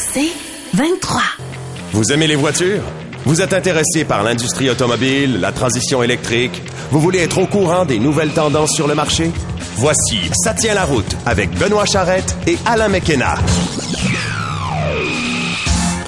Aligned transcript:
C'est 0.00 0.32
23. 0.72 1.20
Vous 1.92 2.10
aimez 2.10 2.26
les 2.26 2.34
voitures? 2.36 2.82
Vous 3.26 3.42
êtes 3.42 3.52
intéressé 3.52 4.06
par 4.06 4.22
l'industrie 4.22 4.70
automobile, 4.70 5.40
la 5.40 5.52
transition 5.52 6.02
électrique? 6.02 6.62
Vous 6.90 7.00
voulez 7.00 7.18
être 7.18 7.36
au 7.38 7.46
courant 7.46 7.84
des 7.84 7.98
nouvelles 7.98 8.30
tendances 8.32 8.72
sur 8.74 8.88
le 8.88 8.94
marché? 8.94 9.30
Voici 9.76 10.18
Ça 10.32 10.54
tient 10.54 10.72
la 10.72 10.84
route 10.86 11.16
avec 11.26 11.50
Benoît 11.58 11.84
Charrette 11.84 12.34
et 12.46 12.56
Alain 12.64 12.88
McKenna. 12.88 13.34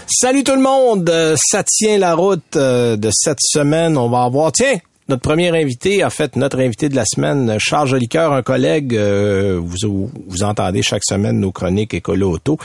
Salut 0.06 0.42
tout 0.44 0.54
le 0.54 0.62
monde, 0.62 1.10
Euh, 1.10 1.36
ça 1.38 1.62
tient 1.62 1.98
la 1.98 2.14
route 2.14 2.56
euh, 2.56 2.96
de 2.96 3.10
cette 3.12 3.40
semaine. 3.40 3.98
On 3.98 4.08
va 4.08 4.22
avoir, 4.24 4.52
tiens, 4.52 4.78
notre 5.08 5.22
premier 5.22 5.48
invité, 5.50 6.04
en 6.04 6.10
fait, 6.10 6.36
notre 6.36 6.60
invité 6.60 6.88
de 6.88 6.94
la 6.94 7.04
semaine, 7.04 7.56
Charles 7.58 7.88
Jolicoeur, 7.88 8.32
un 8.32 8.42
collègue, 8.42 8.94
euh, 8.94 9.60
vous, 9.60 10.10
vous 10.26 10.42
entendez 10.42 10.82
chaque 10.82 11.02
semaine 11.04 11.40
nos 11.40 11.50
chroniques 11.50 11.92
Écolo 11.92 12.30
Auto. 12.30 12.56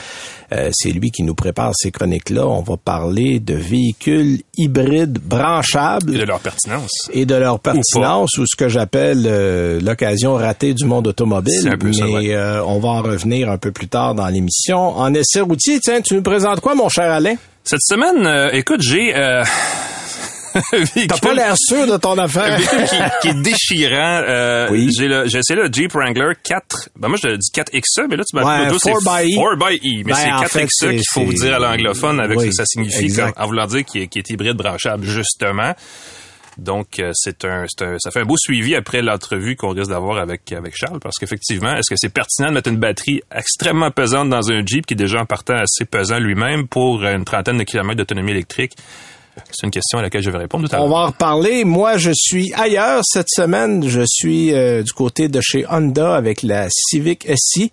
Euh, 0.52 0.70
c'est 0.72 0.90
lui 0.90 1.10
qui 1.10 1.24
nous 1.24 1.34
prépare 1.34 1.72
ces 1.74 1.90
chroniques-là. 1.90 2.46
On 2.46 2.62
va 2.62 2.76
parler 2.76 3.40
de 3.40 3.54
véhicules 3.54 4.38
hybrides 4.56 5.18
branchables. 5.18 6.14
Et 6.14 6.18
de 6.18 6.24
leur 6.24 6.40
pertinence. 6.40 7.10
Et 7.12 7.26
de 7.26 7.34
leur 7.34 7.58
pertinence, 7.60 8.38
ou, 8.38 8.44
ce 8.46 8.56
que 8.56 8.68
j'appelle 8.68 9.24
euh, 9.26 9.80
l'occasion 9.80 10.34
ratée 10.34 10.74
du 10.74 10.84
monde 10.84 11.08
automobile. 11.08 11.68
Un 11.68 11.76
peu 11.76 11.88
Mais 11.88 11.92
ça, 11.92 12.08
ouais. 12.08 12.34
euh, 12.34 12.62
on 12.64 12.78
va 12.78 12.88
en 12.88 13.02
revenir 13.02 13.50
un 13.50 13.58
peu 13.58 13.72
plus 13.72 13.88
tard 13.88 14.14
dans 14.14 14.28
l'émission. 14.28 14.96
En 14.96 15.12
essai 15.12 15.40
routier, 15.40 15.80
tiens, 15.80 16.00
tu 16.00 16.14
nous 16.14 16.22
présentes 16.22 16.60
quoi, 16.60 16.74
mon 16.74 16.88
cher 16.88 17.10
Alain? 17.10 17.34
Cette 17.64 17.82
semaine, 17.82 18.24
euh, 18.26 18.48
écoute, 18.52 18.80
j'ai... 18.80 19.12
T'as 21.08 21.18
pas 21.18 21.34
l'air 21.34 21.54
sûr 21.56 21.86
de 21.86 21.96
ton 21.96 22.16
affaire. 22.18 22.58
qui, 22.58 22.96
qui 23.22 23.28
est 23.28 23.42
déchirant. 23.42 24.22
Euh, 24.26 24.68
Oui. 24.70 24.90
J'ai 24.96 25.08
le, 25.08 25.26
j'ai 25.28 25.38
essayé 25.38 25.60
le 25.60 25.68
Jeep 25.72 25.92
Wrangler 25.92 26.32
4. 26.42 26.90
Ben 26.96 27.08
moi, 27.08 27.18
je 27.22 27.36
dis 27.36 27.50
4XE, 27.54 28.06
mais 28.10 28.16
là, 28.16 28.24
tu 28.24 28.36
m'as 28.36 28.44
Ouais, 28.44 28.68
plutôt, 28.68 28.78
c'est 28.82 28.92
4xE. 28.92 29.36
4xE. 29.36 29.78
Mais 29.82 30.02
Ben, 30.04 30.14
c'est 30.14 30.32
en 30.32 30.42
4XE 30.42 30.48
fait, 30.48 30.66
c'est- 30.70 30.94
qu'il 30.96 31.02
faut 31.12 31.32
dire 31.32 31.54
à 31.54 31.58
l'anglophone 31.58 32.20
avec 32.20 32.38
Oui, 32.38 32.44
ce 32.44 32.48
que 32.50 32.54
ça 32.54 32.64
signifie, 32.66 33.14
comme, 33.14 33.32
en 33.36 33.46
voulant 33.46 33.66
dire 33.66 33.84
qu'il 33.84 34.02
est, 34.02 34.30
hybride 34.30 34.56
branchable, 34.56 35.04
justement. 35.04 35.74
Donc, 36.56 36.98
euh, 36.98 37.12
c'est 37.14 37.44
un, 37.44 37.66
c'est 37.68 37.84
un, 37.84 37.96
ça 38.00 38.10
fait 38.10 38.18
un 38.18 38.24
beau 38.24 38.34
suivi 38.36 38.74
après 38.74 39.00
l'entrevue 39.00 39.54
qu'on 39.54 39.68
risque 39.74 39.90
d'avoir 39.90 40.18
avec, 40.18 40.50
avec 40.50 40.74
Charles, 40.76 40.98
parce 40.98 41.14
qu'effectivement, 41.16 41.72
est-ce 41.76 41.88
que 41.88 41.94
c'est 41.96 42.08
pertinent 42.08 42.48
de 42.48 42.54
mettre 42.54 42.68
une 42.68 42.78
batterie 42.78 43.22
extrêmement 43.32 43.92
pesante 43.92 44.28
dans 44.28 44.50
un 44.50 44.66
Jeep 44.66 44.84
qui 44.84 44.94
est 44.94 44.96
déjà 44.96 45.20
en 45.20 45.24
partant 45.24 45.54
assez 45.54 45.84
pesant 45.84 46.18
lui-même 46.18 46.66
pour 46.66 47.04
une 47.04 47.24
trentaine 47.24 47.58
de 47.58 47.62
kilomètres 47.62 47.98
d'autonomie 47.98 48.32
électrique? 48.32 48.72
C'est 49.50 49.66
une 49.66 49.70
question 49.70 49.98
à 49.98 50.02
laquelle 50.02 50.22
je 50.22 50.30
vais 50.30 50.38
répondre 50.38 50.68
tout 50.68 50.74
à 50.74 50.78
l'heure. 50.78 50.86
On 50.86 50.90
va 50.90 50.96
en 50.96 51.06
reparler. 51.06 51.64
Moi, 51.64 51.96
je 51.96 52.10
suis 52.14 52.52
ailleurs 52.54 53.00
cette 53.04 53.28
semaine. 53.28 53.88
Je 53.88 54.02
suis 54.06 54.54
euh, 54.54 54.82
du 54.82 54.92
côté 54.92 55.28
de 55.28 55.40
chez 55.40 55.64
Honda 55.70 56.14
avec 56.14 56.42
la 56.42 56.68
Civic 56.70 57.26
SI, 57.36 57.70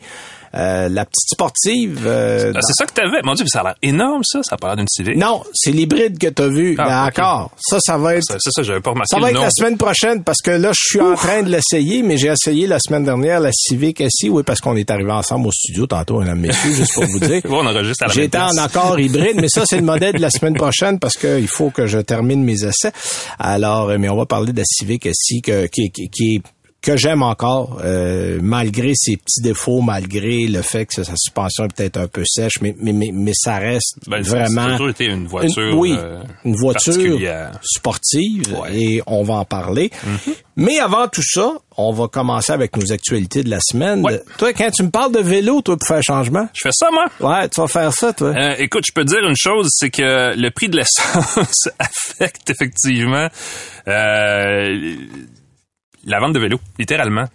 euh, 0.56 0.90
la 0.90 1.06
petite 1.06 1.30
sportive. 1.32 2.04
euh, 2.06 2.54
c'est 2.62 2.74
ça 2.74 2.86
que 2.86 2.94
t'avais. 2.94 3.22
Mon 3.24 3.34
Dieu, 3.34 3.46
ça 3.48 3.62
a 3.62 3.64
l'air 3.64 3.76
énorme, 3.82 4.22
ça. 4.24 4.40
Ça 4.44 4.56
a 4.56 4.58
pas 4.58 4.68
l'air 4.68 4.78
d'une 4.78 4.88
Civic. 4.88 5.18
Non, 5.18 5.44
c'est 5.54 5.72
l'hybride 5.72 6.18
que 6.18 6.28
tu 6.28 6.42
as 6.42 6.48
vu. 6.48 6.76
Ah, 6.78 6.84
ok. 6.84 7.16
D'accord. 7.16 7.52
Ça, 7.60 7.78
ça 7.82 7.98
va 7.98 8.16
être 8.16 8.24
Ça, 8.24 8.36
C'est 8.40 8.52
ça, 8.52 8.64
j'avais 8.64 8.80
pas 8.82 8.92
remarqué 8.92 9.10
Ça 9.16 9.20
va 9.20 9.30
être 9.32 9.40
la 9.42 9.50
semaine 9.52 9.78
prochaine 9.78 10.24
parce 10.24 10.42
que 10.42 10.52
là, 10.52 10.72
je 10.74 10.82
suis 10.82 11.02
en 11.02 11.16
train 11.16 11.44
de 11.44 11.50
l'essayer, 11.50 12.04
mais 12.04 12.18
j'ai 12.18 12.28
essayé 12.28 12.68
la 12.68 12.80
semaine 12.80 13.04
dernière 13.04 13.40
la 13.40 13.52
Civic 13.52 14.02
SI, 14.10 14.30
oui, 14.30 14.44
parce 14.44 14.60
qu'on 14.62 14.76
est 14.76 14.90
arrivé 14.92 15.12
ensemble 15.12 15.48
au 15.48 15.52
studio 15.52 15.88
tantôt, 15.88 16.20
mesdames, 16.20 16.40
messieurs, 16.40 16.74
juste 16.74 16.94
pour 16.94 17.06
vous 17.06 17.20
dire. 17.20 17.42
Ouais, 17.46 17.52
on 17.52 17.66
enregistre 17.66 18.04
à 18.06 18.08
la 18.08 18.14
J'étais 18.14 18.38
en 18.38 18.56
accord 18.58 19.00
hybride, 19.00 19.36
mais 19.40 19.50
ça, 19.50 19.64
c'est 19.66 19.76
le 19.78 19.82
modèle 19.84 20.14
de 20.14 20.22
la 20.22 20.30
semaine 20.30 20.54
prochaine 20.58 21.00
parce 21.00 21.16
qu'il 21.18 21.48
faut 21.48 21.70
que 21.70 21.86
je 21.88 22.00
termine 22.00 22.44
mes 22.44 22.64
essais. 22.64 22.92
Alors, 23.40 23.90
euh, 23.90 23.98
mais 24.00 24.10
on 24.10 24.16
va 24.16 24.26
parler 24.26 24.52
de 24.54 24.58
la 24.58 24.64
Civic 24.66 25.08
SI 25.14 25.42
que, 25.42 25.66
qui, 25.68 25.92
qui, 25.92 26.10
qui 26.10 26.36
est 26.36 26.42
que 26.86 26.96
j'aime 26.98 27.24
encore, 27.24 27.80
euh, 27.84 28.38
malgré 28.42 28.92
ses 28.96 29.18
petits 29.18 29.42
défauts, 29.42 29.82
malgré 29.82 30.46
le 30.48 30.62
fait 30.62 30.86
que 30.86 30.94
sa 31.04 31.04
suspension 31.16 31.66
est 31.66 31.74
peut-être 31.76 31.98
un 31.98 32.08
peu 32.08 32.24
sèche, 32.26 32.54
mais, 32.62 32.76
mais, 32.80 32.94
mais, 32.94 33.10
mais 33.12 33.32
ça 33.34 33.58
reste 33.58 33.96
Ben, 34.08 34.22
vraiment... 34.22 34.62
Ça 34.64 34.68
a 34.68 34.72
toujours 34.74 34.90
été 34.90 35.06
une 35.06 35.26
voiture. 35.28 35.64
Une- 35.72 35.78
oui, 35.78 35.96
euh, 35.98 36.22
une 36.46 36.56
voiture 36.56 36.94
sportive 37.64 38.54
Ouais. 38.56 38.70
Mm-hmm. 38.70 38.76
et 38.78 39.02
on 39.08 39.24
va 39.24 39.34
en 39.36 39.46
parler. 39.46 39.90
Mais 40.56 40.80
avant 40.80 41.08
tout 41.08 41.24
ça, 41.24 41.52
on 41.78 41.92
va 41.92 42.08
commencer 42.08 42.54
avec 42.54 42.78
nos 42.78 42.92
actualités 42.94 43.44
de 43.44 43.50
la 43.50 43.60
semaine. 43.62 44.02
Ouais. 44.06 44.22
Toi, 44.38 44.54
quand 44.54 44.70
tu 44.72 44.84
me 44.84 44.90
parles 44.90 45.12
de 45.12 45.20
vélo, 45.20 45.62
toi, 45.62 45.76
pour 45.78 45.88
faire 45.88 46.02
changement, 46.04 46.48
Je 46.54 46.62
fais 46.64 46.70
ça, 46.72 46.88
moi. 46.92 47.06
ouais, 47.20 47.50
tu 47.50 47.60
vas 47.60 47.68
faire 47.68 47.92
ça, 47.94 48.14
toi. 48.14 48.30
Euh, 48.30 48.56
écoute, 48.60 48.84
je 48.88 48.94
peux 48.94 49.04
te 49.04 49.10
dire 49.10 49.28
une 49.28 49.36
chose, 49.36 49.68
c'est 49.72 49.90
que 49.90 50.36
le 50.38 50.50
prix 50.52 50.70
de 50.70 50.78
l'essence 50.78 51.68
affecte 51.80 52.50
effectivement 52.50 53.28
euh, 53.88 54.96
la 56.06 56.20
vente 56.20 56.34
de 56.34 56.40
vélos, 56.40 56.60
littéralement. 56.80 57.26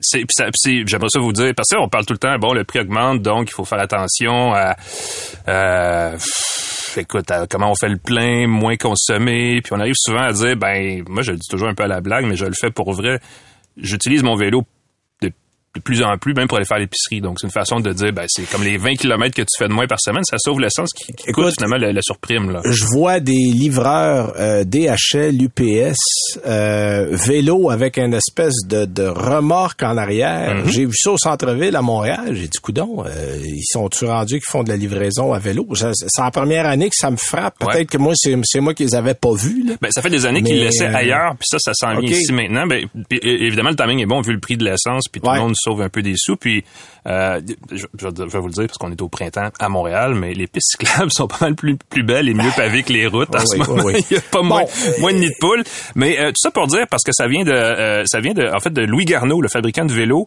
C'est, 0.00 0.24
j'aimerais 0.86 1.08
ça 1.08 1.18
vous 1.18 1.32
dire, 1.32 1.52
parce 1.56 1.70
qu'on 1.70 1.88
parle 1.88 2.06
tout 2.06 2.12
le 2.12 2.18
temps, 2.18 2.38
bon, 2.38 2.52
le 2.52 2.62
prix 2.62 2.78
augmente, 2.78 3.20
donc 3.20 3.48
il 3.50 3.52
faut 3.52 3.64
faire 3.64 3.80
attention 3.80 4.52
à, 4.54 4.76
euh, 5.48 6.16
écoute, 6.96 7.28
à 7.32 7.48
comment 7.48 7.72
on 7.72 7.74
fait 7.74 7.88
le 7.88 7.96
plein, 7.96 8.46
moins 8.46 8.76
consommer, 8.76 9.60
puis 9.60 9.72
on 9.72 9.80
arrive 9.80 9.96
souvent 9.96 10.22
à 10.22 10.32
dire, 10.32 10.56
ben, 10.56 11.02
moi 11.08 11.22
je 11.22 11.32
le 11.32 11.38
dis 11.38 11.48
toujours 11.48 11.68
un 11.68 11.74
peu 11.74 11.82
à 11.82 11.88
la 11.88 12.00
blague, 12.00 12.26
mais 12.26 12.36
je 12.36 12.44
le 12.44 12.54
fais 12.58 12.70
pour 12.70 12.92
vrai. 12.92 13.18
J'utilise 13.76 14.22
mon 14.22 14.36
vélo 14.36 14.62
de, 15.78 15.82
plus 15.82 16.02
en 16.02 16.16
plus, 16.18 16.34
même 16.34 16.46
pour 16.48 16.58
aller 16.58 16.66
faire 16.66 16.78
l'épicerie. 16.78 17.20
Donc, 17.20 17.38
c'est 17.40 17.46
une 17.46 17.52
façon 17.52 17.80
de 17.80 17.92
dire, 17.92 18.12
ben, 18.12 18.24
c'est 18.28 18.48
comme 18.50 18.62
les 18.62 18.76
20 18.76 18.94
km 18.96 19.34
que 19.34 19.42
tu 19.42 19.56
fais 19.58 19.68
de 19.68 19.72
moins 19.72 19.86
par 19.86 20.00
semaine, 20.00 20.22
ça 20.24 20.36
sauve 20.38 20.60
l'essence 20.60 20.90
qui, 20.92 21.12
qui 21.12 21.32
coûte 21.32 21.52
finalement 21.58 21.76
la, 21.78 21.92
la 21.92 22.02
surprime, 22.02 22.50
là. 22.50 22.60
Je 22.64 22.84
vois 22.84 23.20
des 23.20 23.32
livreurs 23.32 24.32
euh, 24.38 24.64
DHL, 24.64 25.42
UPS, 25.42 25.96
euh, 26.46 27.06
vélo 27.10 27.70
avec 27.70 27.98
une 27.98 28.14
espèce 28.14 28.54
de, 28.66 28.84
de 28.84 29.04
remorque 29.06 29.82
en 29.82 29.96
arrière. 29.96 30.54
Mhm. 30.56 30.68
J'ai 30.70 30.84
vu 30.86 30.92
ça 30.94 31.12
au 31.12 31.18
centre-ville 31.18 31.74
à 31.76 31.82
Montréal. 31.82 32.30
J'ai 32.34 32.48
dit, 32.48 32.58
coudon, 32.60 33.04
euh, 33.06 33.36
ils 33.44 33.62
sont-tu 33.64 34.04
rendus 34.04 34.40
qui 34.40 34.46
font 34.50 34.62
de 34.62 34.68
la 34.68 34.76
livraison 34.76 35.32
à 35.32 35.38
vélo? 35.38 35.66
C'est 35.74 36.06
la 36.22 36.30
première 36.30 36.66
année 36.66 36.88
que 36.88 36.96
ça 36.96 37.10
me 37.10 37.16
frappe. 37.16 37.58
Peut-être 37.58 37.74
Ouais. 37.76 37.84
que 37.86 37.98
moi, 37.98 38.14
c'est 38.16 38.60
moi 38.60 38.74
qui 38.74 38.84
les 38.84 38.94
avais 38.94 39.14
pas 39.14 39.32
vus. 39.34 39.64
Là. 39.66 39.74
Ben, 39.80 39.90
ça 39.90 40.02
fait 40.02 40.10
des 40.10 40.26
années 40.26 40.42
qu'ils 40.42 40.58
laissaient 40.62 40.88
euh, 40.88 40.94
ailleurs, 40.96 41.32
puis 41.38 41.46
ça, 41.48 41.58
ça 41.58 41.72
s'en 41.74 41.98
vient 42.00 42.10
ici 42.10 42.32
maintenant. 42.32 42.66
Ben, 42.66 42.84
évidemment, 43.22 43.70
le 43.70 43.76
timing 43.76 44.00
est 44.00 44.06
bon 44.06 44.20
vu 44.20 44.32
le 44.32 44.40
prix 44.40 44.56
de 44.56 44.64
l'essence, 44.64 45.04
puis 45.10 45.20
tout 45.20 45.28
Ouais. 45.28 45.36
le 45.36 45.42
monde 45.42 45.54
sauve 45.68 45.82
un 45.82 45.88
peu 45.88 46.02
des 46.02 46.14
sous. 46.16 46.36
Puis, 46.36 46.64
euh, 47.06 47.40
je, 47.70 47.86
vais 47.96 48.38
vous 48.38 48.46
le 48.48 48.52
dire 48.52 48.66
parce 48.66 48.78
qu'on 48.78 48.90
est 48.92 49.00
au 49.02 49.08
printemps 49.08 49.50
à 49.58 49.68
Montréal, 49.68 50.14
mais 50.14 50.34
les 50.34 50.46
pistes 50.46 50.72
cyclables 50.78 51.10
sont 51.12 51.26
pas 51.28 51.38
mal 51.40 51.54
plus, 51.54 51.76
plus 51.76 52.02
belles 52.02 52.28
et 52.28 52.34
mieux 52.34 52.50
pavées 52.56 52.82
que 52.82 52.92
les 52.92 53.06
routes 53.06 53.34
en 53.34 53.40
Oui, 53.40 53.46
ce 53.46 53.56
oui, 53.56 53.66
moment. 53.66 53.82
oui. 53.84 54.04
Il 54.10 54.14
y 54.14 54.18
a 54.18 54.22
pas 54.22 54.42
moins, 54.42 54.62
Bon. 54.62 55.00
moins 55.00 55.12
de 55.12 55.18
nids 55.18 55.28
de 55.28 55.34
poules. 55.40 55.64
Mais 55.94 56.18
euh, 56.18 56.28
tout 56.28 56.36
ça 56.40 56.50
pour 56.50 56.66
dire 56.66 56.86
parce 56.90 57.02
que 57.04 57.12
ça 57.12 57.26
vient 57.28 57.44
de, 57.44 57.52
euh, 57.52 58.04
ça 58.06 58.20
vient 58.20 58.34
de, 58.34 58.46
en 58.46 58.60
fait, 58.60 58.70
de 58.72 58.82
Louis 58.82 59.04
Garneau, 59.04 59.40
le 59.40 59.48
fabricant 59.48 59.84
de 59.84 59.92
vélos, 59.92 60.26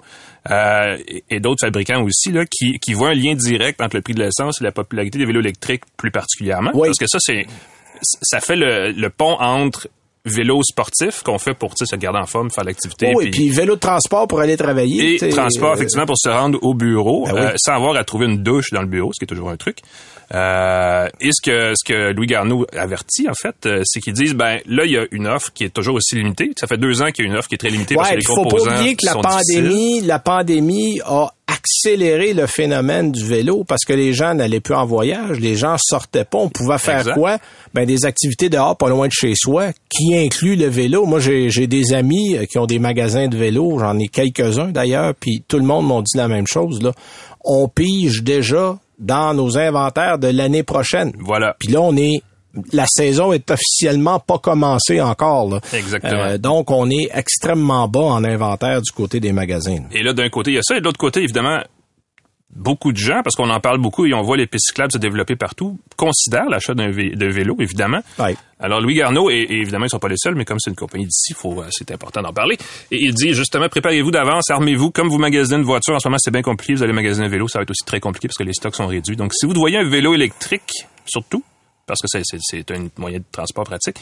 et, 0.50 1.24
et 1.30 1.40
d'autres 1.40 1.66
fabricants 1.66 2.02
aussi 2.04 2.32
là, 2.32 2.46
qui, 2.46 2.80
qui 2.80 2.94
voient 2.94 3.10
un 3.10 3.14
lien 3.14 3.36
direct 3.36 3.80
entre 3.82 3.96
le 3.96 4.02
prix 4.02 4.14
de 4.14 4.24
l'essence 4.24 4.60
et 4.62 4.64
la 4.64 4.72
popularité 4.72 5.20
des 5.20 5.26
vélos 5.26 5.42
électriques 5.42 5.84
plus 5.98 6.12
particulièrement. 6.12 6.72
Parce 6.72 6.98
que 6.98 7.08
ça, 7.08 7.18
c'est 7.22 7.46
ça 8.02 8.40
fait 8.40 8.56
le, 8.56 8.92
le 8.92 9.10
pont 9.12 9.38
entre 9.40 9.88
vélo 10.26 10.62
sportif 10.64 11.24
qu'on 11.24 11.40
fait 11.40 11.54
pour 11.54 11.74
se 11.76 11.96
garder 11.96 12.20
en 12.20 12.26
forme, 12.28 12.52
faire 12.52 12.64
l'activité. 12.64 13.12
oui, 13.16 13.32
puis 13.32 13.50
vélo 13.50 13.76
de 13.76 13.80
transport 13.80 14.28
pour 14.28 14.40
aller 14.40 14.56
travailler. 14.58 15.16
et 15.24 15.30
transport, 15.30 15.72
euh, 15.72 15.76
effectivement, 15.76 16.06
pour 16.06 16.18
se 16.18 16.30
rendre 16.30 16.60
au 16.62 16.74
bureau, 16.74 17.26
Ben 17.26 17.34
oui. 17.34 17.40
euh, 17.42 17.54
sans 17.58 17.74
avoir 17.74 17.96
à 17.96 18.04
trouver 18.04 18.28
une 18.28 18.44
douche 18.44 18.70
dans 18.72 18.82
le 18.82 18.88
bureau, 18.88 19.12
ce 19.14 19.20
qui 19.20 19.26
est 19.26 19.28
toujours 19.36 19.50
un 19.50 19.58
truc. 19.58 19.80
Euh, 20.34 21.08
et 21.20 21.30
ce 21.32 21.42
que, 21.42 21.74
ce 21.76 21.84
que 21.86 22.12
Louis 22.14 22.28
Garneau 22.28 22.66
avertit, 22.78 23.28
en 23.30 23.34
fait, 23.34 23.56
euh, 23.66 23.82
c'est 23.86 24.00
qu'ils 24.00 24.14
disent, 24.14 24.34
ben 24.34 24.60
là, 24.66 24.86
il 24.86 24.92
y 24.92 24.98
a 24.98 25.06
une 25.12 25.28
offre 25.28 25.52
qui 25.54 25.64
est 25.66 25.70
toujours 25.74 25.96
aussi 25.96 26.16
limitée. 26.16 26.52
Ça 26.60 26.68
fait 26.68 26.78
deux 26.78 27.02
ans 27.02 27.12
qu'il 27.12 27.26
y 27.26 27.28
a 27.28 27.32
une 27.32 27.38
offre 27.38 27.50
qui 27.50 27.56
est 27.56 27.58
très 27.58 27.70
limitée 27.70 27.96
parce 27.96 28.10
Ouais, 28.10 28.16
que 28.16 28.20
il 28.22 28.28
les 28.28 28.28
faut 28.28 28.36
pas 28.44 28.50
composants 28.50 28.76
oublier 28.78 28.96
que 28.96 29.06
la 29.06 29.14
difficiles. 29.16 29.64
pandémie, 29.64 30.02
la 30.02 30.20
pandémie 30.20 31.02
a 31.06 31.28
accéléré 31.48 32.34
le 32.34 32.48
phénomène 32.48 33.12
du 33.12 33.26
vélo 33.26 33.66
parce 33.68 33.84
que 33.86 33.92
les 33.94 34.14
gens 34.14 34.34
n'allaient 34.34 34.62
plus 34.62 34.74
en 34.74 34.86
voyage, 34.86 35.40
les 35.40 35.56
gens 35.56 35.76
sortaient 35.78 36.24
pas, 36.24 36.38
on 36.38 36.50
pouvait 36.50 36.78
faire 36.78 37.00
Exact. 37.00 37.14
quoi? 37.16 37.38
Ben 37.74 37.86
des 37.86 38.06
activités 38.06 38.48
dehors 38.50 38.78
pas 38.78 38.88
loin 38.90 39.08
de 39.08 39.14
chez 39.14 39.34
soi 39.36 39.68
qui 39.90 40.16
incluent 40.18 40.56
le 40.56 40.68
vélo. 40.68 41.06
Moi 41.06 41.20
j'ai 41.20 41.50
j'ai 41.50 41.68
des 41.68 41.94
amis 41.94 42.38
euh, 42.38 42.46
qui 42.46 42.58
ont 42.58 42.66
des 42.66 42.80
magasins 42.80 43.28
de 43.28 43.36
vélo, 43.38 43.78
j'en 43.80 44.00
ai 44.00 44.08
quelques-uns 44.08 44.70
d'ailleurs, 44.70 45.14
puis 45.14 45.44
tout 45.48 45.58
le 45.58 45.66
monde 45.66 45.86
m'ont 45.88 46.02
dit 46.02 46.16
la 46.18 46.30
même 46.30 46.48
chose 46.48 46.82
là. 46.82 46.94
On 47.44 47.68
pige 47.68 48.24
déjà 48.24 48.78
dans 49.02 49.34
nos 49.34 49.58
inventaires 49.58 50.18
de 50.18 50.28
l'année 50.28 50.64
prochaine. 50.64 51.12
Voilà. 51.20 51.56
Puis 51.60 51.70
là 51.70 51.82
on 51.82 51.96
est 51.96 52.22
la 52.74 52.86
saison 52.86 53.32
est 53.34 53.50
officiellement 53.50 54.20
pas 54.20 54.38
commencée 54.38 55.02
encore. 55.02 55.50
Là. 55.50 55.60
Exactement. 55.74 56.22
Euh, 56.22 56.38
donc, 56.38 56.70
on 56.72 56.90
est 56.90 57.10
extrêmement 57.14 57.88
bas 57.88 58.02
en 58.02 58.24
inventaire 58.24 58.82
du 58.82 58.92
côté 58.92 59.20
des 59.20 59.32
magasins. 59.32 59.84
Et 59.92 60.04
là, 60.04 60.14
d'un 60.14 60.30
côté, 60.30 60.52
il 60.52 60.56
y 60.56 60.58
a 60.58 60.62
ça. 60.62 60.76
Et 60.76 60.80
de 60.80 60.86
l'autre 60.86 60.98
côté, 60.98 61.22
évidemment, 61.22 61.62
beaucoup 62.56 62.92
de 62.92 62.98
gens, 62.98 63.22
parce 63.24 63.36
qu'on 63.36 63.50
en 63.50 63.60
parle 63.60 63.80
beaucoup 63.80 64.06
et 64.06 64.14
on 64.14 64.22
voit 64.22 64.38
les 64.38 64.46
pistes 64.48 64.68
cyclables 64.68 64.92
se 64.92 64.98
développer 64.98 65.36
partout, 65.36 65.80
considèrent 65.96 66.50
l'achat 66.50 66.74
d'un 66.74 66.90
vé- 66.92 67.16
vélo, 67.32 67.56
évidemment. 67.60 68.02
Alors, 68.60 68.80
Louis 68.82 68.96
Garneau, 68.96 69.30
et, 69.30 69.36
et 69.38 69.62
évidemment, 69.62 69.86
ils 69.86 69.90
sont 69.90 70.00
pas 70.00 70.08
les 70.10 70.18
seuls, 70.18 70.36
mais 70.36 70.46
comme 70.46 70.60
c'est 70.60 70.70
une 70.70 70.76
compagnie 70.76 71.06
d'ici, 71.06 71.34
faut, 71.34 71.62
euh, 71.62 71.66
c'est 71.72 71.90
important 71.92 72.22
d'en 72.22 72.34
parler. 72.34 72.58
Et 72.92 72.98
il 73.06 73.14
dit, 73.14 73.34
justement, 73.34 73.68
préparez-vous 73.70 74.12
d'avance, 74.12 74.50
armez-vous. 74.52 74.92
Comme 74.92 75.08
vous 75.08 75.18
magasinez 75.18 75.58
une 75.58 75.64
voiture, 75.64 75.96
en 75.96 76.00
ce 76.00 76.08
moment, 76.08 76.18
c'est 76.20 76.30
bien 76.32 76.44
compliqué. 76.44 76.76
Vous 76.76 76.84
allez 76.84 76.94
magasiner 76.94 77.26
un 77.26 77.30
vélo, 77.30 77.48
ça 77.48 77.58
va 77.60 77.64
être 77.64 77.72
aussi 77.72 77.86
très 77.86 78.00
compliqué 78.00 78.28
parce 78.28 78.38
que 78.38 78.44
les 78.44 78.54
stocks 78.54 78.76
sont 78.76 78.88
réduits. 78.88 79.16
Donc, 79.16 79.34
si 79.34 79.46
vous 79.48 79.54
voyez 79.56 79.78
un 79.78 79.90
vélo 79.90 80.14
électrique, 80.14 80.86
surtout, 81.06 81.44
parce 81.88 82.00
que 82.02 82.08
c'est 82.40 82.72
un 82.72 82.88
moyen 82.98 83.18
de 83.20 83.26
transport 83.32 83.64
pratique, 83.64 83.98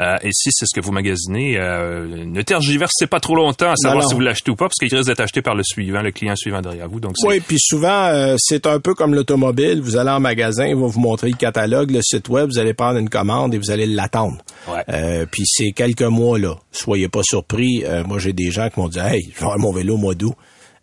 Euh, 0.00 0.16
et 0.22 0.30
si 0.32 0.50
c'est 0.52 0.64
ce 0.66 0.78
que 0.78 0.84
vous 0.84 0.92
magasinez, 0.92 1.58
euh, 1.58 2.24
ne 2.24 2.42
tergiversez 2.42 3.06
pas 3.08 3.18
trop 3.18 3.34
longtemps 3.34 3.70
à 3.70 3.76
savoir 3.76 4.06
si 4.06 4.14
vous 4.14 4.20
l'achetez 4.20 4.50
ou 4.50 4.56
pas, 4.56 4.66
parce 4.66 4.76
qu'il 4.76 4.94
risque 4.94 5.08
d'être 5.08 5.20
acheté 5.20 5.42
par 5.42 5.54
le 5.54 5.64
suivant, 5.64 6.02
le 6.02 6.12
client 6.12 6.36
suivant 6.36 6.60
derrière 6.62 6.88
vous. 6.88 7.00
Donc 7.00 7.14
oui, 7.24 7.40
puis 7.40 7.58
souvent, 7.58 8.06
euh, 8.06 8.36
c'est 8.38 8.66
un 8.66 8.78
peu 8.78 8.94
comme 8.94 9.14
l'automobile. 9.14 9.80
Vous 9.80 9.96
allez 9.96 10.10
en 10.10 10.20
magasin, 10.20 10.66
il 10.66 10.76
va 10.76 10.86
vous 10.86 11.00
montrer 11.00 11.30
le 11.30 11.36
catalogue, 11.36 11.90
le 11.90 12.02
site 12.02 12.28
web, 12.28 12.48
vous 12.48 12.58
allez 12.58 12.74
prendre 12.74 12.98
une 12.98 13.08
commande 13.08 13.54
et 13.54 13.58
vous 13.58 13.70
allez 13.70 13.86
l'attendre. 13.86 14.38
Ouais. 14.68 15.26
puis 15.30 15.42
c'est 15.46 15.72
quelques 15.72 16.02
mois 16.02 16.38
là. 16.38 16.54
Soyez 16.70 17.08
pas 17.08 17.22
surpris. 17.22 17.84
moi, 18.06 18.18
j'ai 18.18 18.32
des 18.32 18.50
gens 18.50 18.68
qui 18.68 18.80
m'ont 18.80 18.88
dit, 18.88 18.98
hey, 18.98 19.22
je 19.34 19.38
vais 19.38 19.44
avoir 19.44 19.58
mon 19.58 19.72
vélo 19.72 19.94
au 19.94 19.98
mois 19.98 20.14
d'août. 20.14 20.34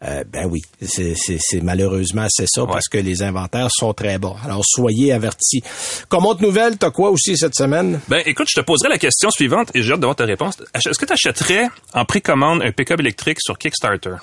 Euh, 0.03 0.23
ben 0.31 0.47
oui, 0.49 0.61
c'est 0.81 1.61
malheureusement 1.61 2.27
c'est 2.29 2.47
ça 2.47 2.65
parce 2.65 2.87
que 2.87 2.97
les 2.97 3.23
inventaires 3.23 3.69
sont 3.71 3.93
très 3.93 4.17
bas. 4.17 4.35
Alors 4.43 4.61
soyez 4.65 5.13
avertis. 5.13 5.63
Comme 6.09 6.25
autre 6.25 6.41
nouvelle, 6.41 6.77
t'as 6.77 6.91
quoi 6.91 7.09
aussi 7.09 7.37
cette 7.37 7.55
semaine? 7.55 7.99
Ben 8.07 8.21
écoute, 8.25 8.47
je 8.49 8.59
te 8.59 8.65
poserai 8.65 8.89
la 8.89 8.97
question 8.97 9.29
suivante 9.29 9.71
et 9.73 9.81
j'ai 9.81 9.93
hâte 9.93 9.99
d'avoir 9.99 10.15
ta 10.15 10.25
réponse. 10.25 10.57
Est-ce 10.73 10.99
que 10.99 11.05
tu 11.05 11.13
achèterais 11.13 11.69
en 11.93 12.05
précommande 12.05 12.61
un 12.61 12.71
pick-up 12.71 12.99
électrique 12.99 13.37
sur 13.41 13.57
Kickstarter? 13.57 14.15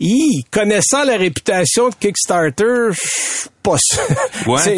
Hi, 0.00 0.44
connaissant 0.50 1.04
la 1.04 1.16
réputation 1.16 1.88
de 1.88 1.94
Kickstarter, 1.94 2.90
pas 3.62 3.76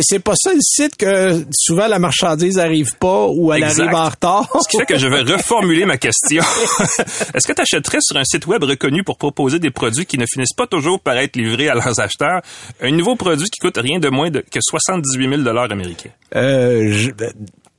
c'est 0.03 0.19
pas 0.19 0.35
ça 0.37 0.53
le 0.53 0.61
site 0.61 0.97
que 0.97 1.45
souvent 1.53 1.87
la 1.87 1.99
marchandise 1.99 2.59
arrive 2.59 2.97
pas 2.99 3.27
ou 3.29 3.53
elle 3.53 3.65
arrive 3.65 3.95
en 3.95 4.09
retard. 4.09 4.49
Ce 4.63 4.69
qui 4.69 4.79
fait 4.79 4.87
que 4.87 4.99
je 4.99 5.07
vais 5.07 5.21
reformuler 5.21 5.87
ma 5.87 5.99
question. 5.99 6.43
Est-ce 7.35 7.47
que 7.47 7.53
tu 7.53 7.63
achèterais 7.63 7.99
sur 8.01 8.17
un 8.17 8.25
site 8.25 8.47
web 8.47 8.65
reconnu 8.65 9.05
pour 9.05 9.19
proposer 9.19 9.59
des 9.59 9.71
produits 9.71 10.07
qui 10.07 10.19
ne 10.19 10.27
finissent 10.27 10.55
pas 10.55 10.67
toujours 10.67 11.01
par 11.01 11.17
être 11.17 11.37
livrés 11.37 11.69
à 11.69 11.75
leurs 11.75 12.01
acheteurs? 12.01 12.43
Un 12.81 12.91
nouveau 12.91 13.17
produit 13.17 13.49
qui 13.49 13.61
coûte 13.61 13.79
rien 13.79 13.99
de 13.99 14.09
moins 14.09 14.31
de, 14.31 14.41
que 14.41 14.61
78 14.61 15.29
000 15.29 15.43
dollars 15.43 15.71
américains? 15.71 16.11
Euh, 16.35 17.11
ben, 17.17 17.33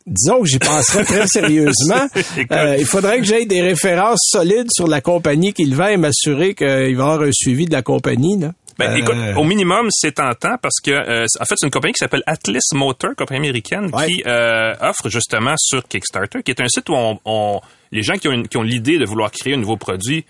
disons 0.05 0.41
que 0.41 0.47
j'y 0.47 0.59
penserais 0.59 1.03
très 1.03 1.27
sérieusement. 1.31 2.07
Euh, 2.51 2.77
il 2.77 2.85
faudrait 2.85 3.19
que 3.19 3.25
j'aie 3.25 3.45
des 3.45 3.61
références 3.61 4.19
solides 4.31 4.69
sur 4.71 4.87
la 4.87 5.01
compagnie 5.01 5.53
qui 5.53 5.65
le 5.65 5.75
vend 5.75 5.87
et 5.87 5.97
m'assurer 5.97 6.55
qu'il 6.55 6.67
va 6.67 6.87
y 6.87 6.91
avoir 6.93 7.21
un 7.21 7.31
suivi 7.31 7.65
de 7.65 7.71
la 7.71 7.81
compagnie. 7.81 8.39
Là. 8.39 8.53
Ben, 8.79 8.91
euh, 8.91 8.95
écoute, 8.95 9.15
au 9.37 9.43
minimum, 9.43 9.87
c'est 9.91 10.13
tentant 10.13 10.57
parce 10.61 10.79
que, 10.83 10.91
euh, 10.91 11.25
en 11.39 11.45
fait, 11.45 11.55
c'est 11.57 11.67
une 11.67 11.71
compagnie 11.71 11.93
qui 11.93 11.99
s'appelle 11.99 12.23
Atlas 12.25 12.63
Motor, 12.73 13.11
compagnie 13.15 13.39
américaine, 13.39 13.91
qui 13.91 14.23
offre 14.25 15.09
justement 15.09 15.53
sur 15.57 15.83
Kickstarter, 15.87 16.41
qui 16.43 16.51
est 16.51 16.61
un 16.61 16.67
site 16.67 16.89
où 16.89 16.95
on, 16.95 17.61
les 17.91 18.01
gens 18.01 18.15
qui 18.15 18.27
ont, 18.27 18.43
qui 18.43 18.57
ont 18.57 18.63
l'idée 18.63 18.97
de 18.97 19.05
vouloir 19.05 19.31
créer 19.31 19.53
un 19.53 19.57
nouveau 19.57 19.77
produit 19.77 20.25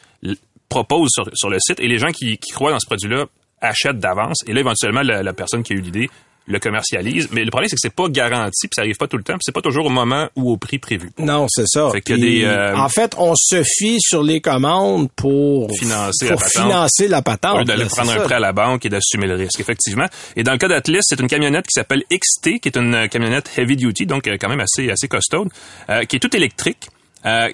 proposent 0.68 1.12
sur, 1.12 1.30
sur 1.34 1.50
le 1.50 1.58
site 1.60 1.80
et 1.80 1.88
les 1.88 2.00
gens 2.00 2.12
qui, 2.12 2.38
qui 2.38 2.52
croient 2.52 2.72
dans 2.72 2.80
ce 2.80 2.88
produit-là 2.88 3.26
achètent 3.62 4.00
d'avance. 4.00 4.40
Et 4.48 4.54
là, 4.54 4.60
éventuellement, 4.60 5.02
la, 5.04 5.24
la 5.24 5.34
personne 5.34 5.64
qui 5.64 5.74
a 5.74 5.76
eu 5.76 5.82
l'idée 5.82 6.10
le 6.46 6.60
commercialise. 6.60 7.30
Mais 7.32 7.44
le 7.44 7.52
problème, 7.52 7.70
c'est 7.70 7.76
que 7.76 7.82
c'est 7.82 7.94
pas 7.94 8.10
garanti, 8.10 8.68
puis 8.68 8.76
ça 8.76 8.82
arrive 8.82 8.98
pas 8.98 9.08
tout 9.08 9.18
le 9.18 9.24
temps, 9.24 9.34
puis 9.34 9.44
c'est 9.44 9.54
pas 9.54 9.62
toujours 9.62 9.86
au 9.86 9.90
moment 9.90 10.30
ou 10.36 10.52
au 10.52 10.58
prix 10.58 10.78
prévu. 10.78 11.12
Non, 11.18 11.48
c'est 11.50 11.68
ça. 11.68 11.90
Euh, 12.10 12.76
en 12.76 12.90
fait, 12.90 13.16
on 13.18 13.34
se 13.36 13.64
fie 13.64 13.98
sur 14.02 14.24
les 14.24 14.42
commandes 14.42 15.10
pour 15.16 15.70
financer, 15.72 16.28
pour 16.28 16.36
la, 16.36 16.46
patente. 16.46 16.64
financer 16.64 17.08
la 17.08 17.22
patente. 17.22 17.68
d'aller 17.68 17.86
prendre 17.86 18.12
un 18.12 18.20
prêt 18.20 18.36
à 18.36 18.40
la 18.40 18.52
banque 18.52 18.86
et 18.86 18.90
d'assumer 18.90 19.28
le 19.28 19.36
risque, 19.36 19.60
effectivement. 19.60 20.08
Et 20.36 20.44
dans 20.44 20.52
le 20.52 20.58
cas 20.58 20.68
d'Atlas, 20.68 21.04
c'est 21.08 21.20
une 21.20 21.28
camionnette 21.28 21.66
qui 21.66 21.74
s'appelle 21.74 22.04
XT, 22.12 22.60
qui 22.60 22.68
est 22.68 22.78
une 22.78 23.08
camionnette 23.10 23.52
heavy 23.58 23.76
duty, 23.76 24.06
donc 24.06 24.28
euh, 24.28 24.38
quand 24.40 24.50
même 24.50 24.60
assez 24.60 24.90
assez 24.90 25.08
costaud, 25.08 25.48
euh, 25.90 26.04
qui 26.06 26.18
est 26.18 26.20
toute 26.20 26.36
électrique 26.36 26.88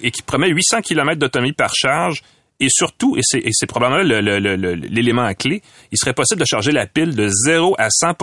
et 0.02 0.10
qui 0.10 0.22
promet 0.22 0.48
800 0.48 0.80
km 0.82 1.16
d'autonomie 1.20 1.52
par 1.52 1.72
charge 1.72 2.24
et 2.60 2.66
surtout, 2.68 3.16
et 3.16 3.22
c'est 3.22 3.66
probablement 3.66 4.02
l'élément 4.02 5.22
à 5.22 5.34
clé, 5.34 5.62
il 5.92 5.98
serait 5.98 6.12
possible 6.12 6.40
de 6.40 6.46
charger 6.46 6.72
la 6.72 6.86
pile 6.86 7.14
de 7.14 7.28
0 7.28 7.74
à 7.78 7.88
100 7.88 8.14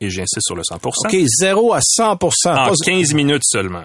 et 0.00 0.10
j'insiste 0.10 0.46
sur 0.46 0.56
le 0.56 0.62
100 0.64 0.76
OK, 0.84 1.16
0 1.40 1.72
à 1.74 1.80
100% 1.80 2.18
En 2.46 2.72
15 2.72 3.14
minutes 3.14 3.44
seulement. 3.44 3.84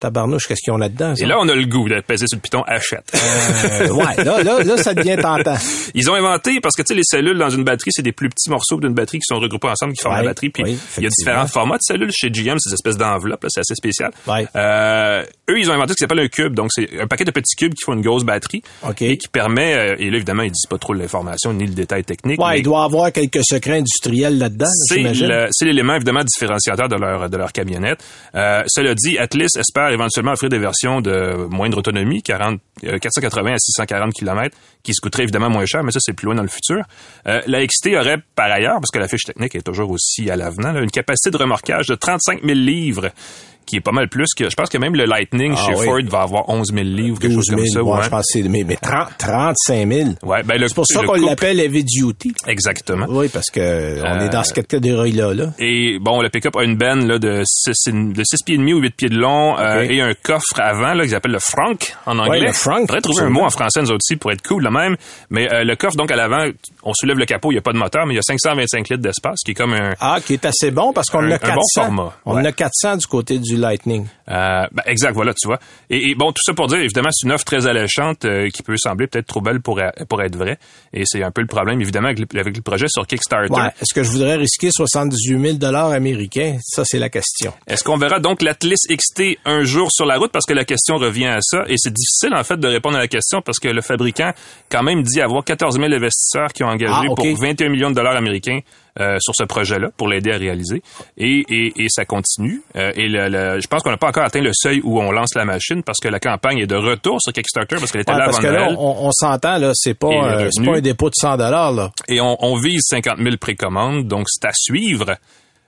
Tabarnouche, 0.00 0.48
qu'est-ce 0.48 0.62
qu'ils 0.62 0.72
ont 0.72 0.78
là-dedans? 0.78 1.14
Et 1.14 1.26
là, 1.26 1.36
on 1.38 1.46
a 1.46 1.54
le 1.54 1.66
goût 1.66 1.86
de 1.86 2.00
peser 2.00 2.26
sur 2.26 2.38
le 2.38 2.40
piton 2.40 2.62
achète. 2.62 3.12
Euh, 3.14 3.90
ouais, 3.90 4.24
là, 4.24 4.42
là, 4.42 4.62
là, 4.62 4.76
ça 4.78 4.94
devient 4.94 5.18
tentant. 5.20 5.56
Ils 5.94 6.10
ont 6.10 6.14
inventé, 6.14 6.58
parce 6.60 6.74
que 6.74 6.80
tu 6.80 6.88
sais, 6.88 6.94
les 6.94 7.02
cellules 7.04 7.36
dans 7.36 7.50
une 7.50 7.64
batterie, 7.64 7.90
c'est 7.92 8.02
des 8.02 8.12
plus 8.12 8.30
petits 8.30 8.48
morceaux 8.48 8.80
d'une 8.80 8.94
batterie 8.94 9.18
qui 9.18 9.26
sont 9.26 9.38
regroupés 9.38 9.68
ensemble, 9.68 9.92
qui 9.92 10.02
forment 10.02 10.16
la 10.16 10.22
batterie. 10.22 10.48
Puis 10.48 10.62
il 10.96 11.02
y 11.02 11.06
a 11.06 11.10
différents 11.10 11.46
formats 11.46 11.76
de 11.76 11.82
cellules 11.82 12.10
chez 12.12 12.30
GM, 12.30 12.56
ces 12.58 12.72
espèces 12.72 12.96
d'enveloppes, 12.96 13.44
c'est 13.48 13.60
assez 13.60 13.74
spécial. 13.74 14.10
Euh, 14.56 15.22
eux, 15.50 15.58
ils 15.58 15.70
ont 15.70 15.74
inventé 15.74 15.92
ce 15.92 15.96
qu'ils 15.96 16.04
appellent 16.04 16.20
un 16.20 16.28
cube. 16.28 16.54
Donc, 16.54 16.70
c'est 16.72 17.00
un 17.00 17.06
paquet 17.06 17.24
de 17.24 17.30
petits 17.30 17.56
cubes 17.56 17.74
qui 17.74 17.84
font 17.84 17.92
une 17.92 18.02
grosse 18.02 18.24
batterie. 18.24 18.62
Et 19.00 19.16
qui 19.16 19.28
permet, 19.28 19.74
euh, 19.74 19.96
et 19.98 20.10
là, 20.10 20.16
évidemment, 20.16 20.42
ils 20.42 20.50
disent 20.50 20.68
pas 20.68 20.78
trop 20.78 20.92
l'information 20.92 21.52
ni 21.52 21.66
le 21.66 21.74
détail 21.74 22.04
technique. 22.04 22.40
Ouais, 22.40 22.60
il 22.60 22.62
doit 22.62 22.84
avoir 22.84 23.12
quelques 23.12 23.40
secrets 23.42 23.78
industriels 23.78 24.38
là-dedans, 24.38 24.70
C'est 24.88 25.64
l'élément, 25.64 25.94
évidemment, 25.94 26.22
différenciateur 26.24 26.88
de 26.88 26.96
leur, 26.96 27.28
de 27.28 27.36
leur 27.36 27.52
camionnette. 27.52 28.02
Euh, 28.34 28.62
cela 28.66 28.94
dit, 28.94 29.18
Atlas 29.18 29.56
espère 29.56 29.90
éventuellement 29.90 30.32
offrir 30.32 30.48
des 30.48 30.58
de 30.58 31.46
moindre 31.50 31.78
autonomie, 31.78 32.22
40, 32.22 32.60
480 33.00 33.50
euh, 33.50 33.54
à 33.54 33.58
640 33.58 34.12
km, 34.12 34.56
qui 34.82 34.94
se 34.94 35.00
coûterait 35.00 35.24
évidemment 35.24 35.50
moins 35.50 35.66
cher, 35.66 35.82
mais 35.82 35.92
ça, 35.92 35.98
c'est 36.00 36.12
plus 36.12 36.26
loin 36.26 36.34
dans 36.34 36.42
le 36.42 36.48
futur. 36.48 36.84
Euh, 37.26 37.40
la 37.46 37.66
XT 37.66 37.88
aurait, 37.98 38.18
par 38.34 38.50
ailleurs, 38.50 38.74
parce 38.74 38.90
que 38.92 38.98
la 38.98 39.08
fiche 39.08 39.24
technique 39.24 39.54
est 39.54 39.62
toujours 39.62 39.90
aussi 39.90 40.30
à 40.30 40.36
l'avenant, 40.36 40.74
une 40.80 40.90
capacité 40.90 41.30
de 41.30 41.36
remorquage 41.36 41.86
de 41.86 41.94
35 41.94 42.42
000 42.42 42.54
livres 42.54 43.10
qui 43.70 43.76
est 43.76 43.80
pas 43.80 43.92
mal 43.92 44.08
plus 44.08 44.34
que. 44.36 44.50
Je 44.50 44.54
pense 44.54 44.68
que 44.68 44.78
même 44.78 44.94
le 44.94 45.04
Lightning 45.04 45.54
ah 45.56 45.66
chez 45.66 45.74
Ford 45.84 46.00
va 46.08 46.22
avoir 46.22 46.48
11 46.48 46.68
000 46.72 46.84
livres, 46.84 47.18
quelque 47.18 47.34
chose 47.34 47.48
comme 47.48 47.66
ça. 47.66 47.82
Ouais, 47.82 48.02
je 48.02 48.08
pense 48.08 48.26
que 48.26 48.40
c'est 48.40 48.48
mais, 48.48 48.64
mais 48.64 48.76
30, 48.76 49.08
35 49.18 49.88
000. 49.88 50.10
Ouais, 50.22 50.42
ben 50.42 50.60
c'est 50.66 50.74
pour 50.74 50.86
ça 50.86 51.02
qu'on 51.04 51.14
l'appelle 51.14 51.60
heavy 51.60 51.84
duty. 51.84 52.34
Exactement. 52.46 53.06
Oui, 53.08 53.28
parce 53.28 53.50
que 53.50 54.02
on 54.02 54.20
est 54.20 54.28
dans 54.28 54.42
ce 54.42 54.52
catégorie-là. 54.52 55.34
Là. 55.34 55.46
Et 55.58 55.98
bon, 56.00 56.20
le 56.20 56.28
pick-up 56.28 56.56
a 56.56 56.64
une 56.64 56.76
benne 56.76 57.06
là, 57.06 57.18
de 57.18 57.42
6, 57.44 57.72
de 57.92 58.22
6 58.24 58.42
pieds 58.44 58.54
et 58.56 58.58
demi 58.58 58.72
ou 58.72 58.78
8 58.78 58.96
pieds 58.96 59.08
de 59.08 59.18
long 59.18 59.58
euh, 59.58 59.82
et 59.82 60.00
un 60.00 60.14
coffre 60.14 60.58
avant 60.58 60.94
là 60.94 61.04
qu'ils 61.04 61.14
appellent 61.14 61.32
le 61.32 61.38
frunk 61.38 61.94
en 62.06 62.18
anglais. 62.18 62.40
Ouais, 62.40 62.46
le 62.46 62.52
frunk. 62.52 62.82
On 62.82 62.86
pourrait 62.86 63.00
trouver 63.00 63.22
un 63.22 63.30
mot 63.30 63.42
en 63.42 63.50
français 63.50 63.82
nous 63.82 63.92
aussi 63.92 64.16
pour 64.16 64.32
être 64.32 64.42
cool 64.42 64.64
là 64.64 64.70
même. 64.70 64.96
Mais 65.30 65.52
euh, 65.52 65.64
le 65.64 65.76
coffre 65.76 65.96
donc 65.96 66.10
à 66.10 66.16
l'avant, 66.16 66.46
on 66.82 66.92
soulève 66.94 67.18
le 67.18 67.26
capot, 67.26 67.50
il 67.50 67.54
n'y 67.54 67.58
a 67.58 67.62
pas 67.62 67.72
de 67.72 67.78
moteur, 67.78 68.06
mais 68.06 68.14
il 68.14 68.16
y 68.16 68.20
a 68.20 68.22
525 68.22 68.88
litres 68.88 69.02
d'espace, 69.02 69.40
qui 69.44 69.52
est 69.52 69.54
comme 69.54 69.74
un 69.74 69.94
ah 70.00 70.18
qui 70.24 70.34
est 70.34 70.44
assez 70.44 70.70
bon 70.70 70.92
parce 70.92 71.08
qu'on 71.08 71.30
a 71.30 71.38
400. 71.38 71.54
bon 71.54 71.62
format. 71.74 72.12
On 72.24 72.44
a 72.44 72.52
400 72.52 72.96
du 72.96 73.06
côté 73.06 73.38
du 73.38 73.56
Lightning. 73.60 74.06
Euh, 74.28 74.66
ben, 74.72 74.82
exact, 74.86 75.12
voilà, 75.12 75.32
tu 75.34 75.46
vois. 75.46 75.58
Et, 75.88 76.14
bon, 76.14 76.32
tout 76.32 76.42
ça 76.44 76.52
pour 76.54 76.66
dire, 76.66 76.78
évidemment, 76.78 77.10
c'est 77.12 77.26
une 77.26 77.32
offre 77.32 77.44
très 77.44 77.66
alléchante 77.66 78.24
euh, 78.24 78.48
qui 78.48 78.62
peut 78.62 78.76
sembler 78.76 79.06
peut-être 79.06 79.26
trop 79.26 79.40
belle 79.40 79.60
pour, 79.60 79.80
pour 80.08 80.22
être 80.22 80.36
vraie. 80.36 80.58
Et 80.92 81.04
c'est 81.04 81.22
un 81.22 81.30
peu 81.30 81.40
le 81.40 81.46
problème, 81.46 81.80
évidemment, 81.80 82.08
avec 82.08 82.18
le, 82.18 82.60
projet 82.62 82.86
sur 82.88 83.06
Kickstarter. 83.06 83.54
Est-ce 83.80 83.94
que 83.94 84.02
je 84.02 84.10
voudrais 84.10 84.36
risquer 84.36 84.70
78 84.70 85.40
000 85.40 85.58
dollars 85.58 85.90
américains? 85.90 86.58
Ça, 86.62 86.84
c'est 86.84 86.98
la 86.98 87.08
question. 87.08 87.52
Est-ce 87.66 87.84
qu'on 87.84 87.96
verra 87.96 88.18
donc 88.18 88.42
l'Atlas 88.42 88.80
XT 88.90 89.38
un 89.44 89.64
jour 89.64 89.90
sur 89.90 90.06
la 90.06 90.18
route? 90.18 90.32
Parce 90.32 90.46
que 90.46 90.54
la 90.54 90.64
question 90.64 90.96
revient 90.96 91.26
à 91.26 91.40
ça. 91.40 91.64
Et 91.68 91.74
c'est 91.76 91.92
difficile, 91.92 92.34
en 92.34 92.44
fait, 92.44 92.58
de 92.58 92.68
répondre 92.68 92.96
à 92.96 93.00
la 93.00 93.08
question 93.08 93.42
parce 93.42 93.58
que 93.58 93.68
le 93.68 93.82
fabricant, 93.82 94.32
quand 94.70 94.82
même, 94.82 95.02
dit 95.02 95.20
avoir 95.20 95.44
14 95.44 95.76
000 95.76 95.92
investisseurs 95.92 96.52
qui 96.52 96.64
ont 96.64 96.68
engagé 96.68 97.08
ah, 97.10 97.14
pour 97.14 97.24
21 97.24 97.68
millions 97.68 97.90
de 97.90 97.94
dollars 97.94 98.16
américains 98.16 98.60
euh, 98.98 99.18
sur 99.20 99.34
ce 99.36 99.44
projet-là 99.44 99.88
pour 99.96 100.08
l'aider 100.08 100.32
à 100.32 100.36
réaliser. 100.36 100.82
Et, 101.16 101.44
et, 101.48 101.72
et 101.76 101.86
ça 101.88 102.04
continue. 102.04 102.62
Euh, 102.76 102.92
et 102.96 103.08
le, 103.08 103.60
je 103.60 103.66
pense 103.66 103.82
qu'on 103.82 103.90
n'a 103.90 103.96
pas 103.96 104.08
encore 104.08 104.24
atteint 104.24 104.40
le 104.40 104.52
seuil 104.52 104.80
où 104.82 105.00
on 105.00 105.12
lance 105.12 105.34
la 105.36 105.44
machine 105.44 105.82
parce 105.82 105.98
que 106.00 106.08
la 106.08 106.18
campagne 106.18 106.58
est 106.58 106.66
de 106.66 106.74
retour 106.76 107.18
sur 107.20 107.32
Kickstarter 107.32 107.76
parce 107.76 107.92
qu'elle 107.92 108.00
était 108.02 108.12
là 108.12 108.24
avant 108.24 108.40
Noël. 108.40 108.76
on, 108.78 109.06
on 109.06 109.10
s'entend 109.12 109.58
là, 109.58 109.72
c'est 109.74 109.94
pas, 109.94 110.08
euh, 110.08 110.48
c'est 110.50 110.64
pas 110.64 110.76
un 110.76 110.80
dépôt 110.80 111.08
de 111.08 111.14
100 111.14 111.36
dollars 111.36 111.72
là. 111.72 111.92
Et 112.08 112.20
on, 112.20 112.36
on 112.44 112.56
vise 112.58 112.80
50 112.88 113.18
000 113.18 113.36
précommandes, 113.40 114.06
donc 114.08 114.26
c'est 114.28 114.46
à 114.46 114.52
suivre. 114.54 115.16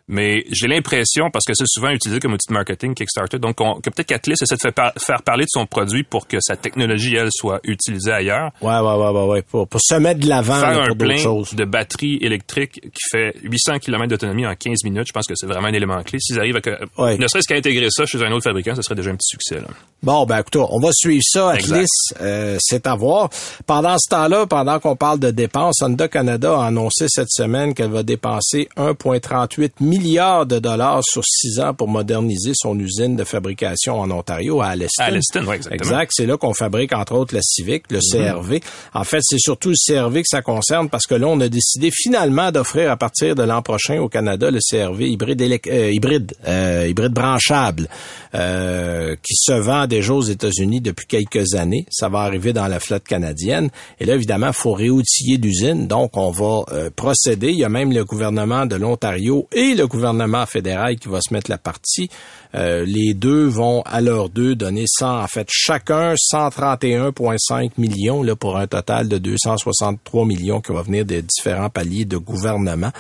Mais 0.09 0.45
j'ai 0.51 0.67
l'impression, 0.67 1.31
parce 1.31 1.45
que 1.45 1.55
c'est 1.55 1.67
souvent 1.67 1.91
utilisé 1.91 2.21
comme 2.21 2.33
outil 2.33 2.49
de 2.49 2.55
marketing 2.55 2.95
Kickstarter, 2.95 3.39
donc 3.39 3.57
que 3.57 3.91
peut-être 3.91 4.07
qu'Atlas 4.07 4.43
essaie 4.43 4.57
de 4.57 4.61
faire, 4.99 5.23
parler 5.23 5.45
de 5.45 5.51
son 5.51 5.67
produit 5.67 6.03
pour 6.03 6.27
que 6.27 6.39
sa 6.41 6.57
technologie, 6.57 7.15
elle, 7.15 7.31
soit 7.31 7.61
utilisée 7.65 8.13
ailleurs. 8.13 8.51
Ouais, 8.61 8.79
ouais, 8.79 8.95
ouais, 8.95 9.11
ouais, 9.11 9.27
ouais. 9.27 9.43
Pour, 9.43 9.69
se 9.81 9.95
mettre 9.95 10.21
de 10.21 10.29
l'avant 10.29 10.59
Faire 10.59 10.83
un 10.83 10.95
plein 10.95 11.17
de 11.17 11.65
batterie 11.65 12.19
électrique 12.21 12.81
qui 12.81 13.11
fait 13.11 13.35
800 13.43 13.79
km 13.79 14.09
d'autonomie 14.09 14.47
en 14.47 14.55
15 14.55 14.85
minutes, 14.85 15.07
je 15.07 15.13
pense 15.13 15.27
que 15.27 15.35
c'est 15.37 15.47
vraiment 15.47 15.69
un 15.69 15.73
élément 15.73 16.03
clé. 16.03 16.19
S'ils 16.21 16.39
arrivent 16.39 16.57
à... 16.57 17.17
Ne 17.17 17.27
serait-ce 17.27 17.49
qu'à 17.49 17.57
intégrer 17.57 17.87
ça 17.91 18.05
chez 18.05 18.23
un 18.23 18.33
autre 18.33 18.45
fabricant, 18.45 18.75
ce 18.75 18.83
serait 18.83 18.95
déjà 18.95 19.11
un 19.11 19.17
petit 19.17 19.29
succès. 19.29 19.57
Là. 19.57 19.69
Bon, 20.03 20.27
ben 20.27 20.41
écoute, 20.41 20.57
on 20.57 20.81
va 20.81 20.91
suivre 20.93 21.23
ça. 21.25 21.51
Atlas, 21.51 21.87
euh, 22.21 22.57
c'est 22.61 22.87
à 22.87 22.97
voir. 22.97 23.31
Pendant 23.67 23.97
ce 23.99 24.09
temps-là, 24.11 24.47
pendant 24.47 24.81
qu'on 24.81 24.97
parle 24.97 25.21
de 25.21 25.31
dépenses, 25.31 25.81
Honda 25.81 26.09
Canada 26.09 26.59
a 26.59 26.67
annoncé 26.67 27.07
cette 27.09 27.31
semaine 27.31 27.73
qu'elle 27.73 27.91
va 27.91 28.03
dépenser 28.03 28.69
1,38 28.77 29.71
milliard 29.93 30.47
de 30.47 30.59
dollars 30.59 31.03
sur 31.05 31.23
six 31.25 31.61
ans 31.61 31.75
pour 31.75 31.89
moderniser 31.89 32.53
son 32.55 32.79
usine 32.79 33.15
de 33.15 33.25
fabrication 33.25 34.01
en 34.01 34.11
Ontario, 34.11 34.61
à 34.61 34.69
Alliston. 34.69 35.03
À 35.03 35.07
Alliston, 35.07 35.45
oui, 35.47 35.57
exactement. 35.57 35.91
Exact. 35.91 36.11
C'est 36.15 36.27
là 36.27 36.37
qu'on 36.37 36.55
fabrique, 36.55 36.93
entre 36.95 37.15
autres, 37.15 37.35
la 37.35 37.43
Civic, 37.43 37.85
le 37.91 37.99
mhm. 37.99 38.25
CRV. 38.25 38.61
En 38.95 39.05
fait, 39.05 39.21
c'est 39.23 39.39
surtout 39.39 39.71
le 39.71 39.75
CRV 39.77 40.23
que 40.23 40.29
ça 40.29 40.41
concerne 40.41 40.89
parce 40.89 41.07
que 41.07 41.15
là, 41.15 41.27
on 41.27 41.41
a 41.41 41.49
décidé 41.49 41.91
finalement 41.93 42.51
d'offrir 42.51 42.91
à 42.91 42.97
partir 42.97 43.35
de 43.35 43.43
l'an 43.43 43.63
prochain 43.63 44.01
au 44.01 44.09
Canada 44.09 44.51
le 44.51 44.61
CRV 44.61 45.11
hybride, 45.11 45.43
euh, 45.43 45.91
hybride, 45.93 46.33
euh, 46.47 46.87
hybride 46.89 47.13
branchable, 47.13 47.89
euh, 48.35 49.15
qui 49.23 49.35
se 49.37 49.53
vend 49.53 49.87
déjà 49.87 50.15
aux 50.15 50.23
États-Unis 50.23 50.81
depuis 50.81 51.07
quelques 51.07 51.55
années. 51.55 51.87
Ça 51.91 52.09
va 52.09 52.21
arriver 52.21 52.53
dans 52.53 52.67
la 52.67 52.81
flotte 52.81 53.05
canadienne. 53.05 53.69
Et 54.01 54.07
là, 54.07 54.15
évidemment, 54.15 54.49
il 54.49 54.55
faut 54.55 54.73
réoutiller 54.73 55.37
l'usine. 55.37 55.87
Donc, 55.87 56.17
on 56.17 56.31
va 56.31 56.65
procéder. 56.97 57.51
Il 57.51 57.59
y 57.59 57.65
a 57.65 57.69
même 57.69 57.93
le 57.93 58.05
gouvernement 58.05 58.67
de 58.67 58.77
l'Ontario 58.77 59.49
et 59.53 59.75
le 59.75 59.82
le 59.83 59.89
gouvernement 59.89 60.47
fédéral 60.47 60.97
qui 60.97 61.09
va 61.09 61.19
se 61.21 61.35
mettre 61.35 61.51
la 61.51 61.59
partie. 61.59 62.09
Euh, 62.55 62.85
les 62.85 63.15
deux 63.15 63.47
vont 63.47 63.83
à 63.83 64.01
leur 64.01 64.29
deux 64.29 64.55
donner 64.55 64.85
100, 64.87 65.23
en 65.23 65.27
fait, 65.27 65.49
chacun 65.51 66.15
131,5 66.15 67.73
millions 67.79 68.23
là, 68.23 68.37
pour 68.37 68.57
un 68.57 68.67
total 68.67 69.09
de 69.09 69.19
263 69.19 70.25
millions 70.25 70.61
qui 70.61 70.73
va 70.73 70.83
venir 70.83 71.05
des 71.05 71.23
différents 71.23 71.71
paliers 71.71 72.05
de 72.05 72.17
gouvernement. 72.17 72.93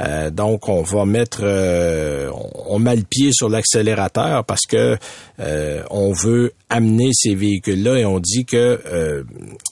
Euh, 0.00 0.30
donc, 0.30 0.68
on 0.68 0.82
va 0.82 1.04
mettre, 1.04 1.40
euh, 1.42 2.30
on 2.66 2.78
met 2.78 2.96
le 2.96 3.02
pied 3.02 3.30
sur 3.32 3.48
l'accélérateur 3.48 4.44
parce 4.44 4.66
que 4.66 4.96
on 5.90 6.12
veut 6.12 6.52
amener 6.70 7.10
ces 7.12 7.34
véhicules-là 7.34 7.98
et 7.98 8.04
on 8.06 8.20
dit 8.20 8.44
que 8.46 8.80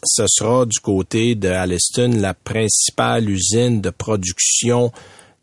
ce 0.05 0.25
sera 0.29 0.67
du 0.67 0.79
côté 0.81 1.37
de 1.37 1.49
Alliston 1.49 2.13
la 2.17 2.35
principale 2.35 3.31
usine 3.31 3.81
de 3.81 3.91
production 3.91 4.93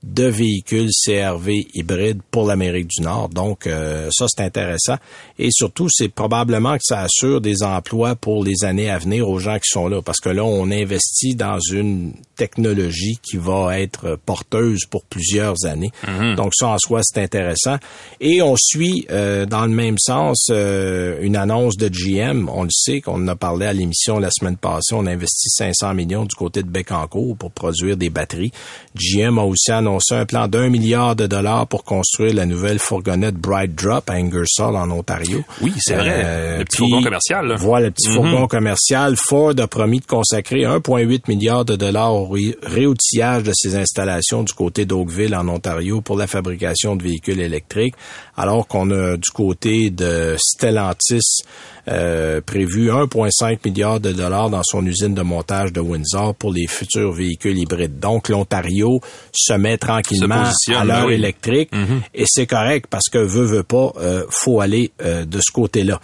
de 0.04 0.26
véhicules 0.26 0.90
CRV 1.06 1.68
hybrides 1.74 2.22
pour 2.30 2.46
l'Amérique 2.46 2.88
du 2.88 3.02
Nord. 3.02 3.30
Donc, 3.30 3.66
euh, 3.66 4.10
ça, 4.12 4.26
c'est 4.30 4.44
intéressant. 4.44 4.96
Et 5.40 5.50
surtout, 5.52 5.88
c'est 5.90 6.08
probablement 6.08 6.76
que 6.76 6.84
ça 6.84 7.02
assure 7.02 7.42
des 7.42 7.64
emplois 7.64 8.16
pour 8.16 8.44
les 8.44 8.64
années 8.64 8.92
à 8.92 9.00
venir 9.00 9.28
aux 9.28 9.40
gens 9.40 9.56
qui 9.56 9.70
sont 9.70 9.88
là. 9.88 10.02
Parce 10.04 10.20
que 10.20 10.30
là, 10.30 10.46
on 10.46 10.70
investit 10.70 11.36
dans 11.36 11.60
une 11.60 12.14
technologie 12.36 13.18
qui 13.24 13.38
va 13.38 13.80
être 13.80 14.20
porteuse 14.24 14.82
pour 14.90 15.04
plusieurs 15.04 15.66
années. 15.66 15.92
Mhm. 16.08 16.36
Donc, 16.36 16.54
ça, 16.56 16.68
en 16.68 16.78
soi, 16.78 17.02
c'est 17.04 17.22
intéressant. 17.22 17.78
Et 18.22 18.44
on 18.44 18.56
suit, 18.56 19.08
euh, 19.10 19.48
dans 19.48 19.66
le 19.66 19.74
même 19.74 19.98
sens, 19.98 20.48
euh, 20.52 21.18
une 21.22 21.36
annonce 21.36 21.76
de 21.76 21.90
GM. 21.90 22.50
On 22.54 22.64
le 22.64 22.70
sait, 22.72 23.02
qu'on 23.02 23.24
en 23.24 23.28
a 23.28 23.36
parlé 23.36 23.66
à 23.66 23.74
l'émission 23.74 24.20
la 24.20 24.30
semaine 24.30 24.58
passée. 24.58 24.94
On 24.94 25.08
a 25.08 25.12
investi 25.12 25.50
500 25.50 25.96
millions 25.96 26.26
du 26.26 26.36
côté 26.36 26.62
de 26.62 26.70
Bécancourt 26.70 27.36
pour 27.36 27.52
produire 27.52 27.98
des 27.98 28.12
batteries. 28.12 28.52
GM 28.96 29.40
a 29.40 29.44
aussi 29.44 29.72
annoncé 29.72 29.87
annoncé 29.88 30.16
un 30.16 30.26
plan 30.26 30.48
d'un 30.48 30.70
milliard 30.70 31.16
de 31.16 31.28
dollars 31.28 31.66
pour 31.68 31.84
construire 31.84 32.34
la 32.34 32.46
nouvelle 32.46 32.78
fourgonnette 32.78 33.36
Bright 33.36 33.74
Drop 33.74 34.10
à 34.10 34.14
Ingersoll 34.14 34.76
en 34.76 34.92
Ontario. 34.92 35.44
Oui, 35.62 35.74
c'est 35.78 35.96
vrai. 35.96 36.22
Euh, 36.26 36.58
le 36.60 36.66
petit 36.66 36.78
fourgon 36.78 37.02
commercial. 37.02 37.56
Voilà, 37.58 37.86
le 37.88 37.92
petit 37.92 38.10
fourgon 38.10 38.42
mhm. 38.42 38.48
commercial. 38.48 39.16
Ford 39.16 39.54
a 39.58 39.68
promis 39.68 40.00
de 40.00 40.06
consacrer 40.06 40.64
1,8 40.64 41.22
milliard 41.30 41.64
de 41.64 41.76
dollars 41.76 42.14
au 42.14 42.30
réoutillage 42.64 43.44
de 43.44 43.54
ses 43.56 43.76
installations 43.76 44.44
du 44.44 44.54
côté 44.54 44.86
d'Oakville 44.86 45.36
en 45.36 45.48
Ontario 45.48 46.02
pour 46.02 46.18
la 46.18 46.28
fabrication 46.28 46.96
de 46.96 47.04
véhicules 47.04 47.40
électriques, 47.40 47.96
alors 48.36 48.68
qu'on 48.68 48.92
a 48.92 49.16
du 49.16 49.32
côté 49.34 49.90
de 49.90 50.36
Stellantis 50.38 51.44
euh, 51.90 52.42
prévu 52.42 52.90
1,5 52.90 53.60
milliard 53.66 54.00
de 54.00 54.12
dollars 54.12 54.50
dans 54.50 54.64
son 54.64 54.86
usine 54.86 55.14
de 55.14 55.22
montage 55.22 55.72
de 55.72 55.80
Windsor 55.80 56.36
pour 56.36 56.52
les 56.52 56.68
futurs 56.68 57.12
véhicules 57.14 57.58
hybrides. 57.58 58.00
Donc, 58.00 58.30
l'Ontario 58.30 59.00
se 59.34 59.54
met 59.54 59.78
tranquillement 59.78 60.44
à 60.76 60.84
l'heure 60.84 61.12
électrique 61.12 61.70
mhm. 61.72 62.02
et 62.14 62.26
c'est 62.28 62.46
correct 62.46 62.88
parce 62.90 63.10
que 63.10 63.18
veut, 63.18 63.46
veut 63.46 63.64
pas, 63.64 63.94
euh, 64.00 64.24
faut 64.30 64.60
aller 64.60 64.92
euh, 65.02 65.26
de 65.26 65.40
ce 65.40 65.52
côté-là. 65.52 66.00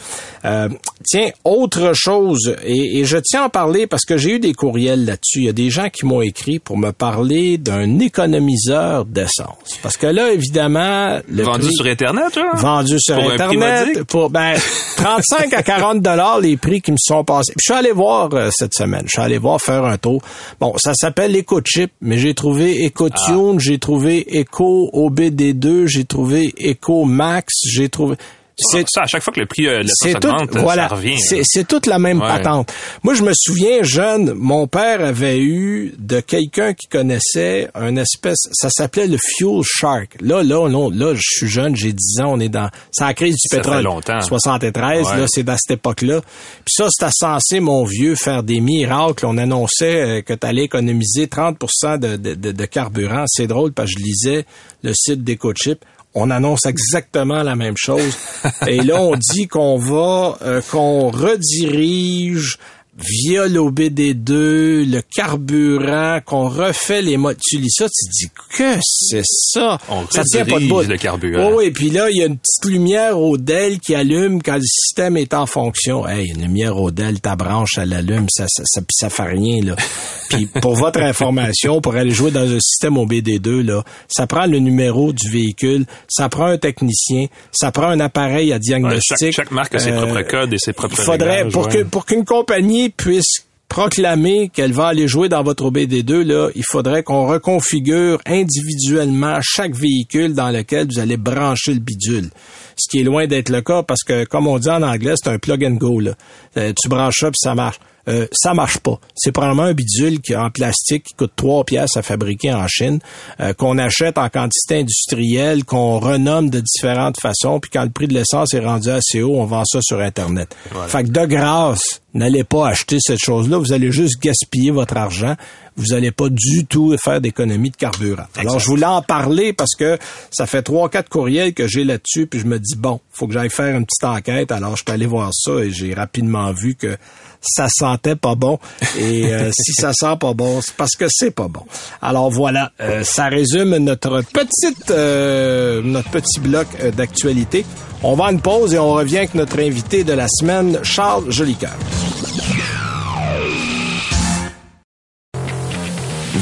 Euh, 0.45 0.69
tiens, 1.05 1.29
autre 1.43 1.91
chose, 1.93 2.55
et, 2.63 2.99
et, 2.99 3.05
je 3.05 3.17
tiens 3.17 3.43
à 3.43 3.45
en 3.45 3.49
parler 3.49 3.87
parce 3.87 4.05
que 4.05 4.17
j'ai 4.17 4.35
eu 4.35 4.39
des 4.39 4.53
courriels 4.53 5.05
là-dessus. 5.05 5.39
Il 5.39 5.45
y 5.45 5.49
a 5.49 5.53
des 5.53 5.69
gens 5.69 5.89
qui 5.89 6.05
m'ont 6.05 6.21
écrit 6.21 6.59
pour 6.59 6.77
me 6.77 6.91
parler 6.91 7.57
d'un 7.57 7.99
économiseur 7.99 9.05
d'essence. 9.05 9.79
Parce 9.81 9.97
que 9.97 10.07
là, 10.07 10.31
évidemment... 10.31 11.19
Le 11.29 11.43
vendu 11.43 11.71
sur 11.73 11.85
Internet, 11.85 12.31
toi? 12.33 12.51
Vendu 12.55 12.99
sur 12.99 13.17
Internet. 13.17 14.03
Pour, 14.03 14.29
ben, 14.29 14.55
35 14.95 15.53
à 15.53 15.63
40 15.63 15.72
dollars 15.95 16.39
les 16.39 16.57
prix 16.57 16.81
qui 16.81 16.91
me 16.91 16.97
sont 16.99 17.23
passés. 17.23 17.53
je 17.57 17.63
suis 17.63 17.73
allé 17.73 17.91
voir 17.91 18.33
euh, 18.33 18.49
cette 18.51 18.73
semaine. 18.73 19.03
Je 19.05 19.11
suis 19.11 19.21
allé 19.21 19.37
voir 19.37 19.59
faire 19.61 19.85
un 19.85 19.97
tour. 19.97 20.21
Bon, 20.59 20.73
ça 20.77 20.93
s'appelle 20.93 21.35
EcoChip, 21.35 21.91
mais 22.01 22.17
j'ai 22.17 22.33
trouvé 22.33 22.85
EcoTune, 22.85 23.55
ah. 23.55 23.59
j'ai 23.59 23.79
trouvé 23.79 24.25
Eco 24.33 24.89
OBD2, 24.93 25.87
j'ai 25.87 26.05
trouvé 26.05 26.53
Eco 26.59 27.05
Max, 27.05 27.53
j'ai 27.65 27.89
trouvé 27.89 28.15
c'est 28.57 28.85
ça 28.87 29.03
à 29.03 29.07
chaque 29.07 29.23
fois 29.23 29.33
que 29.33 29.39
le 29.39 29.45
prix 29.45 29.67
euh, 29.67 29.83
c'est 29.85 30.19
tout, 30.19 30.29
voilà, 30.51 30.87
ça 30.87 30.95
revient. 30.95 31.17
C'est 31.19 31.67
toute 31.67 31.85
la 31.85 31.99
même 31.99 32.19
patente. 32.19 32.71
Moi, 33.03 33.13
je 33.13 33.23
me 33.23 33.31
souviens 33.35 33.83
jeune, 33.83 34.33
mon 34.33 34.67
père 34.67 35.03
avait 35.03 35.39
eu 35.39 35.93
de 35.97 36.19
quelqu'un 36.19 36.73
qui 36.73 36.87
connaissait 36.87 37.69
un 37.73 37.95
espèce, 37.95 38.37
ça 38.51 38.69
s'appelait 38.69 39.07
le 39.07 39.17
Fuel 39.17 39.61
Shark. 39.63 40.17
Là, 40.21 40.43
là, 40.43 40.67
là, 40.67 40.89
là, 40.91 41.13
je 41.15 41.21
suis 41.21 41.47
jeune, 41.47 41.75
j'ai 41.75 41.93
10 41.93 42.21
ans, 42.21 42.33
on 42.33 42.39
est 42.39 42.49
dans, 42.49 42.69
c'est 42.91 43.03
la 43.03 43.13
crise 43.13 43.35
du 43.35 43.49
ça 43.49 43.57
pétrole. 43.57 43.77
Fait 43.77 43.83
longtemps. 43.83 44.21
73, 44.21 45.15
là, 45.17 45.25
c'est 45.27 45.43
dans 45.43 45.57
cette 45.57 45.79
époque-là. 45.79 46.21
Puis 46.21 46.73
ça, 46.75 46.87
c'était 46.89 47.11
censé, 47.13 47.59
mon 47.59 47.83
vieux, 47.85 48.15
faire 48.15 48.43
des 48.43 48.59
miracles. 48.59 49.25
On 49.25 49.37
annonçait 49.37 50.01
euh, 50.01 50.21
que 50.21 50.33
tu 50.33 50.45
allais 50.47 50.63
économiser 50.63 51.27
30% 51.27 51.99
de, 51.99 52.17
de, 52.17 52.35
de, 52.35 52.51
de 52.51 52.65
carburant. 52.65 53.25
C'est 53.27 53.47
drôle 53.47 53.73
parce 53.73 53.93
que 53.93 53.99
je 53.99 54.03
lisais 54.03 54.45
le 54.83 54.93
site 54.93 55.23
d'EcoChip 55.23 55.83
on 56.13 56.29
annonce 56.29 56.65
exactement 56.65 57.43
la 57.43 57.55
même 57.55 57.75
chose. 57.77 58.17
Et 58.67 58.81
là, 58.81 59.01
on 59.01 59.15
dit 59.15 59.47
qu'on 59.47 59.77
va, 59.77 60.37
euh, 60.41 60.61
qu'on 60.71 61.09
redirige 61.09 62.57
via 62.97 63.47
l'OBD2, 63.47 64.89
le 64.89 65.01
carburant, 65.15 66.19
qu'on 66.23 66.47
refait 66.47 67.01
les 67.01 67.17
modes. 67.17 67.37
Tu 67.43 67.57
lis 67.57 67.71
ça, 67.71 67.85
tu 67.87 68.09
dis 68.11 68.29
que 68.55 68.79
c'est 68.81 69.23
ça. 69.25 69.79
On 69.89 70.05
ça 70.09 70.23
tient 70.23 70.45
pas 70.45 70.59
de 70.59 70.67
bout. 70.67 70.83
le 70.83 70.97
carburant. 70.97 71.51
Oh, 71.53 71.61
et 71.61 71.71
puis 71.71 71.89
là, 71.89 72.09
il 72.11 72.17
y 72.17 72.21
a 72.21 72.27
une 72.27 72.37
petite 72.37 72.65
lumière 72.65 73.19
au 73.19 73.37
DEL 73.37 73.79
qui 73.79 73.95
allume 73.95 74.43
quand 74.43 74.55
le 74.55 74.61
système 74.61 75.17
est 75.17 75.33
en 75.33 75.47
fonction. 75.47 76.07
Hey, 76.07 76.29
une 76.29 76.43
lumière 76.43 76.77
au 76.77 76.91
DEL, 76.91 77.19
ta 77.19 77.35
branche, 77.35 77.77
elle 77.77 77.93
allume, 77.93 78.27
ça, 78.29 78.45
ça, 78.47 78.63
ça, 78.65 78.81
ça 78.91 79.09
fait 79.09 79.23
rien, 79.23 79.63
là. 79.63 79.75
puis 80.29 80.45
pour 80.61 80.75
votre 80.75 81.01
information, 81.01 81.81
pour 81.81 81.95
aller 81.95 82.11
jouer 82.11 82.31
dans 82.31 82.49
un 82.49 82.59
système 82.59 82.95
OBD2, 82.95 83.61
là, 83.61 83.83
ça 84.07 84.27
prend 84.27 84.45
le 84.45 84.59
numéro 84.59 85.13
du 85.13 85.29
véhicule, 85.29 85.85
ça 86.07 86.29
prend 86.29 86.45
un 86.45 86.57
technicien, 86.57 87.25
ça 87.51 87.71
prend 87.71 87.87
un 87.87 87.99
appareil 87.99 88.53
à 88.53 88.59
diagnostic. 88.59 89.31
chaque, 89.31 89.51
marque 89.51 89.75
a 89.75 89.79
ses 89.79 89.91
propres 89.91 90.19
euh, 90.19 90.23
codes 90.23 90.53
et 90.53 90.59
ses 90.59 90.73
propres 90.73 90.95
Il 90.99 91.03
faudrait, 91.03 91.47
pour 91.49 91.67
que, 91.69 91.83
pour 91.83 92.05
qu'une 92.05 92.25
compagnie 92.25 92.82
puisse 92.89 93.45
proclamer 93.73 94.49
qu'elle 94.53 94.71
va 94.71 94.87
aller 94.87 95.07
jouer 95.07 95.29
dans 95.29 95.41
votre 95.41 95.71
OBD2, 95.71 96.21
là, 96.21 96.49
il 96.53 96.63
faudrait 96.63 97.01
qu'on 97.01 97.25
reconfigure 97.25 98.21
individuellement 98.27 99.39
chaque 99.41 99.73
véhicule 99.73 100.35
dans 100.35 100.51
lequel 100.51 100.87
vous 100.91 100.99
allez 100.99 101.17
brancher 101.17 101.73
le 101.73 101.79
bidule. 101.79 102.29
Ce 102.77 102.87
qui 102.87 102.99
est 103.01 103.03
loin 103.03 103.25
d'être 103.25 103.49
le 103.49 103.61
cas 103.61 103.81
parce 103.81 104.03
que, 104.03 104.25
comme 104.25 104.45
on 104.45 104.59
dit 104.59 104.69
en 104.69 104.83
anglais, 104.83 105.13
c'est 105.15 105.29
un 105.29 105.39
plug 105.39 105.65
and 105.65 105.77
go. 105.77 105.99
Là. 105.99 106.13
Euh, 106.57 106.71
tu 106.79 106.87
branches 106.87 107.19
ça 107.19 107.31
ça 107.33 107.55
marche. 107.55 107.79
Euh, 108.07 108.27
ça 108.31 108.53
marche 108.53 108.79
pas. 108.79 108.99
C'est 109.15 109.31
probablement 109.31 109.63
un 109.63 109.73
bidule 109.73 110.19
qui, 110.19 110.35
en 110.35 110.49
plastique 110.49 111.03
qui 111.03 111.13
coûte 111.13 111.31
3 111.35 111.63
pièces 111.63 111.95
à 111.95 112.01
fabriquer 112.01 112.53
en 112.53 112.67
Chine, 112.67 112.99
euh, 113.39 113.53
qu'on 113.53 113.77
achète 113.77 114.17
en 114.17 114.29
quantité 114.29 114.79
industrielle, 114.79 115.63
qu'on 115.63 115.99
renomme 115.99 116.49
de 116.49 116.59
différentes 116.59 117.19
façons, 117.19 117.59
puis 117.59 117.71
quand 117.71 117.83
le 117.83 117.89
prix 117.89 118.07
de 118.07 118.13
l'essence 118.13 118.53
est 118.53 118.59
rendu 118.59 118.89
assez 118.89 119.21
haut, 119.21 119.35
on 119.35 119.45
vend 119.45 119.63
ça 119.65 119.79
sur 119.81 119.99
Internet. 119.99 120.55
Fait 120.87 121.03
que 121.03 121.09
de 121.09 121.25
grâce, 121.25 122.01
n'allez 122.13 122.43
pas 122.43 122.67
acheter 122.67 122.97
cette 122.99 123.23
chose-là, 123.23 123.57
vous 123.57 123.71
allez 123.71 123.91
juste 123.91 124.21
gaspiller 124.21 124.71
votre 124.71 124.97
argent, 124.97 125.35
vous 125.75 125.87
n'allez 125.87 126.11
pas 126.11 126.29
du 126.29 126.65
tout 126.65 126.95
faire 126.97 127.21
d'économie 127.21 127.71
de 127.71 127.75
carburant. 127.75 128.25
Alors, 128.35 128.59
je 128.59 128.67
voulais 128.67 128.85
en 128.85 129.01
parler 129.01 129.53
parce 129.53 129.75
que 129.75 129.97
ça 130.31 130.45
fait 130.45 130.61
trois, 130.61 130.89
quatre 130.89 131.09
courriels 131.09 131.53
que 131.53 131.67
j'ai 131.67 131.83
là-dessus, 131.83 132.27
puis 132.27 132.39
je 132.39 132.45
me 132.45 132.59
dis, 132.59 132.75
bon, 132.75 132.99
faut 133.11 133.27
que 133.27 133.33
j'aille 133.33 133.49
faire 133.49 133.75
une 133.75 133.85
petite 133.85 134.03
enquête. 134.03 134.51
Alors, 134.51 134.75
je 134.75 134.83
suis 134.85 134.91
allé 134.91 135.05
voir 135.05 135.31
ça 135.33 135.53
et 135.59 135.71
j'ai 135.71 135.93
rapidement 135.93 136.51
vu 136.51 136.75
que 136.75 136.97
ça 137.43 137.67
sentait 137.69 138.15
pas 138.15 138.35
bon. 138.35 138.59
Et 138.97 139.33
euh, 139.33 139.51
si 139.57 139.73
ça 139.73 139.91
sent 139.93 140.15
pas 140.19 140.33
bon, 140.33 140.61
c'est 140.61 140.75
parce 140.75 140.95
que 140.95 141.05
c'est 141.09 141.31
pas 141.31 141.47
bon. 141.47 141.63
Alors 142.01 142.29
voilà, 142.29 142.71
euh, 142.79 143.03
ça 143.03 143.27
résume 143.27 143.77
notre 143.77 144.21
petite 144.21 144.91
euh, 144.91 145.81
notre 145.83 146.09
petit 146.09 146.39
bloc 146.39 146.67
d'actualité. 146.95 147.65
On 148.01 148.15
va 148.15 148.25
à 148.25 148.31
une 148.31 148.41
pause 148.41 148.73
et 148.73 148.79
on 148.79 148.93
revient 148.93 149.19
avec 149.19 149.35
notre 149.35 149.59
invité 149.59 150.03
de 150.03 150.13
la 150.13 150.27
semaine, 150.27 150.79
Charles 150.83 151.31
Jolicoeur. 151.31 151.77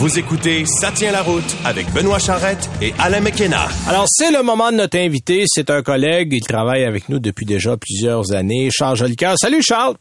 Vous 0.01 0.17
écoutez 0.17 0.65
Ça 0.65 0.91
tient 0.91 1.11
la 1.11 1.21
route 1.21 1.55
avec 1.63 1.93
Benoît 1.93 2.17
Charrette 2.17 2.67
et 2.81 2.91
Alain 2.97 3.19
McKenna. 3.19 3.67
Alors, 3.87 4.05
c'est 4.07 4.31
le 4.31 4.41
moment 4.41 4.71
de 4.71 4.77
notre 4.77 4.97
invité. 4.97 5.43
C'est 5.45 5.69
un 5.69 5.83
collègue. 5.83 6.33
Il 6.33 6.41
travaille 6.41 6.85
avec 6.85 7.07
nous 7.07 7.19
depuis 7.19 7.45
déjà 7.45 7.77
plusieurs 7.77 8.31
années. 8.33 8.69
Charles 8.71 8.97
Jolicoeur. 8.97 9.35
Salut, 9.37 9.61
Charles. 9.61 9.93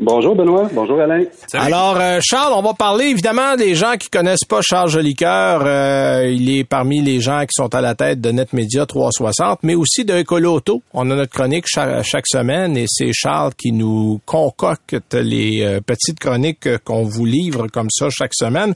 Bonjour 0.00 0.34
Benoît, 0.34 0.68
bonjour 0.72 1.00
Alain. 1.00 1.22
Alors 1.52 1.96
euh, 2.00 2.18
Charles, 2.20 2.52
on 2.56 2.62
va 2.62 2.74
parler 2.74 3.04
évidemment 3.04 3.54
des 3.54 3.76
gens 3.76 3.96
qui 3.96 4.10
connaissent 4.10 4.44
pas 4.48 4.60
Charles 4.60 4.90
Jolicoeur. 4.90 5.62
Euh, 5.64 6.28
il 6.28 6.50
est 6.58 6.64
parmi 6.64 7.00
les 7.00 7.20
gens 7.20 7.42
qui 7.42 7.52
sont 7.52 7.72
à 7.72 7.80
la 7.80 7.94
tête 7.94 8.20
de 8.20 8.32
NetMedia 8.32 8.84
360, 8.84 9.60
mais 9.62 9.76
aussi 9.76 10.04
de 10.04 10.24
Auto. 10.48 10.82
On 10.92 11.08
a 11.12 11.14
notre 11.14 11.32
chronique 11.32 11.66
chaque, 11.68 12.26
semaine 12.26 12.76
et 12.76 12.86
c'est 12.88 13.12
Charles 13.12 13.54
qui 13.54 13.70
nous 13.70 14.20
concocte 14.26 15.14
les 15.14 15.62
euh, 15.62 15.80
petites 15.80 16.18
chroniques 16.18 16.78
qu'on 16.78 17.04
vous 17.04 17.24
livre 17.24 17.68
comme 17.68 17.88
ça 17.88 18.08
chaque 18.10 18.34
semaine. 18.34 18.74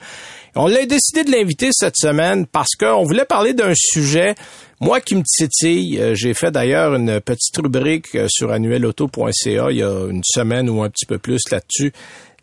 On 0.57 0.67
l'a 0.67 0.85
décidé 0.87 1.25
de 1.25 1.31
l'inviter 1.31 1.69
cette 1.73 1.97
semaine 1.97 2.47
parce 2.47 2.71
qu'on 2.79 3.05
voulait 3.05 3.25
parler 3.25 3.55
d'un 3.55 3.73
sujet 3.75 4.35
moi 4.83 5.03
qui 5.03 5.15
me 5.15 5.23
titille, 5.23 5.99
euh, 6.01 6.15
j'ai 6.15 6.33
fait 6.33 6.51
d'ailleurs 6.51 6.95
une 6.95 7.21
petite 7.21 7.55
rubrique 7.59 8.15
euh, 8.15 8.27
sur 8.31 8.51
annuelauto.ca 8.51 9.71
il 9.71 9.77
y 9.77 9.83
a 9.83 10.07
une 10.11 10.23
semaine 10.25 10.71
ou 10.71 10.83
un 10.83 10.89
petit 10.89 11.05
peu 11.05 11.19
plus 11.19 11.41
là-dessus. 11.51 11.93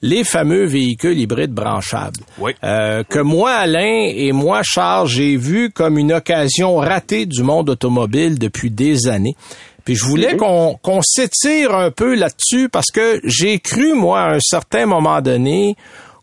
les 0.03 0.23
fameux 0.23 0.65
véhicules 0.65 1.17
hybrides 1.17 1.51
branchables. 1.51 2.19
Oui. 2.37 2.51
Euh, 2.63 3.03
que 3.03 3.17
moi, 3.17 3.53
Alain, 3.53 4.07
et 4.13 4.31
moi, 4.31 4.61
Charles, 4.63 5.07
j'ai 5.07 5.35
vu 5.37 5.71
comme 5.71 5.97
une 5.97 6.13
occasion 6.13 6.75
ratée 6.75 7.25
du 7.25 7.41
monde 7.41 7.71
automobile 7.71 8.37
depuis 8.37 8.69
des 8.69 9.07
années. 9.07 9.35
Puis 9.85 9.95
je 9.95 10.05
voulais 10.05 10.33
Mhm. 10.33 10.37
qu'on 10.37 10.79
qu'on 10.83 11.01
s'étire 11.01 11.73
un 11.73 11.89
peu 11.89 12.13
là-dessus 12.13 12.69
parce 12.69 12.91
que 12.93 13.19
j'ai 13.23 13.57
cru, 13.57 13.93
moi, 13.95 14.19
à 14.21 14.35
un 14.35 14.39
certain 14.39 14.85
moment 14.85 15.19
donné, 15.21 15.75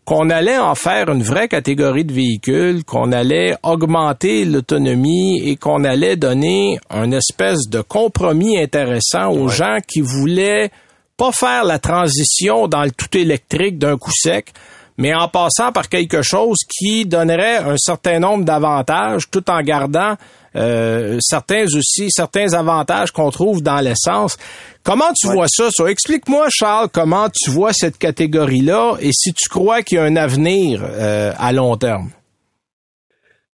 qu'on 0.05 0.29
allait 0.29 0.59
en 0.59 0.75
faire 0.75 1.09
une 1.09 1.23
vraie 1.23 1.47
catégorie 1.47 2.05
de 2.05 2.13
véhicules, 2.13 2.83
qu'on 2.83 3.11
allait 3.11 3.55
augmenter 3.63 4.45
l'autonomie 4.45 5.41
et 5.43 5.55
qu'on 5.55 5.83
allait 5.83 6.15
donner 6.15 6.79
un 6.91 7.11
espèce 7.11 7.67
de 7.67 7.81
compromis 7.81 8.59
intéressant 8.59 9.31
aux 9.31 9.47
gens 9.47 9.79
qui 9.85 10.01
voulaient 10.01 10.69
pas 11.17 11.31
faire 11.31 11.63
la 11.63 11.79
transition 11.79 12.67
dans 12.67 12.83
le 12.83 12.91
tout 12.91 13.17
électrique 13.17 13.79
d'un 13.79 13.97
coup 13.97 14.11
sec, 14.13 14.53
mais 14.97 15.15
en 15.15 15.27
passant 15.27 15.71
par 15.71 15.89
quelque 15.89 16.21
chose 16.21 16.57
qui 16.69 17.05
donnerait 17.05 17.57
un 17.57 17.77
certain 17.77 18.19
nombre 18.19 18.45
d'avantages 18.45 19.29
tout 19.31 19.49
en 19.49 19.61
gardant 19.61 20.15
euh, 20.55 21.17
certains 21.21 21.63
aussi 21.63 22.09
certains 22.09 22.53
avantages 22.53 23.11
qu'on 23.11 23.29
trouve 23.29 23.61
dans 23.61 23.79
l'essence. 23.79 24.37
Comment 24.83 25.11
tu 25.19 25.27
vois 25.27 25.47
ça, 25.47 25.69
ça? 25.71 25.89
Explique-moi, 25.89 26.47
Charles, 26.49 26.89
comment 26.93 27.27
tu 27.29 27.49
vois 27.49 27.73
cette 27.73 27.97
catégorie-là 27.97 28.95
et 29.01 29.11
si 29.11 29.33
tu 29.33 29.49
crois 29.49 29.81
qu'il 29.81 29.97
y 29.97 30.01
a 30.01 30.03
un 30.03 30.15
avenir 30.15 30.81
euh, 30.83 31.31
à 31.37 31.51
long 31.51 31.75
terme. 31.75 32.09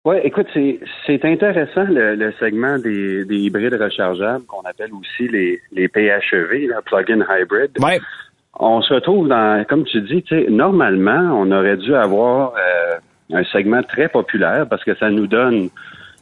Oui, 0.05 0.15
écoute, 0.23 0.47
c'est, 0.53 1.25
intéressant 1.25 1.83
le, 1.83 2.15
le 2.15 2.33
segment 2.39 2.79
des, 2.79 3.25
des 3.25 3.35
hybrides 3.35 3.75
rechargeables 3.75 4.45
qu'on 4.45 4.61
appelle 4.61 4.91
aussi 4.93 5.27
les, 5.27 5.59
les 5.73 5.87
PHEV, 5.87 6.69
plug-in 6.85 7.19
hybrid. 7.29 7.71
Ouais. 7.79 7.99
On 8.57 8.81
se 8.81 8.93
retrouve 8.93 9.27
dans, 9.27 9.63
comme 9.65 9.83
tu 9.85 10.01
dis, 10.01 10.23
normalement, 10.49 11.39
on 11.39 11.51
aurait 11.51 11.77
dû 11.77 11.93
avoir 11.95 12.53
euh, 12.55 12.97
un 13.33 13.43
segment 13.45 13.83
très 13.83 14.07
populaire 14.07 14.67
parce 14.69 14.83
que 14.83 14.95
ça 14.95 15.09
nous 15.09 15.27
donne 15.27 15.69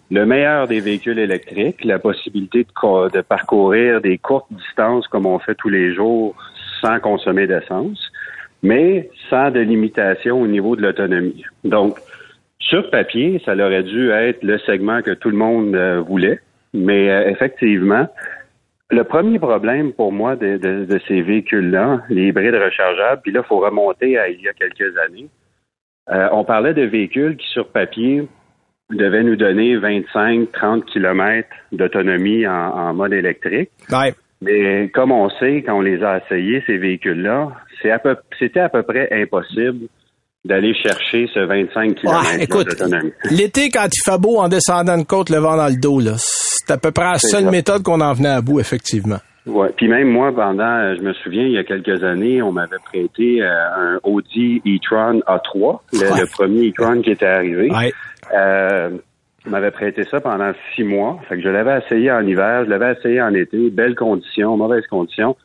le 0.09 0.25
meilleur 0.25 0.67
des 0.67 0.79
véhicules 0.79 1.19
électriques, 1.19 1.83
la 1.83 1.99
possibilité 1.99 2.63
de, 2.63 2.71
co- 2.71 3.09
de 3.09 3.21
parcourir 3.21 4.01
des 4.01 4.17
courtes 4.17 4.51
distances 4.51 5.07
comme 5.07 5.25
on 5.25 5.39
fait 5.39 5.55
tous 5.55 5.69
les 5.69 5.93
jours 5.93 6.35
sans 6.81 6.99
consommer 6.99 7.47
d'essence, 7.47 8.11
mais 8.63 9.09
sans 9.29 9.51
de 9.51 9.59
limitation 9.59 10.41
au 10.41 10.47
niveau 10.47 10.75
de 10.75 10.81
l'autonomie. 10.81 11.43
Donc, 11.63 11.99
sur 12.59 12.89
papier, 12.89 13.41
ça 13.45 13.53
aurait 13.53 13.83
dû 13.83 14.09
être 14.11 14.43
le 14.43 14.57
segment 14.59 15.01
que 15.01 15.11
tout 15.11 15.29
le 15.29 15.37
monde 15.37 15.75
euh, 15.75 16.01
voulait, 16.01 16.39
mais 16.73 17.09
euh, 17.09 17.29
effectivement, 17.29 18.07
le 18.89 19.03
premier 19.03 19.39
problème 19.39 19.91
pour 19.91 20.13
moi 20.13 20.37
de 20.37 20.99
ces 21.07 21.21
véhicules-là, 21.21 22.03
les 22.09 22.27
hybrides 22.27 22.55
rechargeables, 22.55 23.21
puis 23.21 23.33
là, 23.33 23.41
il 23.43 23.47
faut 23.47 23.59
remonter 23.59 24.17
à 24.17 24.29
il 24.29 24.41
y 24.41 24.47
a 24.47 24.53
quelques 24.53 24.97
années. 24.99 25.27
Euh, 26.09 26.29
on 26.31 26.45
parlait 26.45 26.73
de 26.73 26.83
véhicules 26.83 27.35
qui, 27.35 27.47
sur 27.49 27.67
papier, 27.67 28.27
devaient 28.89 29.23
nous 29.23 29.35
donner 29.35 29.75
25-30 29.77 30.85
kilomètres 30.85 31.49
d'autonomie 31.71 32.47
en, 32.47 32.51
en 32.53 32.93
mode 32.93 33.13
électrique. 33.13 33.69
Ouais. 33.91 34.13
Mais 34.41 34.89
comme 34.93 35.11
on 35.11 35.29
sait, 35.39 35.63
quand 35.65 35.77
on 35.77 35.81
les 35.81 36.01
a 36.03 36.19
essayés, 36.23 36.63
ces 36.67 36.77
véhicules-là, 36.77 37.51
c'est 37.81 37.91
à 37.91 37.99
c'était 38.39 38.59
à 38.59 38.69
peu 38.69 38.83
près 38.83 39.09
impossible 39.11 39.87
d'aller 40.45 40.73
chercher 40.75 41.27
ce 41.33 41.39
25 41.39 41.89
Ouais, 41.89 41.95
km 41.95 42.41
écoute, 42.41 42.67
d'autonomie. 42.69 43.11
l'été, 43.31 43.69
quand 43.69 43.87
il 43.91 44.01
fait 44.11 44.17
beau 44.19 44.37
en 44.37 44.47
descendant 44.47 44.97
de 44.97 45.03
côte, 45.03 45.29
le 45.29 45.37
vent 45.39 45.57
dans 45.57 45.67
le 45.67 45.75
dos, 45.79 45.99
là, 45.99 46.13
c'est 46.17 46.71
à 46.71 46.77
peu 46.77 46.91
près 46.91 47.03
la 47.11 47.17
seule 47.17 47.45
ça. 47.45 47.51
méthode 47.51 47.83
qu'on 47.83 47.99
en 47.99 48.13
venait 48.13 48.29
à 48.29 48.41
bout, 48.41 48.59
effectivement. 48.59 49.17
Ouais. 49.47 49.69
Puis 49.75 49.87
même 49.87 50.09
moi, 50.09 50.31
pendant, 50.35 50.63
euh, 50.63 50.95
je 50.97 51.01
me 51.01 51.13
souviens, 51.13 51.43
il 51.43 51.51
y 51.53 51.57
a 51.57 51.63
quelques 51.63 52.03
années, 52.03 52.41
on 52.41 52.51
m'avait 52.51 52.75
prêté 52.85 53.41
euh, 53.41 53.47
un 53.75 53.99
Audi 54.03 54.61
e-tron 54.65 55.19
A3, 55.25 55.79
le, 55.93 55.99
Ouais. 55.99 56.19
le 56.21 56.31
premier 56.31 56.69
e-tron 56.69 57.01
qui 57.01 57.11
était 57.11 57.25
arrivé. 57.25 57.71
Ouais. 57.71 57.91
Euh, 58.35 58.89
on 59.45 59.49
m'avait 59.51 59.71
prêté 59.71 60.03
ça 60.03 60.19
pendant 60.19 60.51
six 60.75 60.83
mois. 60.83 61.19
Fait 61.29 61.37
que 61.37 61.41
je 61.41 61.49
l'avais 61.49 61.79
essayé 61.85 62.11
en 62.11 62.25
hiver, 62.27 62.65
je 62.65 62.69
l'avais 62.69 62.91
essayé 62.93 63.21
en 63.21 63.33
été, 63.33 63.69
belles 63.69 63.95
conditions, 63.95 64.57
mauvaises 64.57 64.85
conditions. 64.87 65.37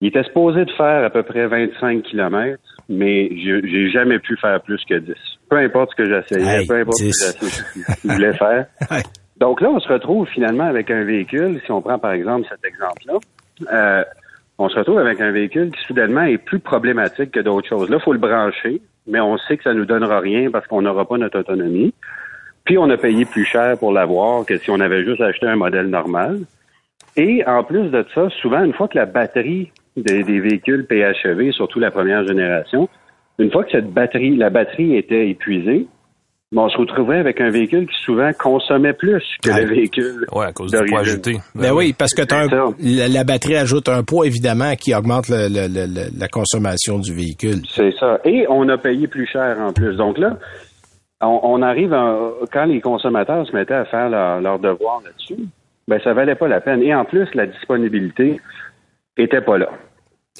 Il 0.00 0.08
était 0.08 0.22
supposé 0.24 0.64
de 0.64 0.70
faire 0.72 1.04
à 1.04 1.10
peu 1.10 1.22
près 1.22 1.46
25 1.46 2.02
km, 2.02 2.58
mais 2.88 3.28
je- 3.30 3.66
j'ai 3.66 3.90
jamais 3.90 4.18
pu 4.18 4.36
faire 4.38 4.60
plus 4.62 4.82
que 4.88 4.94
10. 4.94 5.14
Peu 5.50 5.56
importe 5.56 5.90
ce 5.92 6.02
que 6.02 6.08
j'essayais, 6.08 6.60
Hey, 6.62 6.66
peu 6.66 6.74
importe 6.80 6.96
ce 6.98 7.04
10. 7.04 7.10
que 7.40 7.46
j'essayais, 7.46 7.84
ce 7.84 8.02
que 8.02 8.08
je 8.08 8.14
voulais 8.14 8.32
faire. 8.34 8.66
Donc 9.38 9.60
là, 9.60 9.70
on 9.70 9.80
se 9.80 9.88
retrouve 9.88 10.26
finalement 10.28 10.64
avec 10.64 10.90
un 10.90 11.04
véhicule, 11.04 11.60
si 11.64 11.70
on 11.70 11.82
prend 11.82 11.98
par 11.98 12.12
exemple 12.12 12.46
cet 12.48 12.64
exemple-là, 12.64 13.14
euh, 13.72 14.04
on 14.58 14.68
se 14.68 14.78
retrouve 14.78 14.98
avec 14.98 15.20
un 15.20 15.30
véhicule 15.30 15.70
qui 15.70 15.82
soudainement 15.82 16.22
est 16.22 16.38
plus 16.38 16.58
problématique 16.58 17.32
que 17.32 17.40
d'autres 17.40 17.68
choses. 17.68 17.90
Là, 17.90 17.98
il 18.00 18.02
faut 18.02 18.14
le 18.14 18.18
brancher, 18.18 18.80
mais 19.06 19.20
on 19.20 19.36
sait 19.36 19.56
que 19.58 19.64
ça 19.64 19.74
nous 19.74 19.84
donnera 19.84 20.20
rien 20.20 20.50
parce 20.50 20.66
qu'on 20.66 20.82
n'aura 20.82 21.06
pas 21.06 21.18
notre 21.18 21.40
autonomie. 21.40 21.92
Puis 22.64 22.78
on 22.78 22.88
a 22.88 22.96
payé 22.96 23.26
plus 23.26 23.44
cher 23.44 23.78
pour 23.78 23.92
l'avoir 23.92 24.44
que 24.46 24.56
si 24.56 24.70
on 24.70 24.80
avait 24.80 25.04
juste 25.04 25.20
acheté 25.20 25.46
un 25.46 25.56
modèle 25.56 25.88
normal. 25.88 26.40
Et 27.16 27.46
en 27.46 27.62
plus 27.62 27.90
de 27.90 28.04
ça, 28.14 28.28
souvent, 28.40 28.64
une 28.64 28.72
fois 28.72 28.88
que 28.88 28.96
la 28.96 29.06
batterie 29.06 29.70
des, 29.96 30.22
des 30.22 30.40
véhicules 30.40 30.86
PHEV, 30.86 31.52
surtout 31.52 31.78
la 31.78 31.90
première 31.90 32.26
génération, 32.26 32.88
une 33.38 33.50
fois 33.50 33.64
que 33.64 33.70
cette 33.70 33.90
batterie, 33.90 34.36
la 34.36 34.50
batterie 34.50 34.96
était 34.96 35.28
épuisée, 35.28 35.86
ben, 36.52 36.62
on 36.62 36.68
se 36.68 36.76
retrouvait 36.78 37.18
avec 37.18 37.40
un 37.40 37.50
véhicule 37.50 37.86
qui 37.86 38.02
souvent 38.04 38.30
consommait 38.38 38.92
plus 38.92 39.22
que 39.42 39.50
le 39.50 39.66
véhicule. 39.66 40.26
Ouais, 40.32 40.46
à 40.46 40.52
cause 40.52 40.70
du 40.70 40.78
poids 40.90 41.00
ajouté. 41.00 41.38
Ben 41.54 41.72
oui, 41.72 41.92
parce 41.96 42.14
que 42.14 42.22
un- 42.32 42.72
la, 42.80 43.08
la 43.08 43.24
batterie 43.24 43.56
ajoute 43.56 43.88
un 43.88 44.02
poids, 44.04 44.26
évidemment, 44.26 44.74
qui 44.76 44.94
augmente 44.94 45.28
le- 45.28 45.48
le- 45.48 45.66
le- 45.68 45.86
le- 45.86 46.18
la 46.18 46.28
consommation 46.28 46.98
du 46.98 47.12
véhicule. 47.14 47.62
C'est 47.68 47.90
ça. 47.98 48.20
Et 48.24 48.46
on 48.48 48.68
a 48.68 48.78
payé 48.78 49.08
plus 49.08 49.26
cher 49.26 49.56
en 49.60 49.72
plus. 49.72 49.96
Donc 49.96 50.18
là, 50.18 50.38
on, 51.20 51.40
on 51.42 51.62
arrive 51.62 51.92
à- 51.92 52.16
quand 52.52 52.66
les 52.66 52.80
consommateurs 52.80 53.46
se 53.46 53.52
mettaient 53.52 53.74
à 53.74 53.84
faire 53.86 54.08
leur, 54.08 54.40
leur 54.40 54.58
devoir 54.60 55.00
là-dessus, 55.04 55.42
ben 55.88 56.00
ça 56.04 56.14
valait 56.14 56.34
pas 56.36 56.46
la 56.48 56.60
peine. 56.60 56.82
Et 56.82 56.94
en 56.94 57.04
plus, 57.04 57.26
la 57.34 57.46
disponibilité 57.46 58.40
était 59.16 59.40
pas 59.40 59.58
là. 59.58 59.68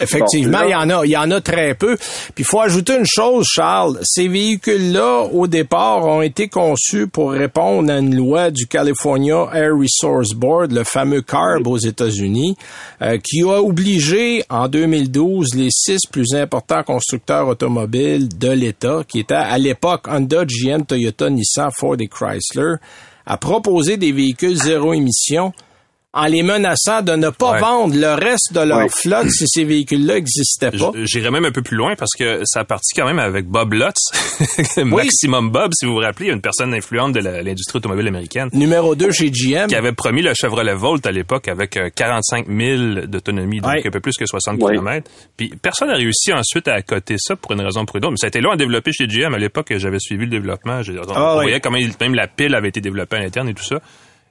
Effectivement, 0.01 0.63
il 0.63 0.71
y 0.71 0.75
en 0.75 0.91
a, 0.91 1.07
il 1.07 1.11
y 1.11 1.17
en 1.17 1.31
a 1.31 1.41
très 1.41 1.75
peu. 1.75 1.97
Puis 1.97 2.43
il 2.43 2.45
faut 2.45 2.61
ajouter 2.61 2.97
une 2.97 3.07
chose, 3.07 3.47
Charles. 3.49 3.99
Ces 4.03 4.29
véhicules-là, 4.29 5.29
au 5.33 5.47
départ, 5.47 6.05
ont 6.05 6.23
été 6.23 6.49
conçus 6.49 7.07
pour 7.07 7.33
répondre 7.33 7.91
à 7.91 7.99
une 7.99 8.15
loi 8.15 8.51
du 8.51 8.67
California 8.67 9.49
Air 9.55 9.73
Resource 9.77 10.35
Board, 10.35 10.73
le 10.73 10.85
fameux 10.85 11.23
CARB 11.23 11.67
aux 11.67 11.79
États-Unis, 11.79 12.57
euh, 13.03 13.19
qui 13.19 13.43
a 13.43 13.63
obligé 13.63 14.43
en 14.51 14.69
2012 14.69 15.55
les 15.55 15.71
six 15.71 16.07
plus 16.11 16.35
importants 16.35 16.83
constructeurs 16.83 17.49
automobiles 17.49 18.29
de 18.37 18.51
l'État, 18.51 19.03
qui 19.07 19.21
étaient 19.21 19.35
à 19.35 19.59
l'époque 19.59 20.07
Honda, 20.09 20.45
GM, 20.45 20.85
Toyota, 20.85 21.31
Nissan, 21.31 21.71
Ford 21.77 21.97
et 22.01 22.09
Chrysler, 22.09 22.75
à 23.25 23.37
proposer 23.37 23.97
des 23.97 24.13
véhicules 24.13 24.57
zéro 24.57 24.93
émission 24.93 25.53
en 26.13 26.25
les 26.27 26.43
menaçant 26.43 27.03
de 27.03 27.13
ne 27.13 27.29
pas 27.29 27.53
Ouais. 27.53 27.61
vendre 27.61 27.95
le 27.95 28.15
reste 28.15 28.55
de 28.55 28.61
leur 28.61 28.79
Ouais. 28.79 28.89
flotte 28.89 29.29
si 29.31 29.47
ces 29.47 29.65
véhicules-là 29.65 30.15
n'existaient 30.15 30.71
pas. 30.71 30.91
J'irais 31.03 31.31
même 31.31 31.45
un 31.45 31.51
peu 31.53 31.61
plus 31.61 31.77
loin 31.77 31.95
parce 31.95 32.13
que 32.19 32.41
ça 32.47 32.61
a 32.61 32.65
parti 32.65 32.95
quand 32.95 33.05
même 33.05 33.19
avec 33.19 33.47
Bob 33.47 33.75
Lutz, 33.75 34.01
Maximum 34.85 35.51
Bob, 35.51 35.73
si 35.75 35.85
vous 35.85 35.93
vous 35.93 35.99
rappelez, 35.99 36.31
une 36.31 36.41
personne 36.41 36.73
influente 36.73 37.13
de 37.13 37.21
l'industrie 37.21 37.79
automobile 37.79 38.09
américaine, 38.09 38.49
Numéro 38.55 38.95
2 38.95 39.11
chez 39.11 39.31
GM. 39.31 39.67
qui 39.69 39.75
avait 39.75 39.93
promis 39.93 40.23
le 40.23 40.33
Chevrolet 40.35 40.75
Volt 40.75 41.05
à 41.07 41.13
l'époque 41.13 41.49
avec 41.49 41.77
euh, 41.77 41.91
45 41.95 42.47
000 42.49 43.07
d'autonomie, 43.07 43.61
donc 43.61 43.71
Ouais. 43.73 43.87
un 43.87 43.91
peu 43.91 44.01
plus 44.01 44.17
que 44.17 44.25
60 44.27 44.63
Ouais. 44.63 44.73
km. 44.75 45.11
Puis 45.37 45.53
personne 45.61 45.89
n'a 45.89 45.97
réussi 45.97 46.33
ensuite 46.33 46.67
à 46.69 46.75
accoter 46.75 47.17
ça 47.19 47.37
pour 47.37 47.53
une 47.53 47.61
raison 47.61 47.83
ou 47.83 47.85
pour 47.85 47.97
une 47.97 48.05
autre. 48.05 48.13
Mais 48.13 48.17
ça 48.21 48.27
a 48.27 48.29
été 48.29 48.41
long 48.41 48.53
à 48.53 48.57
développer 48.57 48.93
chez 48.93 49.07
GM 49.07 49.35
à 49.35 49.39
l'époque. 49.39 49.73
J'avais 49.77 49.99
suivi 49.99 50.25
le 50.25 50.31
développement. 50.31 50.83
J'ai- 50.83 50.99
On, 50.99 51.03
Ah 51.15 51.35
on 51.35 51.39
ouais. 51.39 51.43
voyait 51.45 51.61
comment 51.61 51.79
même 52.01 52.15
la 52.15 52.27
pile 52.27 52.55
avait 52.55 52.69
été 52.69 52.81
développée 52.81 53.17
à 53.17 53.21
l'interne 53.21 53.49
et 53.51 53.55
tout 53.55 53.65
ça. 53.65 53.81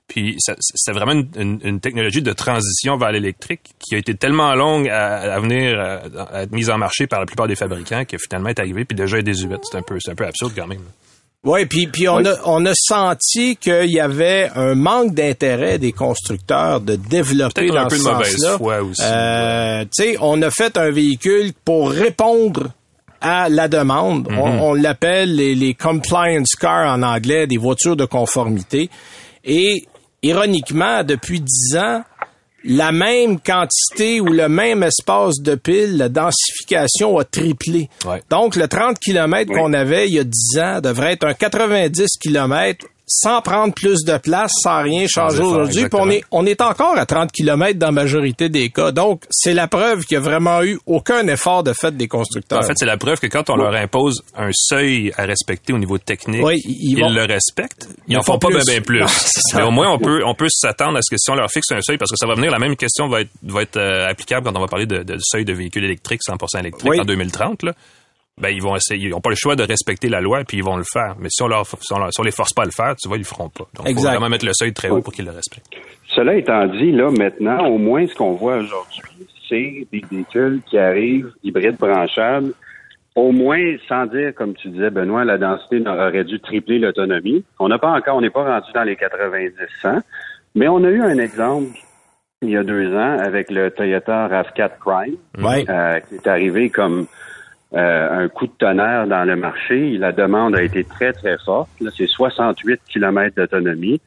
Puis 0.07 0.35
c'était 0.39 0.91
vraiment 0.97 1.13
une, 1.13 1.27
une- 1.35 1.59
une 1.63 1.79
technologie 1.79 2.21
de 2.21 2.31
transition 2.31 2.95
vers 2.97 3.11
l'électrique 3.11 3.61
qui 3.79 3.95
a 3.95 3.97
été 3.97 4.13
tellement 4.13 4.53
longue 4.53 4.87
à, 4.87 5.33
à 5.33 5.39
venir 5.39 5.79
à, 5.79 6.35
à 6.37 6.43
être 6.43 6.51
mise 6.51 6.69
en 6.69 6.77
marché 6.77 7.07
par 7.07 7.19
la 7.19 7.25
plupart 7.25 7.47
des 7.47 7.55
fabricants 7.55 8.05
que 8.05 8.17
finalement 8.17 8.49
est 8.49 8.59
arrivée 8.59 8.85
puis 8.85 8.95
déjà 8.95 9.17
est 9.17 9.23
désuète. 9.23 9.61
C'est 9.63 9.77
un 9.77 9.81
peu 9.81 9.97
c'est 9.99 10.11
un 10.11 10.15
peu 10.15 10.25
absurde 10.25 10.53
quand 10.55 10.67
même. 10.67 10.81
Oui, 11.43 11.65
puis 11.65 11.87
puis 11.87 12.07
on 12.07 12.17
Oui. 12.17 12.27
a 12.27 12.35
on 12.45 12.65
a 12.65 12.73
senti 12.75 13.55
qu'il 13.57 13.89
y 13.91 13.99
avait 13.99 14.49
un 14.55 14.73
manque 14.75 15.13
d'intérêt 15.15 15.79
des 15.79 15.91
constructeurs 15.91 16.81
de 16.81 16.95
développer 16.95 17.61
Peut-être 17.67 17.77
un 17.77 17.83
dans 17.83 17.89
peu 17.89 17.95
ce 17.97 18.03
de 18.03 18.09
mauvaise 18.09 18.31
sens-là. 18.37 18.57
foi 18.57 18.81
aussi. 18.83 19.01
Euh, 19.03 19.83
tu 19.85 19.89
sais, 20.03 20.17
on 20.21 20.41
a 20.43 20.49
fait 20.51 20.77
un 20.77 20.91
véhicule 20.91 21.51
pour 21.63 21.89
répondre 21.91 22.71
à 23.21 23.49
la 23.49 23.67
demande. 23.67 24.29
Mhm. 24.29 24.37
On, 24.39 24.69
on 24.69 24.73
l'appelle 24.75 25.35
les, 25.35 25.55
les 25.55 25.73
compliance 25.73 26.51
cars 26.59 26.91
en 26.95 27.01
anglais, 27.03 27.47
des 27.47 27.57
voitures 27.57 27.95
de 27.95 28.05
conformité. 28.05 28.89
Et 29.43 29.85
ironiquement, 30.23 31.03
depuis 31.03 31.39
dix 31.41 31.77
ans, 31.77 32.03
la 32.63 32.91
même 32.91 33.39
quantité 33.39 34.19
ou 34.19 34.25
le 34.25 34.49
même 34.49 34.81
espace 34.81 35.39
de 35.39 35.53
pile, 35.55 35.97
la 35.97 36.09
densification 36.09 37.17
a 37.19 37.23
triplé. 37.23 37.89
Ouais. 38.05 38.23
Donc, 38.31 38.55
le 38.55 38.67
30 38.67 38.97
km 38.99 39.51
Oui. 39.51 39.55
qu'on 39.59 39.73
avait 39.73 40.07
il 40.07 40.15
y 40.15 40.19
a 40.19 40.23
10 40.23 40.59
ans 40.59 40.81
devrait 40.81 41.13
être 41.13 41.27
un 41.27 41.33
90 41.35 42.07
km 42.19 42.85
sans 43.07 43.41
prendre 43.41 43.73
plus 43.73 44.03
de 44.03 44.17
place, 44.17 44.51
sans 44.61 44.81
rien 44.81 45.05
changer 45.07 45.43
aujourd'hui. 45.43 45.85
on 45.93 46.09
est, 46.09 46.23
on 46.31 46.45
est 46.45 46.61
encore 46.61 46.97
à 46.97 47.05
30 47.05 47.31
km 47.31 47.77
dans 47.77 47.87
la 47.87 47.91
majorité 47.91 48.49
des 48.49 48.69
cas. 48.69 48.91
Donc, 48.91 49.23
c'est 49.29 49.53
la 49.53 49.67
preuve 49.67 50.05
qu'il 50.05 50.17
n'y 50.17 50.25
a 50.25 50.27
vraiment 50.27 50.63
eu 50.63 50.79
aucun 50.85 51.27
effort 51.27 51.63
de 51.63 51.73
fait 51.73 51.95
des 51.95 52.07
constructeurs. 52.07 52.59
En 52.59 52.63
fait, 52.63 52.73
c'est 52.75 52.85
la 52.85 52.97
preuve 52.97 53.19
que 53.19 53.27
quand 53.27 53.49
on 53.49 53.55
leur 53.55 53.75
impose 53.75 54.23
un 54.35 54.49
seuil 54.53 55.11
à 55.17 55.25
respecter 55.25 55.73
au 55.73 55.77
niveau 55.77 55.97
technique, 55.97 56.43
ils, 56.65 56.95
le 56.95 57.25
respectent. 57.25 57.87
Ils 58.07 58.15
n'en 58.15 58.23
font 58.23 58.39
pas 58.39 58.49
bien 58.49 58.81
plus. 58.81 59.03
Mais 59.55 59.61
au 59.61 59.71
moins, 59.71 59.91
on 59.91 59.99
peut, 59.99 60.23
on 60.25 60.33
peut 60.33 60.49
s'attendre 60.49 60.97
à 60.97 61.01
ce 61.01 61.13
que 61.13 61.17
si 61.17 61.29
on 61.29 61.35
leur 61.35 61.51
fixe 61.51 61.71
un 61.71 61.81
seuil, 61.81 61.97
parce 61.97 62.11
que 62.11 62.17
ça 62.17 62.25
va 62.25 62.35
venir, 62.35 62.51
la 62.51 62.59
même 62.59 62.75
question 62.75 63.07
va 63.07 63.21
être, 63.21 63.31
va 63.43 63.61
être 63.61 63.77
euh, 63.77 64.07
applicable 64.07 64.47
quand 64.47 64.55
on 64.55 64.61
va 64.61 64.67
parler 64.67 64.85
de, 64.85 65.03
de 65.03 65.17
seuil 65.19 65.45
de 65.45 65.53
véhicules 65.53 65.83
électriques 65.83 66.21
100% 66.27 66.59
électriques 66.59 66.99
en 66.99 67.05
2030. 67.05 67.63
Là 67.63 67.73
ben 68.41 68.49
ils 68.49 68.61
vont 68.61 68.75
essayer, 68.75 69.07
ils 69.07 69.11
n'ont 69.11 69.21
pas 69.21 69.29
le 69.29 69.35
choix 69.35 69.55
de 69.55 69.63
respecter 69.63 70.09
la 70.09 70.19
loi 70.19 70.43
puis 70.45 70.57
ils 70.57 70.63
vont 70.63 70.75
le 70.75 70.83
faire. 70.83 71.15
Mais 71.19 71.29
si 71.29 71.41
on 71.41 71.47
leur, 71.47 71.65
si 71.65 71.93
on, 71.93 72.23
les 72.23 72.31
force 72.31 72.53
pas 72.53 72.63
à 72.63 72.65
le 72.65 72.71
faire, 72.71 72.95
tu 72.95 73.07
vois, 73.07 73.17
ils 73.17 73.21
le 73.21 73.25
feront 73.25 73.49
pas. 73.49 73.65
Donc, 73.73 73.87
il 73.87 73.95
faut 73.95 74.01
vraiment 74.01 74.29
mettre 74.29 74.45
le 74.45 74.53
seuil 74.53 74.73
très 74.73 74.89
haut 74.89 75.01
pour 75.01 75.13
qu'ils 75.13 75.25
le 75.25 75.31
respectent. 75.31 75.73
Cela 76.09 76.35
étant 76.35 76.65
dit, 76.67 76.91
là, 76.91 77.09
maintenant, 77.11 77.65
au 77.67 77.77
moins, 77.77 78.05
ce 78.07 78.15
qu'on 78.15 78.33
voit 78.33 78.57
aujourd'hui, 78.57 79.01
c'est 79.49 79.87
des 79.91 80.03
véhicules 80.09 80.61
qui 80.69 80.77
arrivent 80.77 81.31
hybrides 81.43 81.77
branchables. 81.77 82.53
Au 83.15 83.31
moins, 83.31 83.77
sans 83.87 84.05
dire, 84.07 84.33
comme 84.35 84.53
tu 84.55 84.67
disais, 84.69 84.89
Benoît, 84.89 85.23
la 85.23 85.37
densité 85.37 85.81
aurait 85.87 86.25
dû 86.25 86.39
tripler 86.41 86.79
l'autonomie. 86.79 87.45
On 87.59 87.69
n'a 87.69 87.79
pas 87.79 87.91
encore, 87.91 88.17
on 88.17 88.21
n'est 88.21 88.29
pas 88.29 88.43
rendu 88.43 88.71
dans 88.73 88.83
les 88.83 88.95
90-100, 88.95 90.01
mais 90.55 90.67
on 90.67 90.83
a 90.83 90.89
eu 90.89 91.01
un 91.01 91.17
exemple 91.17 91.69
il 92.41 92.51
y 92.51 92.57
a 92.57 92.63
deux 92.63 92.93
ans 92.93 93.17
avec 93.17 93.49
le 93.49 93.71
Toyota 93.71 94.27
RAV4 94.27 94.71
Prime, 94.79 95.15
euh, 95.69 95.99
qui 96.01 96.15
est 96.15 96.27
arrivé 96.27 96.69
comme 96.69 97.07
euh, 97.73 98.23
un 98.23 98.29
coup 98.29 98.47
de 98.47 98.53
tonnerre 98.57 99.07
dans 99.07 99.23
le 99.25 99.35
marché. 99.35 99.97
La 99.97 100.11
demande 100.11 100.55
a 100.55 100.61
été 100.61 100.83
très, 100.83 101.11
très 101.13 101.37
forte. 101.43 101.69
Là, 101.81 101.89
c'est 101.95 102.07
68 102.07 102.79
km 102.87 103.35
d'autonomie. 103.35 103.99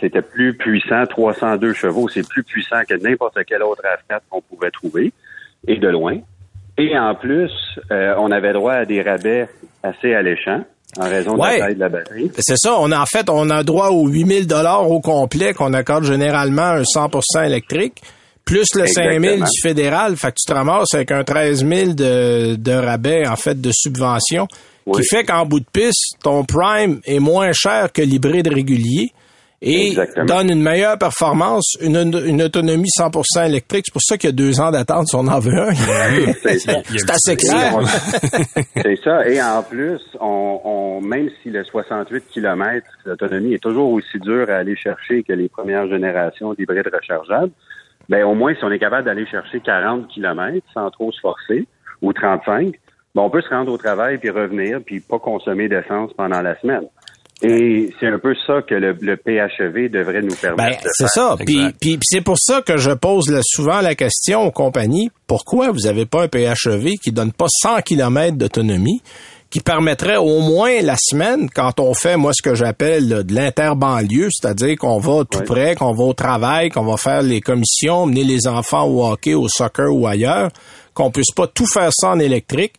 C'était 0.00 0.22
plus 0.22 0.54
puissant, 0.54 1.04
302 1.06 1.74
chevaux. 1.74 2.08
C'est 2.08 2.26
plus 2.26 2.44
puissant 2.44 2.80
que 2.88 2.94
n'importe 2.94 3.38
quel 3.46 3.62
autre 3.62 3.82
RAV4 3.82 4.20
qu'on 4.30 4.40
pouvait 4.40 4.70
trouver, 4.70 5.12
et 5.66 5.76
de 5.76 5.88
loin. 5.88 6.18
Et 6.78 6.96
en 6.98 7.14
plus, 7.14 7.50
euh, 7.90 8.14
on 8.18 8.30
avait 8.30 8.52
droit 8.52 8.72
à 8.72 8.84
des 8.84 9.02
rabais 9.02 9.48
assez 9.82 10.14
alléchants 10.14 10.64
en 10.98 11.08
raison 11.08 11.34
de 11.34 11.42
la 11.42 11.58
taille 11.58 11.74
de 11.74 11.80
la 11.80 11.88
batterie. 11.88 12.30
C'est 12.38 12.56
ça. 12.56 12.76
On 12.78 12.90
a, 12.90 12.98
en 12.98 13.06
fait, 13.06 13.28
on 13.28 13.50
a 13.50 13.62
droit 13.62 13.88
aux 13.88 14.08
8000 14.08 14.46
dollars 14.46 14.90
au 14.90 15.00
complet 15.00 15.52
qu'on 15.52 15.74
accorde 15.74 16.04
généralement 16.04 16.62
un 16.62 16.82
100% 16.82 17.44
électrique 17.44 18.02
plus 18.44 18.66
le 18.74 18.86
5 18.86 19.20
000 19.20 19.36
du 19.36 19.60
fédéral, 19.62 20.16
fait 20.16 20.28
que 20.28 20.36
tu 20.40 20.46
te 20.46 20.52
ramasses 20.52 20.94
avec 20.94 21.10
un 21.12 21.24
13 21.24 21.66
000 21.66 21.92
de, 21.92 22.56
de 22.56 22.72
rabais, 22.72 23.26
en 23.26 23.36
fait, 23.36 23.60
de 23.60 23.70
subvention, 23.72 24.48
qui 24.92 25.02
fait 25.04 25.24
qu'en 25.24 25.46
bout 25.46 25.60
de 25.60 25.66
piste, 25.72 26.16
ton 26.22 26.44
prime 26.44 27.00
est 27.04 27.20
moins 27.20 27.52
cher 27.52 27.92
que 27.92 28.02
l'hybride 28.02 28.48
régulier 28.48 29.12
et 29.62 29.94
donne 30.26 30.50
une 30.50 30.62
meilleure 30.62 30.96
performance, 30.96 31.74
une, 31.82 31.96
une 32.26 32.42
autonomie 32.42 32.88
100% 32.98 33.46
électrique. 33.46 33.84
C'est 33.86 33.92
pour 33.92 34.02
ça 34.02 34.16
qu'il 34.16 34.30
y 34.30 34.32
a 34.32 34.36
deux 34.36 34.58
ans 34.58 34.70
d'attente 34.70 35.08
si 35.08 35.16
on 35.16 35.26
en 35.26 35.38
veut 35.38 35.52
un. 35.52 35.74
C'est 36.42 37.10
assez 37.10 37.36
clair. 37.36 37.78
C'est 38.76 38.96
ça. 39.04 39.28
Et 39.28 39.40
en 39.42 39.62
plus, 39.62 40.00
on, 40.18 40.60
on, 40.64 41.00
même 41.02 41.28
si 41.42 41.50
le 41.50 41.62
68 41.64 42.24
km 42.32 42.86
d'autonomie 43.04 43.54
est 43.54 43.62
toujours 43.62 43.90
aussi 43.90 44.18
dur 44.18 44.48
à 44.48 44.56
aller 44.56 44.76
chercher 44.76 45.22
que 45.22 45.34
les 45.34 45.48
premières 45.48 45.88
générations 45.88 46.54
d'hybrides 46.54 46.90
rechargeables, 46.90 47.52
ben 48.10 48.24
au 48.24 48.34
moins 48.34 48.54
si 48.54 48.64
on 48.64 48.70
est 48.70 48.78
capable 48.78 49.04
d'aller 49.04 49.24
chercher 49.26 49.60
40 49.60 50.08
km 50.08 50.58
sans 50.74 50.90
trop 50.90 51.12
se 51.12 51.20
forcer, 51.20 51.66
ou 52.02 52.12
35, 52.12 52.74
ben, 53.14 53.22
on 53.22 53.30
peut 53.30 53.40
se 53.40 53.48
rendre 53.48 53.72
au 53.72 53.78
travail 53.78 54.18
puis 54.18 54.30
revenir 54.30 54.80
puis 54.84 55.00
pas 55.00 55.18
consommer 55.18 55.68
d'essence 55.68 56.12
pendant 56.14 56.42
la 56.42 56.58
semaine. 56.60 56.86
Et 57.42 57.90
c'est 57.98 58.08
un 58.08 58.18
peu 58.18 58.34
ça 58.46 58.60
que 58.60 58.74
le, 58.74 58.92
PHEV 59.16 59.88
devrait 59.88 60.20
nous 60.20 60.34
permettre 60.34 60.82
ben, 60.82 60.84
de 60.84 60.90
C'est 60.92 61.08
ça. 61.08 61.36
Puis, 61.38 61.72
puis, 61.80 61.98
c'est 62.02 62.20
pour 62.20 62.36
ça 62.38 62.60
que 62.60 62.76
je 62.76 62.90
pose 62.90 63.34
souvent 63.44 63.80
la 63.80 63.94
question 63.94 64.42
aux 64.42 64.50
compagnies, 64.50 65.10
pourquoi 65.26 65.70
vous 65.70 65.86
n'avez 65.86 66.04
pas 66.04 66.24
un 66.24 66.28
PHEV 66.28 66.96
qui 67.02 67.12
donne 67.12 67.32
pas 67.32 67.46
100 67.48 67.80
km 67.80 68.36
d'autonomie? 68.36 69.00
Qui 69.50 69.58
permettrait 69.58 70.16
au 70.16 70.40
moins 70.40 70.80
la 70.80 70.94
semaine, 70.96 71.50
quand 71.52 71.80
on 71.80 71.92
fait, 71.92 72.16
moi, 72.16 72.32
ce 72.32 72.40
que 72.40 72.54
j'appelle 72.54 73.08
de 73.08 73.34
l'interbanlieue, 73.34 74.28
c'est-à-dire 74.30 74.76
qu'on 74.76 74.98
va 74.98 75.24
tout 75.24 75.42
près, 75.42 75.74
qu'on 75.74 75.92
va 75.92 76.04
au 76.04 76.12
travail, 76.12 76.70
qu'on 76.70 76.84
va 76.84 76.96
faire 76.96 77.22
les 77.22 77.40
commissions, 77.40 78.06
mener 78.06 78.22
les 78.22 78.46
enfants 78.46 78.84
au 78.84 79.04
hockey, 79.04 79.34
au 79.34 79.48
soccer 79.48 79.92
ou 79.92 80.06
ailleurs, 80.06 80.50
qu'on 80.94 81.10
puisse 81.10 81.32
pas 81.32 81.48
tout 81.48 81.66
faire 81.66 81.90
ça 81.92 82.10
en 82.10 82.20
électrique, 82.20 82.74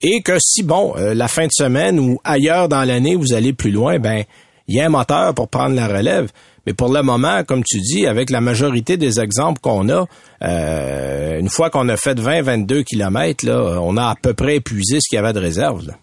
et 0.00 0.22
que 0.22 0.38
si, 0.38 0.62
bon, 0.62 0.94
euh, 0.96 1.12
la 1.12 1.26
fin 1.26 1.46
de 1.46 1.52
semaine 1.52 1.98
ou 1.98 2.20
ailleurs 2.22 2.68
dans 2.68 2.84
l'année, 2.84 3.16
vous 3.16 3.34
allez 3.34 3.52
plus 3.52 3.72
loin, 3.72 3.98
ben, 3.98 4.22
il 4.68 4.76
y 4.76 4.80
a 4.80 4.86
un 4.86 4.90
moteur 4.90 5.34
pour 5.34 5.48
prendre 5.48 5.74
la 5.74 5.88
relève. 5.88 6.30
Mais 6.66 6.72
pour 6.72 6.92
le 6.92 7.02
moment, 7.02 7.42
comme 7.42 7.64
tu 7.64 7.80
dis, 7.80 8.06
avec 8.06 8.30
la 8.30 8.40
majorité 8.40 8.96
des 8.96 9.18
exemples 9.18 9.60
qu'on 9.60 9.88
a, 9.88 10.06
euh, 10.44 11.40
une 11.40 11.48
fois 11.48 11.70
qu'on 11.70 11.88
a 11.88 11.96
fait 11.96 12.18
20-22 12.18 12.84
kilomètres, 12.84 13.44
là, 13.44 13.80
on 13.80 13.96
a 13.96 14.04
à 14.04 14.14
peu 14.14 14.34
près 14.34 14.56
épuisé 14.56 14.98
ce 15.00 15.08
qu'il 15.08 15.16
y 15.16 15.18
avait 15.18 15.32
de 15.32 15.40
réserve. 15.40 15.88
Là. 15.88 15.94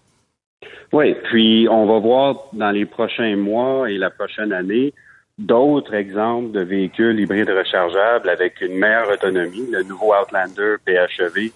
Oui, 0.92 1.14
puis 1.24 1.68
on 1.70 1.86
va 1.86 1.98
voir 1.98 2.48
dans 2.52 2.70
les 2.70 2.84
prochains 2.84 3.36
mois 3.36 3.90
et 3.90 3.96
la 3.96 4.10
prochaine 4.10 4.52
année 4.52 4.92
d'autres 5.38 5.94
exemples 5.94 6.52
de 6.52 6.60
véhicules 6.60 7.18
hybrides 7.18 7.48
rechargeables 7.50 8.28
avec 8.28 8.60
une 8.60 8.74
meilleure 8.74 9.10
autonomie. 9.10 9.66
Le 9.70 9.82
nouveau 9.82 10.12
Outlander 10.14 10.76
PHEV 10.84 11.52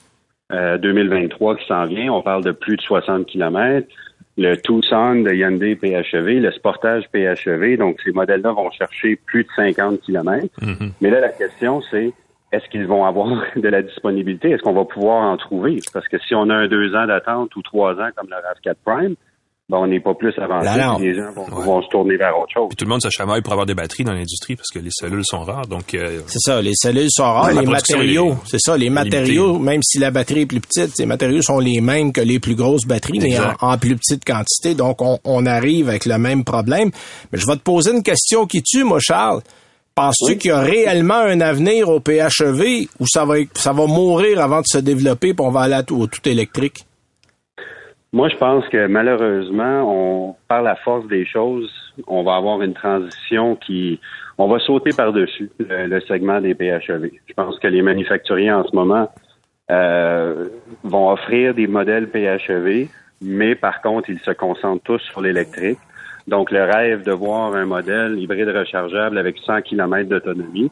2023 0.50 1.52
euh, 1.52 1.56
qui 1.56 1.66
s'en 1.66 1.84
vient, 1.86 2.12
on 2.12 2.22
parle 2.22 2.44
de 2.44 2.52
plus 2.52 2.76
de 2.76 2.82
60 2.82 3.26
km. 3.26 3.86
Le 4.36 4.56
Tucson 4.56 5.16
de 5.16 5.32
Hyundai 5.32 5.76
PHEV, 5.76 6.40
le 6.40 6.50
Sportage 6.52 7.04
PHEV, 7.12 7.76
donc 7.76 8.00
ces 8.04 8.10
modèles-là 8.12 8.52
vont 8.52 8.70
chercher 8.70 9.16
plus 9.16 9.44
de 9.44 9.48
50 9.54 10.00
km. 10.00 10.46
Mm-hmm. 10.60 10.90
Mais 11.00 11.10
là, 11.10 11.20
la 11.20 11.28
question, 11.28 11.82
c'est 11.90 12.12
est-ce 12.54 12.68
qu'ils 12.70 12.86
vont 12.86 13.04
avoir 13.04 13.28
de 13.56 13.68
la 13.68 13.82
disponibilité? 13.82 14.50
Est-ce 14.50 14.62
qu'on 14.62 14.74
va 14.74 14.84
pouvoir 14.84 15.22
en 15.30 15.36
trouver? 15.36 15.78
Parce 15.92 16.06
que 16.08 16.18
si 16.18 16.34
on 16.34 16.48
a 16.50 16.54
un 16.54 16.68
deux 16.68 16.94
ans 16.94 17.06
d'attente 17.06 17.54
ou 17.56 17.62
trois 17.62 17.92
ans 17.94 18.08
comme 18.16 18.28
le 18.30 18.36
RAV4 18.36 18.76
Prime, 18.84 19.14
ben, 19.70 19.78
on 19.78 19.86
n'est 19.86 20.00
pas 20.00 20.12
plus 20.12 20.34
avancé. 20.38 20.68
les 21.00 21.14
gens 21.14 21.32
vont, 21.32 21.80
se 21.80 21.88
tourner 21.88 22.18
vers 22.18 22.38
autre 22.38 22.52
chose. 22.52 22.68
Puis 22.68 22.76
tout 22.76 22.84
le 22.84 22.90
monde 22.90 23.00
se 23.00 23.08
chamaille 23.08 23.40
pour 23.40 23.54
avoir 23.54 23.64
des 23.64 23.74
batteries 23.74 24.04
dans 24.04 24.12
l'industrie 24.12 24.56
parce 24.56 24.68
que 24.68 24.78
les 24.78 24.90
cellules 24.90 25.24
sont 25.24 25.40
rares. 25.40 25.66
Donc 25.66 25.94
euh, 25.94 26.20
c'est 26.26 26.38
ça, 26.38 26.60
les 26.60 26.74
cellules 26.74 27.08
sont 27.08 27.22
rares, 27.22 27.50
les 27.50 27.66
matériaux, 27.66 28.34
c'est 28.44 28.60
ça, 28.60 28.76
les 28.76 28.90
matériaux, 28.90 29.58
même 29.58 29.82
si 29.82 29.98
la 29.98 30.10
batterie 30.10 30.42
est 30.42 30.46
plus 30.46 30.60
petite, 30.60 30.98
les 30.98 31.06
matériaux 31.06 31.40
sont 31.40 31.60
les 31.60 31.80
mêmes 31.80 32.12
que 32.12 32.20
les 32.20 32.40
plus 32.40 32.56
grosses 32.56 32.86
batteries, 32.86 33.20
mais 33.20 33.38
en, 33.58 33.78
plus 33.78 33.96
petite 33.96 34.22
quantité. 34.26 34.74
Donc 34.74 35.00
on, 35.00 35.18
on, 35.24 35.46
arrive 35.46 35.88
avec 35.88 36.04
le 36.04 36.18
même 36.18 36.44
problème. 36.44 36.90
Mais 37.32 37.38
je 37.38 37.46
vais 37.46 37.56
te 37.56 37.62
poser 37.62 37.92
une 37.92 38.02
question 38.02 38.46
qui 38.46 38.62
tue, 38.62 38.84
moi, 38.84 38.98
Charles. 39.00 39.40
Penses-tu 39.94 40.38
qu'il 40.38 40.50
y 40.50 40.52
a 40.52 40.60
réellement 40.60 41.20
un 41.20 41.40
avenir 41.40 41.88
au 41.88 42.00
PHEV 42.00 42.88
ou 42.98 43.06
ça 43.06 43.24
va, 43.24 43.36
ça 43.54 43.72
va 43.72 43.86
mourir 43.86 44.40
avant 44.40 44.60
de 44.60 44.66
se 44.66 44.78
développer 44.78 45.28
et 45.28 45.34
on 45.38 45.50
va 45.50 45.60
aller 45.60 45.80
au 45.92 46.06
tout 46.08 46.28
électrique? 46.28 46.84
Moi, 48.12 48.28
je 48.28 48.36
pense 48.36 48.68
que 48.68 48.86
malheureusement, 48.86 49.82
on, 49.86 50.36
par 50.48 50.62
la 50.62 50.76
force 50.76 51.06
des 51.08 51.26
choses, 51.26 51.70
on 52.06 52.22
va 52.22 52.36
avoir 52.36 52.62
une 52.62 52.74
transition 52.74 53.56
qui, 53.56 54.00
on 54.38 54.48
va 54.48 54.58
sauter 54.58 54.90
par-dessus 54.96 55.50
le, 55.58 56.00
segment 56.00 56.40
des 56.40 56.54
PHEV. 56.54 57.10
Je 57.26 57.34
pense 57.34 57.58
que 57.58 57.68
les 57.68 57.82
manufacturiers 57.82 58.52
en 58.52 58.64
ce 58.64 58.74
moment 58.74 59.08
euh, 59.70 60.48
vont 60.82 61.10
offrir 61.10 61.54
des 61.54 61.66
modèles 61.66 62.08
PHEV, 62.08 62.88
mais 63.22 63.54
par 63.54 63.80
contre, 63.80 64.10
ils 64.10 64.20
se 64.20 64.32
concentrent 64.32 64.84
tous 64.84 65.00
sur 65.00 65.20
l'électrique. 65.20 65.78
Donc, 66.26 66.50
le 66.50 66.64
rêve 66.64 67.02
de 67.02 67.12
voir 67.12 67.54
un 67.54 67.66
modèle 67.66 68.18
hybride 68.18 68.48
rechargeable 68.48 69.18
avec 69.18 69.36
100 69.38 69.62
km 69.62 70.08
d'autonomie, 70.08 70.70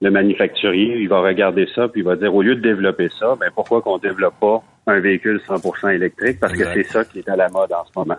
le 0.00 0.10
manufacturier, 0.10 0.98
il 0.98 1.08
va 1.08 1.20
regarder 1.20 1.66
ça 1.74 1.88
puis 1.88 2.02
il 2.02 2.04
va 2.04 2.16
dire 2.16 2.34
au 2.34 2.42
lieu 2.42 2.54
de 2.54 2.60
développer 2.60 3.08
ça, 3.18 3.36
ben 3.38 3.50
pourquoi 3.54 3.82
qu'on 3.82 3.98
développe 3.98 4.38
pas 4.40 4.62
un 4.86 5.00
véhicule 5.00 5.40
100% 5.46 5.94
électrique? 5.94 6.38
Parce 6.40 6.52
que 6.52 6.64
c'est 6.72 6.84
ça 6.84 7.04
qui 7.04 7.18
est 7.18 7.28
à 7.28 7.36
la 7.36 7.48
mode 7.48 7.72
en 7.72 7.84
ce 7.84 7.90
moment. 7.96 8.18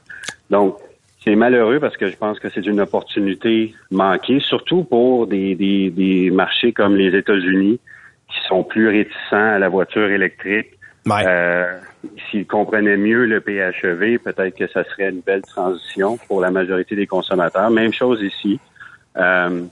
Donc 0.50 0.78
c'est 1.24 1.36
malheureux 1.36 1.80
parce 1.80 1.96
que 1.98 2.08
je 2.08 2.18
pense 2.18 2.40
que 2.40 2.50
c'est 2.50 2.66
une 2.66 2.82
opportunité 2.82 3.74
manquée, 3.92 4.40
surtout 4.40 4.84
pour 4.84 5.28
des, 5.28 5.56
des, 5.56 5.90
des 5.90 6.32
marchés 6.32 6.74
comme 6.74 6.96
les 6.96 7.16
États-Unis 7.16 7.80
qui 8.30 8.48
sont 8.48 8.64
plus 8.64 8.90
réticents 8.90 9.54
à 9.56 9.60
la 9.60 9.70
voiture 9.70 10.10
électrique. 10.10 10.72
Euh, 11.12 11.80
S'ils 12.30 12.48
comprenaient 12.48 12.98
mieux 12.98 13.26
le 13.26 13.42
PHEV, 13.42 14.20
peut-être 14.20 14.56
que 14.56 14.68
ça 14.68 14.84
serait 14.86 15.10
une 15.10 15.20
belle 15.20 15.42
transition 15.42 16.18
pour 16.28 16.40
la 16.40 16.50
majorité 16.50 16.96
des 16.96 17.08
consommateurs. 17.08 17.70
Même 17.70 17.92
chose 17.92 18.22
ici. 18.22 18.60
Euh, 19.18 19.64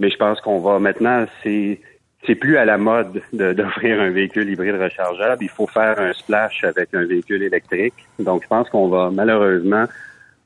mais 0.00 0.10
je 0.10 0.16
pense 0.16 0.40
qu'on 0.40 0.58
va 0.58 0.78
maintenant, 0.78 1.26
c'est 1.42 1.80
c'est 2.26 2.34
plus 2.34 2.56
à 2.56 2.64
la 2.64 2.76
mode 2.76 3.22
d'offrir 3.32 4.00
un 4.00 4.10
véhicule 4.10 4.50
hybride 4.50 4.74
rechargeable. 4.74 5.44
Il 5.44 5.48
faut 5.48 5.68
faire 5.68 5.98
un 6.00 6.12
splash 6.12 6.64
avec 6.64 6.92
un 6.92 7.04
véhicule 7.04 7.42
électrique. 7.42 7.94
Donc, 8.18 8.42
je 8.42 8.48
pense 8.48 8.68
qu'on 8.68 8.88
va 8.88 9.10
malheureusement, 9.12 9.84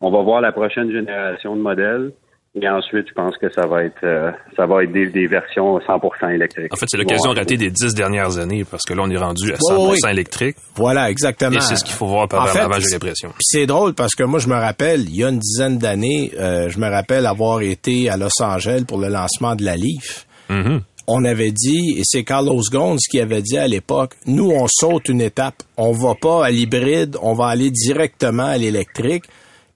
on 0.03 0.11
va 0.11 0.21
voir 0.21 0.43
la 0.43 0.53
prochaine 0.53 0.91
génération 0.93 1.57
de 1.57 1.63
modèles 1.63 2.13
Et 2.57 2.69
ensuite, 2.69 3.07
je 3.09 3.15
pense 3.15 3.37
que 3.37 3.49
ça 3.53 3.65
va 3.69 3.85
être 3.85 4.03
euh, 4.03 4.33
ça 4.57 4.67
va 4.67 4.83
être 4.83 4.91
des, 4.91 5.27
versions 5.29 5.79
100% 5.79 6.35
électriques. 6.35 6.73
En 6.73 6.77
fait, 6.77 6.87
c'est 6.89 6.97
l'occasion 6.97 7.31
ratée 7.31 7.57
des 7.57 7.71
dix 7.71 7.95
dernières 7.95 8.39
années 8.39 8.65
parce 8.69 8.83
que 8.83 8.93
là, 8.93 9.03
on 9.05 9.11
est 9.11 9.17
rendu 9.17 9.53
à 9.53 9.57
100% 9.57 10.11
électrique. 10.11 10.57
Voilà, 10.75 11.11
exactement. 11.11 11.57
Et 11.57 11.61
c'est 11.61 11.77
ce 11.77 11.85
qu'il 11.85 11.95
faut 11.95 12.09
voir 12.09 12.27
par 12.27 12.49
avant, 12.49 12.81
j'ai 12.81 12.91
l'impression. 12.91 13.33
c'est 13.41 13.67
drôle 13.67 13.95
parce 13.95 14.17
que 14.17 14.25
moi, 14.25 14.41
je 14.41 14.49
me 14.49 14.57
rappelle, 14.57 15.03
il 15.03 15.15
y 15.15 15.23
a 15.23 15.29
une 15.29 15.39
dizaine 15.39 15.79
d'années, 15.79 16.33
euh, 16.41 16.69
je 16.69 16.81
me 16.81 16.89
rappelle 16.89 17.27
avoir 17.27 17.61
été 17.61 18.11
à 18.11 18.17
Los 18.17 18.43
Angeles 18.43 18.83
pour 18.87 18.99
le 18.99 19.09
lancement 19.09 19.55
de 19.55 19.65
la 19.65 19.77
Leaf. 19.77 20.27
Mm-hmm. 20.49 20.81
On 21.07 21.25
avait 21.25 21.53
dit, 21.53 21.99
et 21.99 22.03
c'est 22.05 22.25
Carlos 22.25 22.63
Ghosn 22.71 22.97
qui 23.11 23.21
avait 23.21 23.43
dit 23.43 23.59
à 23.59 23.69
l'époque, 23.69 24.15
nous, 24.27 24.51
on 24.51 24.67
saute 24.69 25.09
une 25.09 25.21
étape. 25.21 25.63
On 25.77 25.93
va 25.93 26.15
pas 26.21 26.47
à 26.47 26.51
l'hybride, 26.51 27.17
on 27.23 27.35
va 27.35 27.47
aller 27.47 27.71
directement 27.71 28.47
à 28.47 28.59
l'électrique. 28.59 29.25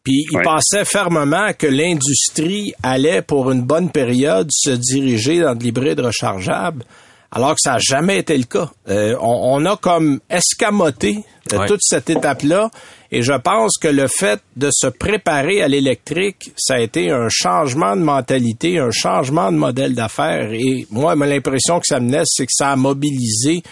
Puis 0.04 0.26
il 0.30 0.38
pensait 0.42 0.84
fermement 0.84 1.52
que 1.58 1.66
l'industrie 1.66 2.74
allait 2.82 3.22
pour 3.22 3.50
une 3.50 3.62
bonne 3.62 3.90
période 3.90 4.48
se 4.50 4.70
diriger 4.70 5.40
dans 5.40 5.54
de 5.54 5.64
l'hybride 5.64 6.00
rechargeable, 6.00 6.84
alors 7.32 7.52
que 7.52 7.60
ça 7.60 7.72
n'a 7.72 7.78
jamais 7.78 8.18
été 8.18 8.36
le 8.36 8.44
cas. 8.44 8.70
Euh, 8.88 9.16
on, 9.22 9.64
a 9.64 9.76
comme 9.76 10.20
escamoté 10.28 11.24
euh, 11.54 11.66
toute 11.66 11.80
cette 11.82 12.10
étape-là, 12.10 12.70
et 13.10 13.22
je 13.22 13.32
pense 13.32 13.78
que 13.78 13.88
le 13.88 14.06
fait 14.06 14.42
de 14.56 14.68
se 14.70 14.88
préparer 14.88 15.62
à 15.62 15.68
l'électrique, 15.68 16.52
ça 16.54 16.74
a 16.74 16.80
été 16.80 17.10
un 17.10 17.28
changement 17.30 17.96
de 17.96 18.02
mentalité, 18.02 18.78
un 18.78 18.90
changement 18.90 19.50
de 19.50 19.56
modèle 19.56 19.94
d'affaires. 19.94 20.52
Et 20.52 20.86
moi, 20.90 21.14
l'impression 21.14 21.80
que 21.80 21.86
ça 21.86 21.98
me 21.98 22.10
laisse, 22.10 22.28
c'est 22.28 22.44
que 22.44 22.52
ça 22.52 22.72
a 22.72 22.76
mobilisé 22.76 23.62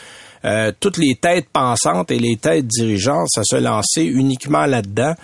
euh, 0.45 0.73
toutes 0.81 0.97
les 0.97 1.15
têtes 1.15 1.49
pensantes 1.53 2.11
et 2.11 2.19
les 2.19 2.37
têtes 2.37 2.67
dirigeantes 2.67 3.29
à 3.37 3.43
se 3.45 3.57
lancer 3.57 4.03
uniquement 4.05 4.65
là-dedans. 4.65 5.15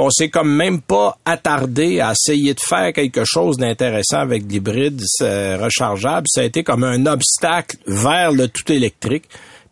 Puis 0.00 0.06
on 0.06 0.10
s'est 0.10 0.30
comme 0.30 0.50
même 0.50 0.80
pas 0.80 1.18
attardé 1.26 2.00
à 2.00 2.12
essayer 2.12 2.54
de 2.54 2.60
faire 2.60 2.90
quelque 2.94 3.22
chose 3.26 3.58
d'intéressant 3.58 4.20
avec 4.20 4.44
l'hybride 4.48 5.02
rechargeable. 5.20 6.26
Ça 6.26 6.40
a 6.40 6.44
été 6.44 6.64
comme 6.64 6.84
un 6.84 7.04
obstacle 7.04 7.76
vers 7.86 8.32
le 8.32 8.48
tout 8.48 8.72
électrique. 8.72 9.24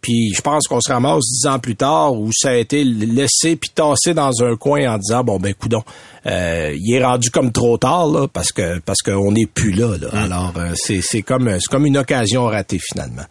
Puis 0.03 0.35
je 0.37 0.43
pense 0.43 0.69
qu'on 0.69 0.83
se 0.83 0.93
ramasse 0.93 1.25
dix 1.25 1.47
ans 1.47 1.59
plus 1.59 1.77
tard 1.77 2.13
où 2.13 2.29
ça 2.31 2.51
a 2.51 2.57
été 2.57 2.85
laissé 2.85 3.57
puis 3.57 3.71
tassé 3.75 4.13
dans 4.13 4.45
un 4.45 4.55
coin 4.57 4.93
en 4.93 4.99
disant 4.99 5.25
bon 5.25 5.39
ben 5.39 5.55
coudon, 5.55 5.83
euh, 6.27 6.77
il 6.79 6.95
est 6.95 7.03
rendu 7.03 7.31
comme 7.31 7.51
trop 7.51 7.79
tard 7.79 8.07
là 8.07 8.29
parce 8.29 8.53
que 8.53 8.81
parce 8.81 9.01
qu'on 9.01 9.33
n'est 9.33 9.47
plus 9.47 9.73
là. 9.73 9.97
là. 9.97 10.09
Hum. 10.13 10.19
Alors 10.19 10.53
euh, 10.59 10.73
c'est 10.75 11.01
c'est 11.01 11.23
comme 11.23 11.51
c'est 11.53 11.71
comme 11.71 11.87
une 11.87 11.97
occasion 11.97 12.45
ratée 12.45 12.79
finalement. 12.79 13.25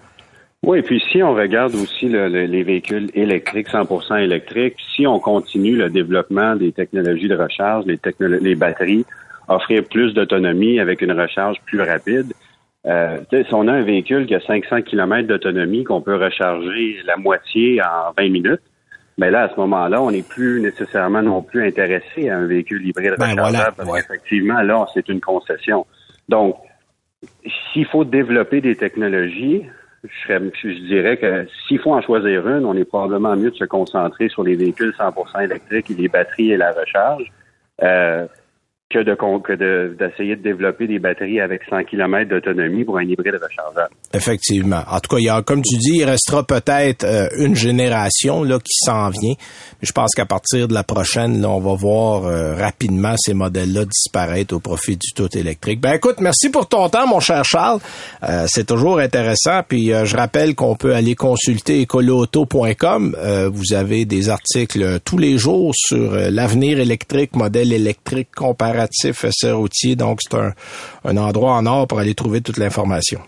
Oui, 0.63 0.79
et 0.79 0.81
puis 0.81 1.01
si 1.11 1.21
on 1.21 1.33
regarde 1.33 1.75
aussi 1.75 2.07
les 2.09 2.63
véhicules 2.63 3.09
électriques, 3.13 3.69
100% 3.69 4.21
électriques, 4.23 4.75
si 4.95 5.05
on 5.05 5.19
continue 5.19 5.75
le 5.75 5.89
développement 5.89 6.55
des 6.55 6.71
technologies 6.71 7.27
de 7.27 7.35
recharge, 7.35 7.85
les, 7.85 7.99
les 8.41 8.55
batteries, 8.55 9.05
offrir 9.47 9.83
plus 9.83 10.13
d'autonomie 10.13 10.79
avec 10.79 11.01
une 11.01 11.11
recharge 11.11 11.57
plus 11.65 11.81
rapide, 11.81 12.33
euh, 12.87 13.17
si 13.31 13.53
on 13.53 13.67
a 13.67 13.73
un 13.73 13.83
véhicule 13.83 14.25
qui 14.25 14.35
a 14.35 14.39
500 14.39 14.81
km 14.81 15.27
d'autonomie, 15.27 15.83
qu'on 15.83 16.01
peut 16.01 16.15
recharger 16.15 16.97
la 17.05 17.17
moitié 17.17 17.81
en 17.81 18.13
20 18.17 18.29
minutes, 18.29 18.61
mais 19.19 19.27
ben 19.27 19.31
là, 19.31 19.43
à 19.43 19.49
ce 19.49 19.59
moment-là, 19.59 20.01
on 20.01 20.11
n'est 20.11 20.21
plus 20.21 20.61
nécessairement 20.61 21.23
non 21.23 21.41
plus 21.41 21.65
intéressé 21.67 22.29
à 22.29 22.37
un 22.37 22.45
véhicule 22.45 22.85
hybride 22.85 23.15
ben 23.17 23.31
rechargeable, 23.31 23.75
parce 23.75 23.91
qu'effectivement, 23.91 24.61
là, 24.61 24.85
c'est 24.93 25.09
une 25.09 25.21
concession. 25.21 25.85
Donc, 26.29 26.55
s'il 27.73 27.85
faut 27.87 28.05
développer 28.05 28.61
des 28.61 28.75
technologies, 28.75 29.63
je, 30.03 30.87
dirais 30.87 31.17
que 31.17 31.47
s'il 31.67 31.79
faut 31.79 31.93
en 31.93 32.01
choisir 32.01 32.47
une, 32.47 32.65
on 32.65 32.73
est 32.75 32.85
probablement 32.85 33.35
mieux 33.35 33.51
de 33.51 33.55
se 33.55 33.65
concentrer 33.65 34.29
sur 34.29 34.43
les 34.43 34.55
véhicules 34.55 34.93
100% 34.97 35.43
électriques 35.43 35.91
et 35.91 35.95
les 35.95 36.07
batteries 36.07 36.51
et 36.51 36.57
la 36.57 36.71
recharge. 36.71 37.31
Euh, 37.83 38.27
que 38.89 38.99
de 38.99 39.95
d'essayer 39.99 40.37
de, 40.37 40.41
développer 40.41 40.87
des 40.87 40.99
batteries 40.99 41.41
avec 41.41 41.61
100 41.69 41.83
km 41.83 42.29
d'autonomie 42.29 42.85
pour 42.85 42.97
un 42.97 43.03
hybride 43.03 43.35
rechargeable. 43.35 43.93
Effectivement. 44.13 44.81
En 44.89 44.99
tout 45.01 45.13
cas, 45.13 45.17
il 45.19 45.25
y 45.25 45.29
a, 45.29 45.41
comme 45.41 45.61
tu 45.61 45.75
dis, 45.75 45.97
il 45.97 46.05
restera 46.05 46.43
peut-être 46.43 47.03
euh, 47.03 47.27
une 47.37 47.55
génération 47.55 48.43
là 48.43 48.59
qui 48.59 48.73
s'en 48.85 49.09
vient. 49.09 49.33
je 49.81 49.91
pense 49.91 50.15
qu'à 50.15 50.25
partir 50.25 50.69
de 50.69 50.73
la 50.73 50.83
prochaine, 50.83 51.41
là, 51.41 51.49
on 51.49 51.59
va 51.59 51.75
voir 51.75 52.25
euh, 52.25 52.55
rapidement 52.55 53.15
ces 53.17 53.33
modèles-là 53.33 53.83
disparaître 53.83 54.55
au 54.55 54.59
profit 54.59 54.95
du 54.95 55.11
tout 55.13 55.35
électrique. 55.37 55.81
Ben 55.81 55.95
écoute, 55.95 56.21
merci 56.21 56.49
pour 56.49 56.69
ton 56.69 56.87
temps, 56.87 57.07
mon 57.07 57.19
cher 57.19 57.43
Charles. 57.43 57.79
Euh, 58.23 58.45
c'est 58.47 58.67
toujours 58.67 58.99
intéressant. 58.99 59.63
Puis 59.67 59.87
je 59.87 60.15
rappelle 60.15 60.55
qu'on 60.55 60.75
peut 60.75 60.95
aller 60.95 61.15
consulter 61.15 61.81
écoloauto.com. 61.81 63.15
vous 63.51 63.73
avez 63.73 64.05
des 64.05 64.29
articles 64.29 64.99
tous 65.03 65.17
les 65.17 65.37
jours 65.37 65.73
sur 65.75 66.13
l'avenir 66.31 66.79
électrique, 66.79 67.35
modèle 67.35 67.73
électrique 67.73 68.29
comparé 68.33 68.76
routier. 69.53 69.95
Donc, 69.95 70.19
c'est 70.21 70.37
un, 70.37 71.17
endroit 71.17 71.53
en 71.53 71.65
or 71.65 71.87
pour 71.87 71.99
aller 71.99 72.13
trouver 72.13 72.41
toute 72.41 72.57
l'information. 72.57 73.19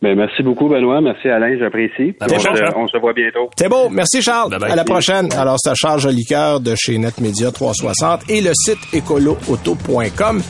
Ben, 0.00 0.16
merci 0.16 0.42
beaucoup, 0.42 0.68
Benoît. 0.68 1.00
Merci, 1.00 1.28
Alain. 1.28 1.56
J'apprécie. 1.58 2.14
On, 2.20 2.86
se 2.86 2.98
voit 2.98 3.12
bientôt. 3.12 3.50
C'est 3.56 3.68
beau. 3.68 3.88
Merci, 3.90 4.22
Charles. 4.22 4.56
À 4.62 4.76
la 4.76 4.84
prochaine. 4.84 5.32
Alors, 5.32 5.56
ça 5.58 5.74
charge 5.74 6.06
liqueur 6.06 6.60
de 6.60 6.74
chez 6.76 6.98
NetMedia 6.98 7.50
360 7.50 8.30
et 8.30 8.40
le 8.40 8.52
site 8.54 8.78
écoloauto.com. 8.92 10.42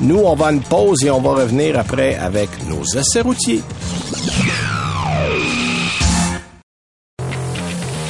Nous, 0.00 0.18
on 0.18 0.34
va 0.34 0.52
une 0.52 0.60
pause 0.60 1.04
et 1.04 1.10
on 1.10 1.20
va 1.20 1.30
revenir 1.30 1.78
après 1.78 2.16
avec 2.16 2.50
nos 2.68 2.82
essais 2.82 3.22
routiers. 3.22 3.62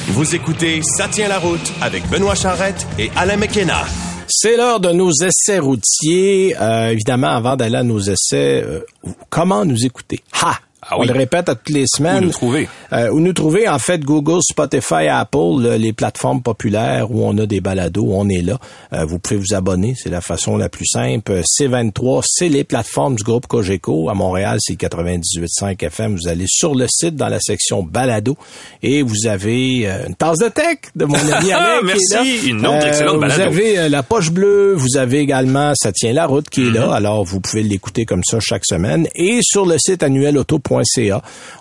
Vous 0.09 0.35
écoutez 0.35 0.81
Ça 0.83 1.09
tient 1.09 1.29
la 1.29 1.39
route 1.39 1.73
avec 1.83 2.09
Benoît 2.09 2.35
Charrette 2.35 2.87
et 2.99 3.11
Alain 3.17 3.37
McKenna. 3.37 3.83
C'est 4.29 4.57
l'heure 4.57 4.81
de 4.81 4.91
nos 4.91 5.13
essais 5.13 5.59
routiers. 5.59 6.57
Euh, 6.61 6.91
évidemment, 6.91 7.29
avant 7.29 7.57
d'aller 7.57 7.77
à 7.77 7.83
nos 7.83 8.01
essais, 8.01 8.63
euh, 8.65 8.81
comment 9.31 9.65
nous 9.65 9.85
écouter? 9.85 10.23
Ha! 10.43 10.59
Ah 10.89 10.99
On 10.99 11.05
le 11.05 11.13
répète 11.13 11.49
à 11.49 11.57
toutes 11.57 11.75
les 11.75 11.85
semaines. 11.87 12.23
Où 12.25 12.27
nous 12.27 12.33
trouver? 12.33 12.69
Euh, 12.93 13.11
où 13.11 13.21
nous 13.21 13.33
trouver, 13.33 13.69
en 13.69 13.79
fait, 13.79 14.01
Google, 14.01 14.41
Spotify, 14.43 15.09
Apple, 15.09 15.77
les 15.79 15.93
plateformes 15.93 16.43
populaires 16.43 17.11
où 17.11 17.25
on 17.25 17.37
a 17.39 17.47
des 17.47 17.61
balados, 17.61 18.09
on 18.11 18.29
est 18.29 18.43
là. 18.43 18.59
Euh, 18.93 19.05
vous 19.05 19.19
pouvez 19.19 19.39
vous 19.39 19.55
abonner, 19.55 19.95
c'est 19.97 20.11
la 20.11 20.21
façon 20.21 20.57
la 20.57 20.69
plus 20.69 20.87
simple. 20.87 21.41
C23, 21.59 22.23
c'est 22.27 22.49
les 22.49 22.65
plateformes 22.65 23.17
du 23.17 23.25
groupe 23.25 23.47
Cogeco. 23.47 24.09
À 24.09 24.15
Montréal, 24.15 24.59
c'est 24.61 24.75
98.5 24.75 25.83
FM. 25.85 26.17
Vous 26.17 26.29
allez 26.29 26.47
sur 26.47 26.75
le 26.75 26.87
site 26.89 27.17
dans 27.17 27.29
la 27.29 27.41
section 27.41 27.83
balado 27.83 28.37
et 28.83 29.03
vous 29.03 29.27
avez 29.27 29.89
euh, 29.89 30.07
une 30.09 30.15
tasse 30.15 30.39
de 30.39 30.49
tech 30.49 30.79
de 30.95 31.05
mon 31.05 31.15
ami 31.33 31.53
Alain 31.53 31.81
Merci, 31.83 32.51
une 32.51 32.67
autre 32.67 32.87
excellente 32.87 33.21
balado. 33.21 33.51
Vous 33.51 33.59
avez 33.59 33.89
la 33.89 34.03
poche 34.03 34.31
bleue, 34.31 34.75
vous 34.75 34.97
avez 34.97 35.19
également 35.19 35.73
Ça 35.75 35.93
tient 35.93 36.13
la 36.13 36.27
route 36.27 36.49
qui 36.49 36.69
est 36.69 36.71
là. 36.71 36.89
Mm-hmm. 36.89 36.95
Alors, 36.95 37.25
vous 37.25 37.41
pouvez 37.41 37.63
l'écouter 37.63 38.05
comme 38.05 38.23
ça 38.25 38.39
chaque 38.41 38.65
semaine. 38.65 39.09
Et 39.15 39.41
sur 39.43 39.67
le 39.67 39.79
site 39.79 40.03
annuel 40.03 40.39
auto.com 40.39 40.77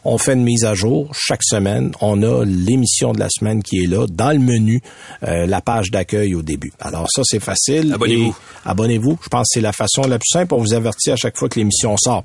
on 0.03 0.17
fait 0.17 0.33
une 0.33 0.43
mise 0.43 0.65
à 0.65 0.73
jour 0.73 1.09
chaque 1.17 1.43
semaine. 1.43 1.91
On 2.01 2.21
a 2.23 2.43
l'émission 2.45 3.13
de 3.13 3.19
la 3.19 3.27
semaine 3.29 3.63
qui 3.63 3.83
est 3.83 3.87
là 3.87 4.05
dans 4.09 4.31
le 4.31 4.39
menu, 4.39 4.81
euh, 5.23 5.45
la 5.45 5.61
page 5.61 5.91
d'accueil 5.91 6.35
au 6.35 6.41
début. 6.41 6.71
Alors 6.79 7.07
ça, 7.09 7.21
c'est 7.23 7.39
facile. 7.39 7.93
Abonnez-vous. 7.93 8.35
Abonnez-vous. 8.65 9.19
Je 9.23 9.29
pense 9.29 9.43
que 9.43 9.53
c'est 9.53 9.61
la 9.61 9.73
façon 9.73 10.01
la 10.03 10.17
plus 10.17 10.29
simple. 10.31 10.53
On 10.53 10.59
vous 10.59 10.73
avertit 10.73 11.11
à 11.11 11.15
chaque 11.15 11.37
fois 11.37 11.49
que 11.49 11.59
l'émission 11.59 11.95
sort. 11.97 12.23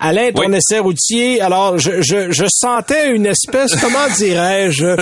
Alain, 0.00 0.30
ton 0.32 0.52
essai 0.52 0.78
routier. 0.78 1.40
Alors, 1.40 1.78
je, 1.78 2.02
je, 2.02 2.46
sentais 2.48 3.14
une 3.14 3.26
espèce, 3.26 3.74
comment 3.80 4.08
dirais-je, 4.16 4.96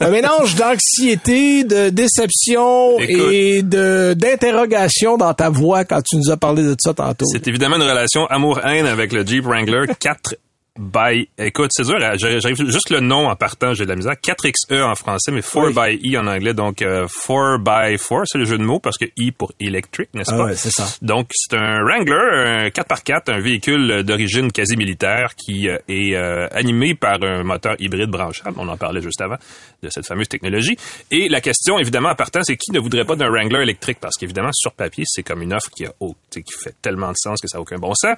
un 0.00 0.10
mélange 0.10 0.54
d'anxiété, 0.56 1.64
de 1.64 1.90
déception 1.90 2.98
et 2.98 3.62
de 3.62 4.14
d'interrogation 4.16 5.16
dans 5.16 5.34
ta 5.34 5.48
voix 5.48 5.84
quand 5.84 6.02
tu 6.02 6.16
nous 6.16 6.30
as 6.30 6.36
parlé 6.36 6.62
de 6.62 6.76
ça 6.78 6.94
tantôt. 6.94 7.26
C'est 7.30 7.46
évidemment 7.48 7.76
une 7.76 7.82
relation 7.82 8.26
amour-haine 8.26 8.86
avec 8.86 9.12
le 9.12 9.26
Jeep 9.26 9.44
Wrangler 9.44 9.86
4 9.98 10.34
by, 10.82 11.28
écoute, 11.38 11.70
c'est 11.72 11.84
dur, 11.84 11.96
hein, 12.02 12.14
j'arrive 12.16 12.70
juste 12.70 12.90
le 12.90 13.00
nom 13.00 13.28
en 13.28 13.36
partant, 13.36 13.72
j'ai 13.72 13.84
de 13.84 13.90
la 13.90 13.96
misère. 13.96 14.14
4XE 14.14 14.82
en 14.82 14.94
français, 14.94 15.30
mais 15.30 15.42
4 15.42 15.70
by 15.70 16.14
E 16.14 16.18
en 16.18 16.26
anglais. 16.26 16.54
Donc, 16.54 16.76
4 16.76 16.86
euh, 16.88 17.58
by 17.58 17.96
4, 17.96 18.22
c'est 18.26 18.38
le 18.38 18.44
jeu 18.44 18.58
de 18.58 18.64
mots 18.64 18.80
parce 18.80 18.98
que 18.98 19.04
E 19.04 19.30
pour 19.36 19.52
electric, 19.60 20.12
n'est-ce 20.14 20.32
ah 20.32 20.38
pas? 20.38 20.44
Ouais, 20.46 20.56
c'est 20.56 20.70
ça. 20.70 20.86
Donc, 21.00 21.28
c'est 21.32 21.56
un 21.56 21.82
Wrangler, 21.84 22.66
un 22.66 22.68
4x4, 22.68 23.32
un 23.32 23.40
véhicule 23.40 24.02
d'origine 24.02 24.50
quasi 24.50 24.76
militaire 24.76 25.34
qui 25.36 25.68
euh, 25.68 25.78
est 25.88 26.14
euh, 26.14 26.48
animé 26.50 26.94
par 26.94 27.22
un 27.22 27.44
moteur 27.44 27.76
hybride 27.78 28.10
branchable. 28.10 28.56
On 28.58 28.68
en 28.68 28.76
parlait 28.76 29.00
juste 29.00 29.20
avant 29.20 29.36
de 29.82 29.88
cette 29.90 30.06
fameuse 30.06 30.28
technologie. 30.28 30.76
Et 31.10 31.28
la 31.28 31.40
question, 31.40 31.78
évidemment, 31.78 32.10
en 32.10 32.14
partant, 32.16 32.40
c'est 32.42 32.56
qui 32.56 32.72
ne 32.72 32.80
voudrait 32.80 33.04
pas 33.04 33.16
d'un 33.16 33.30
Wrangler 33.30 33.62
électrique? 33.62 33.98
Parce 34.00 34.16
qu'évidemment, 34.16 34.50
sur 34.52 34.72
papier, 34.72 35.04
c'est 35.06 35.22
comme 35.22 35.42
une 35.42 35.52
offre 35.52 35.70
qui 35.70 35.86
a, 35.86 35.92
oh, 36.00 36.16
qui 36.30 36.42
fait 36.52 36.74
tellement 36.82 37.10
de 37.10 37.16
sens 37.16 37.40
que 37.40 37.48
ça 37.48 37.58
n'a 37.58 37.62
aucun 37.62 37.78
bon 37.78 37.94
sens. 37.94 38.16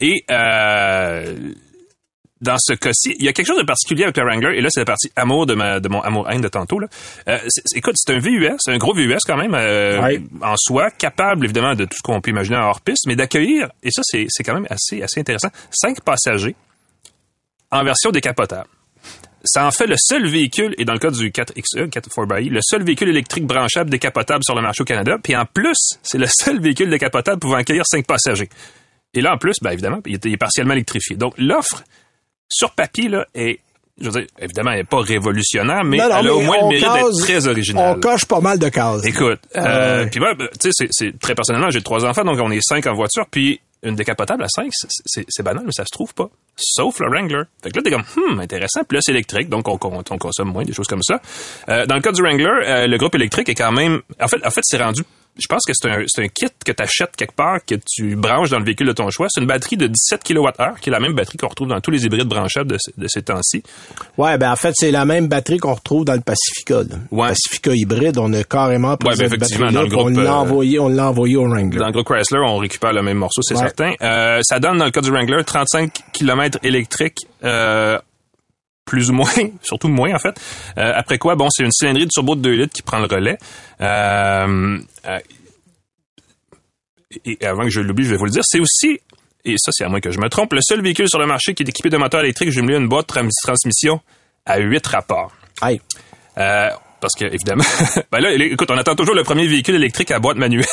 Et, 0.00 0.24
euh, 0.30 1.52
dans 2.40 2.56
ce 2.58 2.72
cas-ci, 2.72 3.14
il 3.18 3.24
y 3.24 3.28
a 3.28 3.32
quelque 3.32 3.46
chose 3.46 3.58
de 3.58 3.66
particulier 3.66 4.04
avec 4.04 4.16
le 4.16 4.24
Wrangler, 4.24 4.56
et 4.56 4.60
là, 4.60 4.68
c'est 4.70 4.80
la 4.80 4.86
partie 4.86 5.10
amour 5.16 5.46
de, 5.46 5.54
ma, 5.54 5.80
de 5.80 5.88
mon 5.88 6.00
amour-haine 6.00 6.40
de 6.40 6.48
tantôt. 6.48 6.78
Là. 6.78 6.88
Euh, 7.28 7.38
écoute, 7.74 7.94
c'est 7.96 8.14
un 8.14 8.18
VUS, 8.18 8.56
un 8.66 8.78
gros 8.78 8.94
VUS 8.94 9.18
quand 9.26 9.36
même, 9.36 9.54
euh, 9.54 10.18
en 10.40 10.54
soi, 10.56 10.90
capable 10.90 11.44
évidemment 11.44 11.74
de 11.74 11.84
tout 11.84 11.96
ce 11.96 12.02
qu'on 12.02 12.20
peut 12.20 12.30
imaginer 12.30 12.56
en 12.56 12.68
hors-piste, 12.68 13.06
mais 13.06 13.16
d'accueillir, 13.16 13.68
et 13.82 13.90
ça, 13.90 14.02
c'est 14.04 14.42
quand 14.42 14.54
même 14.54 14.66
assez, 14.70 15.02
assez 15.02 15.20
intéressant, 15.20 15.48
cinq 15.70 16.00
passagers 16.02 16.56
en 17.70 17.84
version 17.84 18.10
décapotable. 18.10 18.68
ça 19.44 19.64
en 19.66 19.70
fait 19.70 19.86
le 19.86 19.96
seul 19.96 20.26
véhicule, 20.26 20.74
et 20.78 20.84
dans 20.84 20.92
le 20.92 20.98
cas 20.98 21.10
du 21.10 21.30
4XE, 21.30 21.88
4 21.88 22.08
le 22.50 22.60
seul 22.62 22.82
véhicule 22.82 23.08
électrique 23.08 23.46
branchable 23.46 23.90
décapotable 23.90 24.44
sur 24.44 24.54
le 24.54 24.62
marché 24.62 24.82
au 24.82 24.84
Canada. 24.84 25.16
Puis 25.22 25.36
en 25.36 25.44
plus, 25.44 25.98
c'est 26.02 26.18
le 26.18 26.26
seul 26.26 26.60
véhicule 26.60 26.90
décapotable 26.90 27.38
pouvant 27.38 27.56
accueillir 27.56 27.84
cinq 27.86 28.06
passagers. 28.06 28.48
Et 29.14 29.20
là, 29.20 29.34
en 29.34 29.38
plus, 29.38 29.56
ben 29.60 29.72
évidemment, 29.72 30.00
il 30.06 30.14
est, 30.14 30.36
partiellement 30.36 30.74
électrifié. 30.74 31.16
Donc 31.16 31.34
l'offre, 31.36 31.82
sur 32.50 32.72
papier, 32.72 33.08
là, 33.08 33.26
est 33.34 33.60
je 34.00 34.06
veux 34.06 34.12
dire, 34.12 34.26
évidemment, 34.38 34.70
elle 34.70 34.78
n'est 34.78 34.84
pas 34.84 35.00
révolutionnaire, 35.00 35.84
mais 35.84 35.98
elle 35.98 36.28
a 36.28 36.34
au 36.34 36.40
moins 36.40 36.56
le 36.62 36.68
mérite 36.68 36.90
d'être 36.90 37.20
très 37.20 37.46
originale. 37.46 37.96
On 37.96 38.00
coche 38.00 38.24
pas 38.24 38.40
mal 38.40 38.58
de 38.58 38.68
cases. 38.70 39.04
Écoute, 39.04 39.40
euh, 39.56 40.06
puis 40.06 40.20
moi, 40.20 40.32
ben, 40.34 40.48
tu 40.58 40.70
sais, 40.72 40.86
c'est 40.90 41.18
très 41.18 41.34
personnellement, 41.34 41.70
j'ai 41.70 41.82
trois 41.82 42.06
enfants, 42.06 42.24
donc 42.24 42.38
on 42.40 42.50
est 42.50 42.62
cinq 42.62 42.86
en 42.86 42.94
voiture, 42.94 43.26
puis 43.30 43.60
une 43.82 43.94
décapotable 43.94 44.42
à 44.42 44.48
5, 44.48 44.70
c'est 45.06 45.42
banal, 45.42 45.62
mais 45.64 45.72
ça 45.72 45.84
se 45.84 45.90
trouve 45.90 46.12
pas. 46.12 46.28
Sauf 46.56 47.00
le 47.00 47.08
Wrangler. 47.08 47.44
Fait 47.62 47.70
que 47.70 47.76
là, 47.76 47.82
t'es 47.82 47.90
comme, 47.90 48.04
hmm, 48.16 48.40
intéressant. 48.40 48.82
Puis 48.86 48.96
là, 48.96 49.00
c'est 49.02 49.12
électrique, 49.12 49.48
donc 49.48 49.68
on, 49.68 49.78
on, 49.82 50.18
consomme 50.18 50.52
moins, 50.52 50.64
des 50.64 50.74
choses 50.74 50.86
comme 50.86 51.02
ça. 51.02 51.20
Euh, 51.70 51.86
dans 51.86 51.94
le 51.94 52.02
cas 52.02 52.12
du 52.12 52.20
Wrangler, 52.20 52.44
euh, 52.44 52.86
le 52.86 52.98
groupe 52.98 53.14
électrique 53.14 53.48
est 53.48 53.54
quand 53.54 53.72
même... 53.72 54.02
En 54.20 54.28
fait, 54.28 54.44
en 54.44 54.50
fait 54.50 54.60
c'est 54.64 54.82
rendu 54.82 55.02
je 55.38 55.46
pense 55.46 55.62
que 55.66 55.72
c'est 55.74 55.88
un, 55.88 56.00
un, 56.00 56.28
kit 56.28 56.46
que 56.64 56.72
tu 56.72 56.82
achètes 56.82 57.16
quelque 57.16 57.34
part, 57.34 57.64
que 57.64 57.74
tu 57.74 58.16
branches 58.16 58.50
dans 58.50 58.58
le 58.58 58.64
véhicule 58.64 58.88
de 58.88 58.92
ton 58.92 59.10
choix. 59.10 59.26
C'est 59.30 59.40
une 59.40 59.46
batterie 59.46 59.76
de 59.76 59.86
17 59.86 60.22
kWh, 60.24 60.80
qui 60.80 60.90
est 60.90 60.92
la 60.92 61.00
même 61.00 61.14
batterie 61.14 61.38
qu'on 61.38 61.48
retrouve 61.48 61.68
dans 61.68 61.80
tous 61.80 61.90
les 61.90 62.04
hybrides 62.04 62.28
branchables 62.28 62.72
de, 62.72 62.78
de 62.96 63.06
ces 63.08 63.22
temps-ci. 63.22 63.62
Ouais, 64.18 64.36
ben 64.38 64.52
en 64.52 64.56
fait, 64.56 64.72
c'est 64.76 64.90
la 64.90 65.04
même 65.04 65.28
batterie 65.28 65.58
qu'on 65.58 65.74
retrouve 65.74 66.04
dans 66.04 66.14
le 66.14 66.20
Pacifica. 66.20 66.80
Ouais. 67.10 67.28
Pacifica 67.28 67.72
hybride, 67.74 68.18
on 68.18 68.32
a 68.32 68.44
carrément 68.44 68.96
pris 68.96 69.08
ouais, 69.08 69.16
ben, 69.16 69.26
effectivement, 69.26 69.70
dans 69.70 69.82
le 69.82 69.88
groupe, 69.88 70.06
on 70.06 70.20
l'a 70.20 70.32
euh, 70.32 70.34
envoyé, 70.34 70.78
on 70.78 70.88
l'a 70.88 71.08
envoyé 71.08 71.36
au 71.36 71.48
Wrangler. 71.48 71.78
Dans 71.78 71.86
le 71.86 71.92
groupe 71.92 72.06
Chrysler, 72.06 72.40
on 72.40 72.58
récupère 72.58 72.92
le 72.92 73.02
même 73.02 73.18
morceau, 73.18 73.42
c'est 73.42 73.56
certain. 73.56 73.92
Euh, 74.02 74.40
ça 74.42 74.58
donne, 74.58 74.78
dans 74.78 74.84
le 74.84 74.90
cas 74.90 75.00
du 75.00 75.10
Wrangler, 75.10 75.42
35 75.44 75.92
km 76.12 76.58
électriques 76.62 77.26
euh, 77.44 77.98
plus 78.90 79.08
ou 79.08 79.14
moins, 79.14 79.30
surtout 79.62 79.88
moins 79.88 80.12
en 80.12 80.18
fait. 80.18 80.34
Euh, 80.76 80.92
après 80.96 81.16
quoi, 81.16 81.36
bon, 81.36 81.48
c'est 81.48 81.62
une 81.62 81.70
cylindrée 81.70 82.06
de 82.06 82.10
turbo 82.10 82.34
de 82.34 82.40
2 82.40 82.50
litres 82.50 82.74
qui 82.74 82.82
prend 82.82 82.98
le 82.98 83.06
relais. 83.06 83.38
Euh, 83.80 84.78
euh, 85.06 85.18
et 87.24 87.46
avant 87.46 87.62
que 87.62 87.70
je 87.70 87.80
l'oublie, 87.80 88.04
je 88.04 88.10
vais 88.10 88.16
vous 88.16 88.24
le 88.24 88.32
dire, 88.32 88.42
c'est 88.44 88.58
aussi, 88.58 88.98
et 89.44 89.54
ça 89.58 89.70
c'est 89.72 89.84
à 89.84 89.88
moins 89.88 90.00
que 90.00 90.10
je 90.10 90.18
me 90.18 90.28
trompe, 90.28 90.52
le 90.52 90.60
seul 90.60 90.82
véhicule 90.82 91.08
sur 91.08 91.20
le 91.20 91.26
marché 91.26 91.54
qui 91.54 91.62
est 91.62 91.68
équipé 91.68 91.88
de 91.88 91.96
moteur 91.96 92.20
électrique 92.20 92.50
jumelé 92.50 92.74
à 92.74 92.78
une 92.78 92.88
boîte 92.88 93.08
de 93.08 93.30
transmission 93.42 94.00
à 94.44 94.58
8 94.58 94.86
rapports. 94.88 95.32
Aïe. 95.60 95.80
Parce 97.00 97.14
que, 97.14 97.24
évidemment, 97.24 97.64
ben 98.12 98.20
là, 98.20 98.32
écoute, 98.32 98.70
on 98.70 98.76
attend 98.76 98.94
toujours 98.94 99.14
le 99.14 99.24
premier 99.24 99.46
véhicule 99.46 99.74
électrique 99.74 100.10
à 100.10 100.18
boîte 100.18 100.36
manuelle. 100.36 100.66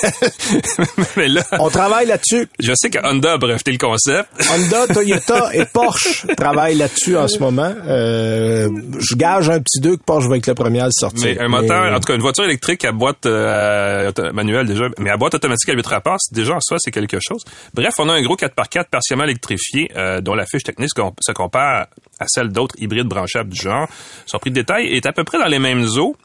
Mais 1.17 1.27
là. 1.27 1.43
On 1.59 1.69
travaille 1.69 2.07
là-dessus. 2.07 2.47
Je 2.59 2.73
sais 2.75 2.89
que 2.89 2.99
Honda 3.03 3.33
a 3.33 3.37
breveté 3.37 3.71
le 3.71 3.77
concept. 3.77 4.29
Honda, 4.51 4.87
Toyota 4.93 5.49
et 5.53 5.65
Porsche 5.65 6.25
travaillent 6.35 6.77
là-dessus 6.77 7.17
en 7.17 7.27
ce 7.27 7.39
moment. 7.39 7.73
Euh, 7.87 8.69
je 8.99 9.15
gage 9.15 9.49
un 9.49 9.59
petit 9.59 9.79
deux 9.79 9.97
que 9.97 10.03
Porsche 10.03 10.27
va 10.27 10.37
être 10.37 10.47
le 10.47 10.55
premier 10.55 10.81
à 10.81 10.85
le 10.85 10.91
sortir. 10.91 11.23
Mais 11.23 11.39
un 11.39 11.47
moteur, 11.47 11.93
en 11.93 11.99
tout 11.99 12.07
cas, 12.07 12.15
une 12.15 12.21
voiture 12.21 12.43
électrique 12.43 12.83
à 12.85 12.91
boîte 12.91 13.25
euh, 13.25 14.11
manuelle 14.33 14.67
déjà, 14.67 14.85
mais 14.99 15.09
à 15.09 15.17
boîte 15.17 15.35
automatique 15.35 15.69
à 15.69 15.73
8 15.73 15.87
rapports, 15.87 16.17
déjà 16.31 16.55
en 16.55 16.61
soi, 16.61 16.77
c'est 16.79 16.91
quelque 16.91 17.19
chose. 17.21 17.43
Bref, 17.73 17.93
on 17.99 18.09
a 18.09 18.13
un 18.13 18.21
gros 18.21 18.35
4x4 18.35 18.85
partiellement 18.89 19.23
électrifié, 19.23 19.89
euh, 19.95 20.21
dont 20.21 20.35
la 20.35 20.45
fiche 20.45 20.63
technique 20.63 20.89
se 20.89 21.31
compare 21.31 21.87
à 22.19 22.25
celle 22.27 22.49
d'autres 22.49 22.75
hybrides 22.77 23.07
branchables 23.07 23.49
du 23.49 23.61
genre. 23.61 23.87
Son 24.25 24.39
prix 24.39 24.51
de 24.51 24.55
détail 24.55 24.87
est 24.87 25.05
à 25.05 25.11
peu 25.11 25.23
près 25.23 25.39
dans 25.39 25.47
les 25.47 25.59
mêmes 25.59 25.85
eaux 25.97 26.15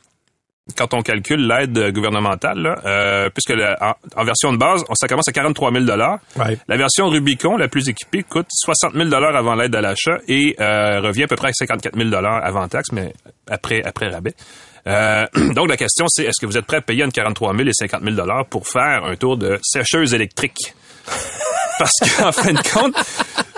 quand 0.77 0.95
on 0.95 1.03
calcule 1.03 1.47
l'aide 1.47 1.93
gouvernementale, 1.93 2.81
euh, 2.87 3.29
puisque 3.31 3.53
en, 3.53 4.25
version 4.25 4.53
de 4.53 4.59
base, 4.59 4.85
ça 4.95 5.09
commence 5.09 5.29
à 5.29 5.33
43 5.33 5.73
000 5.73 5.85
La 5.85 6.77
version 6.77 7.09
Rubicon, 7.09 7.57
la 7.57 7.69
plus 7.69 7.89
équipée, 7.89 8.23
coûte 8.23 8.47
60 8.49 8.95
000 8.95 9.13
avant 9.13 9.55
l'aide 9.55 9.75
à 9.75 9.81
l'achat 9.81 10.19
et 10.29 10.55
euh, 10.61 11.01
revient 11.01 11.25
à 11.25 11.27
peu 11.27 11.37
près 11.37 11.49
à 11.49 11.53
54 11.53 11.97
000 11.97 12.15
avant 12.15 12.69
taxe, 12.69 12.93
mais 12.93 13.13
après 13.51 13.83
après 13.83 14.09
rabais. 14.09 14.35
Euh, 14.87 15.27
donc 15.55 15.69
la 15.69 15.77
question 15.77 16.07
c'est 16.09 16.25
est-ce 16.25 16.41
que 16.41 16.47
vous 16.47 16.57
êtes 16.57 16.67
prêt 16.67 16.79
à 16.79 16.81
payer 16.81 17.05
entre 17.05 17.15
43 17.15 17.57
000 17.57 17.69
et 17.69 17.73
50 17.73 18.03
000 18.03 18.45
pour 18.49 18.67
faire 18.67 19.05
un 19.05 19.17
tour 19.17 19.37
de 19.37 19.59
sécheuse 19.63 20.15
électrique? 20.15 20.75
Parce 21.79 21.99
qu'en 22.01 22.31
fin 22.31 22.53
de 22.53 22.63
compte, 22.69 22.95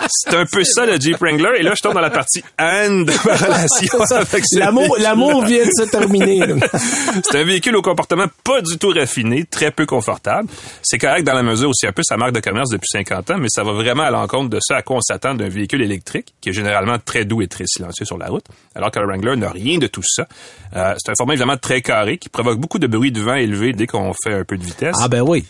c'est 0.07 0.35
un 0.35 0.45
peu 0.45 0.63
ça 0.63 0.85
le 0.85 0.99
Jeep 0.99 1.17
Wrangler. 1.17 1.59
Et 1.59 1.63
là, 1.63 1.73
je 1.75 1.81
tombe 1.81 1.93
dans 1.93 2.01
la 2.01 2.09
partie 2.09 2.43
and 2.59 3.05
de 3.05 3.13
ma 3.25 3.35
relation 3.35 4.01
avec 4.01 4.43
L'amour, 4.53 4.97
l'amour 4.99 5.45
vient 5.45 5.65
de 5.65 5.71
se 5.71 5.89
terminer. 5.89 6.39
c'est 7.23 7.39
un 7.39 7.43
véhicule 7.43 7.75
au 7.75 7.81
comportement 7.81 8.25
pas 8.43 8.61
du 8.61 8.77
tout 8.77 8.89
raffiné, 8.89 9.45
très 9.45 9.71
peu 9.71 9.85
confortable. 9.85 10.49
C'est 10.83 10.97
correct 10.97 11.23
dans 11.23 11.33
la 11.33 11.43
mesure 11.43 11.69
où 11.69 11.73
c'est 11.73 11.87
un 11.87 11.91
peu 11.91 12.03
sa 12.03 12.17
marque 12.17 12.33
de 12.33 12.39
commerce 12.39 12.69
depuis 12.69 12.89
50 12.91 13.31
ans, 13.31 13.37
mais 13.39 13.49
ça 13.49 13.63
va 13.63 13.73
vraiment 13.73 14.03
à 14.03 14.11
l'encontre 14.11 14.49
de 14.49 14.59
ça 14.61 14.77
à 14.77 14.81
quoi 14.81 14.97
on 14.97 15.01
s'attend 15.01 15.35
d'un 15.35 15.49
véhicule 15.49 15.81
électrique, 15.81 16.33
qui 16.41 16.49
est 16.49 16.53
généralement 16.53 16.97
très 17.03 17.25
doux 17.25 17.41
et 17.41 17.47
très 17.47 17.65
silencieux 17.67 18.05
sur 18.05 18.17
la 18.17 18.27
route, 18.27 18.45
alors 18.75 18.91
que 18.91 18.99
le 18.99 19.07
Wrangler 19.07 19.35
n'a 19.35 19.49
rien 19.49 19.77
de 19.77 19.87
tout 19.87 20.03
ça. 20.03 20.27
Euh, 20.75 20.93
c'est 20.97 21.11
un 21.11 21.15
format 21.17 21.33
évidemment 21.33 21.57
très 21.57 21.81
carré 21.81 22.17
qui 22.17 22.29
provoque 22.29 22.59
beaucoup 22.59 22.79
de 22.79 22.87
bruit 22.87 23.11
de 23.11 23.21
vent 23.21 23.35
élevé 23.35 23.73
dès 23.73 23.87
qu'on 23.87 24.13
fait 24.23 24.33
un 24.33 24.43
peu 24.43 24.57
de 24.57 24.63
vitesse. 24.63 24.95
Ah 25.01 25.07
ben 25.07 25.21
oui. 25.21 25.45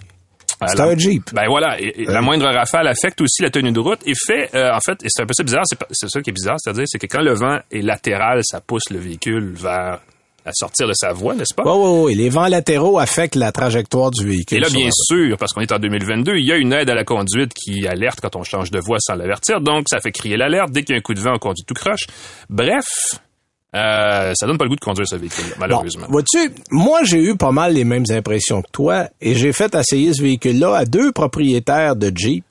C'est 0.67 0.79
un 0.79 0.97
Jeep. 0.97 1.33
Ben 1.33 1.47
voilà, 1.47 1.77
la 1.97 2.21
moindre 2.21 2.45
rafale 2.45 2.87
affecte 2.87 3.21
aussi 3.21 3.41
la 3.41 3.49
tenue 3.49 3.71
de 3.71 3.79
route 3.79 3.99
et 4.05 4.13
fait, 4.15 4.49
euh, 4.55 4.71
en 4.73 4.79
fait, 4.79 5.03
et 5.03 5.07
c'est 5.09 5.21
un 5.21 5.25
peu 5.25 5.33
ça 5.33 5.43
bizarre, 5.43 5.63
c'est 5.91 6.09
ça 6.09 6.21
qui 6.21 6.29
est 6.29 6.33
bizarre, 6.33 6.55
c'est-à-dire 6.59 6.85
c'est 6.87 6.99
que 6.99 7.07
quand 7.07 7.21
le 7.21 7.33
vent 7.33 7.59
est 7.71 7.81
latéral, 7.81 8.41
ça 8.43 8.61
pousse 8.61 8.89
le 8.89 8.99
véhicule 8.99 9.53
vers 9.55 9.99
à 10.45 10.51
sortir 10.53 10.87
de 10.87 10.93
sa 10.93 11.11
voie, 11.11 11.33
n'est-ce 11.33 11.55
pas? 11.55 11.63
Oui, 11.65 11.71
oui, 11.75 12.03
oui. 12.05 12.15
Les 12.15 12.29
vents 12.29 12.47
latéraux 12.47 12.99
affectent 12.99 13.35
la 13.35 13.51
trajectoire 13.51 14.11
du 14.11 14.27
véhicule. 14.27 14.59
Et 14.59 14.61
là, 14.61 14.69
bien 14.69 14.89
sûr, 14.91 15.37
parce 15.37 15.53
qu'on 15.53 15.61
est 15.61 15.71
en 15.71 15.79
2022, 15.79 16.35
il 16.35 16.45
y 16.45 16.51
a 16.51 16.57
une 16.57 16.71
aide 16.71 16.89
à 16.89 16.93
la 16.93 17.03
conduite 17.03 17.51
qui 17.53 17.87
alerte 17.87 18.19
quand 18.21 18.35
on 18.35 18.43
change 18.43 18.69
de 18.69 18.79
voie 18.79 18.97
sans 18.99 19.15
l'avertir. 19.15 19.59
Donc, 19.59 19.85
ça 19.89 19.99
fait 19.99 20.11
crier 20.11 20.37
l'alerte. 20.37 20.71
Dès 20.71 20.83
qu'il 20.83 20.93
y 20.93 20.97
a 20.97 20.99
un 20.99 21.01
coup 21.01 21.15
de 21.15 21.19
vent, 21.19 21.33
on 21.33 21.39
conduit 21.39 21.65
tout 21.65 21.73
croche. 21.73 22.05
Bref, 22.49 22.85
euh, 23.75 24.33
ça 24.35 24.47
donne 24.47 24.57
pas 24.57 24.63
le 24.63 24.69
goût 24.69 24.75
de 24.75 24.81
conduire 24.81 25.07
ce 25.07 25.17
véhicule, 25.17 25.43
malheureusement. 25.59 26.07
vois-tu, 26.09 26.51
moi 26.71 27.01
j'ai 27.03 27.21
eu 27.21 27.35
pas 27.35 27.51
mal 27.51 27.73
les 27.73 27.83
mêmes 27.83 28.05
impressions 28.09 28.61
que 28.61 28.71
toi 28.71 29.07
et 29.19 29.35
j'ai 29.35 29.51
fait 29.51 29.75
essayer 29.75 30.13
ce 30.13 30.21
véhicule-là 30.21 30.75
à 30.75 30.85
deux 30.85 31.11
propriétaires 31.11 31.97
de 31.97 32.11
Jeep 32.15 32.45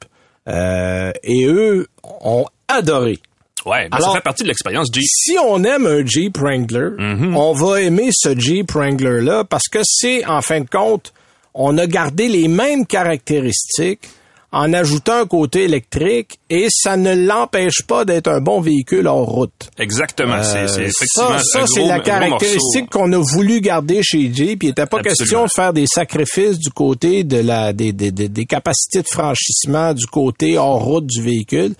euh, 0.49 1.13
et 1.23 1.47
eux 1.47 1.89
ont 2.03 2.45
adoré. 2.69 3.19
Ouais, 3.65 3.89
ben, 3.89 3.99
ça 3.99 4.13
fait 4.13 4.21
partie 4.21 4.43
de 4.43 4.49
l'expérience 4.49 4.89
Jeep. 4.93 5.05
Si 5.07 5.37
on 5.43 5.65
aime 5.65 5.87
un 5.87 6.05
Jeep 6.05 6.37
Wrangler, 6.37 6.91
mm-hmm. 6.99 7.35
on 7.35 7.53
va 7.55 7.81
aimer 7.81 8.11
ce 8.13 8.39
Jeep 8.39 8.71
Wrangler-là 8.73 9.45
parce 9.45 9.69
que 9.69 9.79
c'est, 9.83 10.27
en 10.27 10.43
fin 10.43 10.61
de 10.61 10.69
compte, 10.69 11.15
on 11.55 11.79
a 11.79 11.87
gardé 11.87 12.29
les 12.29 12.49
mêmes 12.49 12.85
caractéristiques 12.85 14.11
en 14.55 14.73
ajoutant 14.73 15.23
un 15.23 15.27
côté 15.27 15.65
électrique 15.65 16.39
et 16.49 16.69
ça 16.71 16.97
ne 16.97 17.13
l'empêche 17.13 17.83
pas 17.89 18.05
d'être 18.05 18.29
un 18.29 18.41
bon 18.41 18.61
véhicule 18.61 19.09
hors 19.09 19.27
route. 19.27 19.69
Exactement. 19.81 20.43
c'est 20.45 20.59
euh, 20.59 20.87
effectivement 20.87 21.39
ça, 21.39 21.61
ça 21.61 21.67
c'est 21.67 21.85
la 21.85 21.99
caractéristique 21.99 22.89
qu'on 22.89 23.13
a 23.13 23.19
voulu 23.19 23.61
garder 23.61 24.01
chez 24.05 24.33
Jeep. 24.33 24.63
Il 24.63 24.69
n'était 24.69 24.87
pas 24.87 25.03
question 25.03 25.45
de 25.45 25.51
faire 25.53 25.73
des 25.73 25.87
sacrifices 25.87 26.61
du 26.61 26.71
côté 26.71 27.25
de 27.25 27.39
la 27.39 27.73
des, 27.73 27.93
des, 27.93 28.13
des, 28.13 28.45
capacités 28.45 29.03
de 29.03 29.09
franchissement 29.11 29.93
du 29.93 30.07
côté 30.07 30.57
hors 30.57 30.85
route 30.85 31.07
du 31.07 31.21
véhicule. 31.21 31.75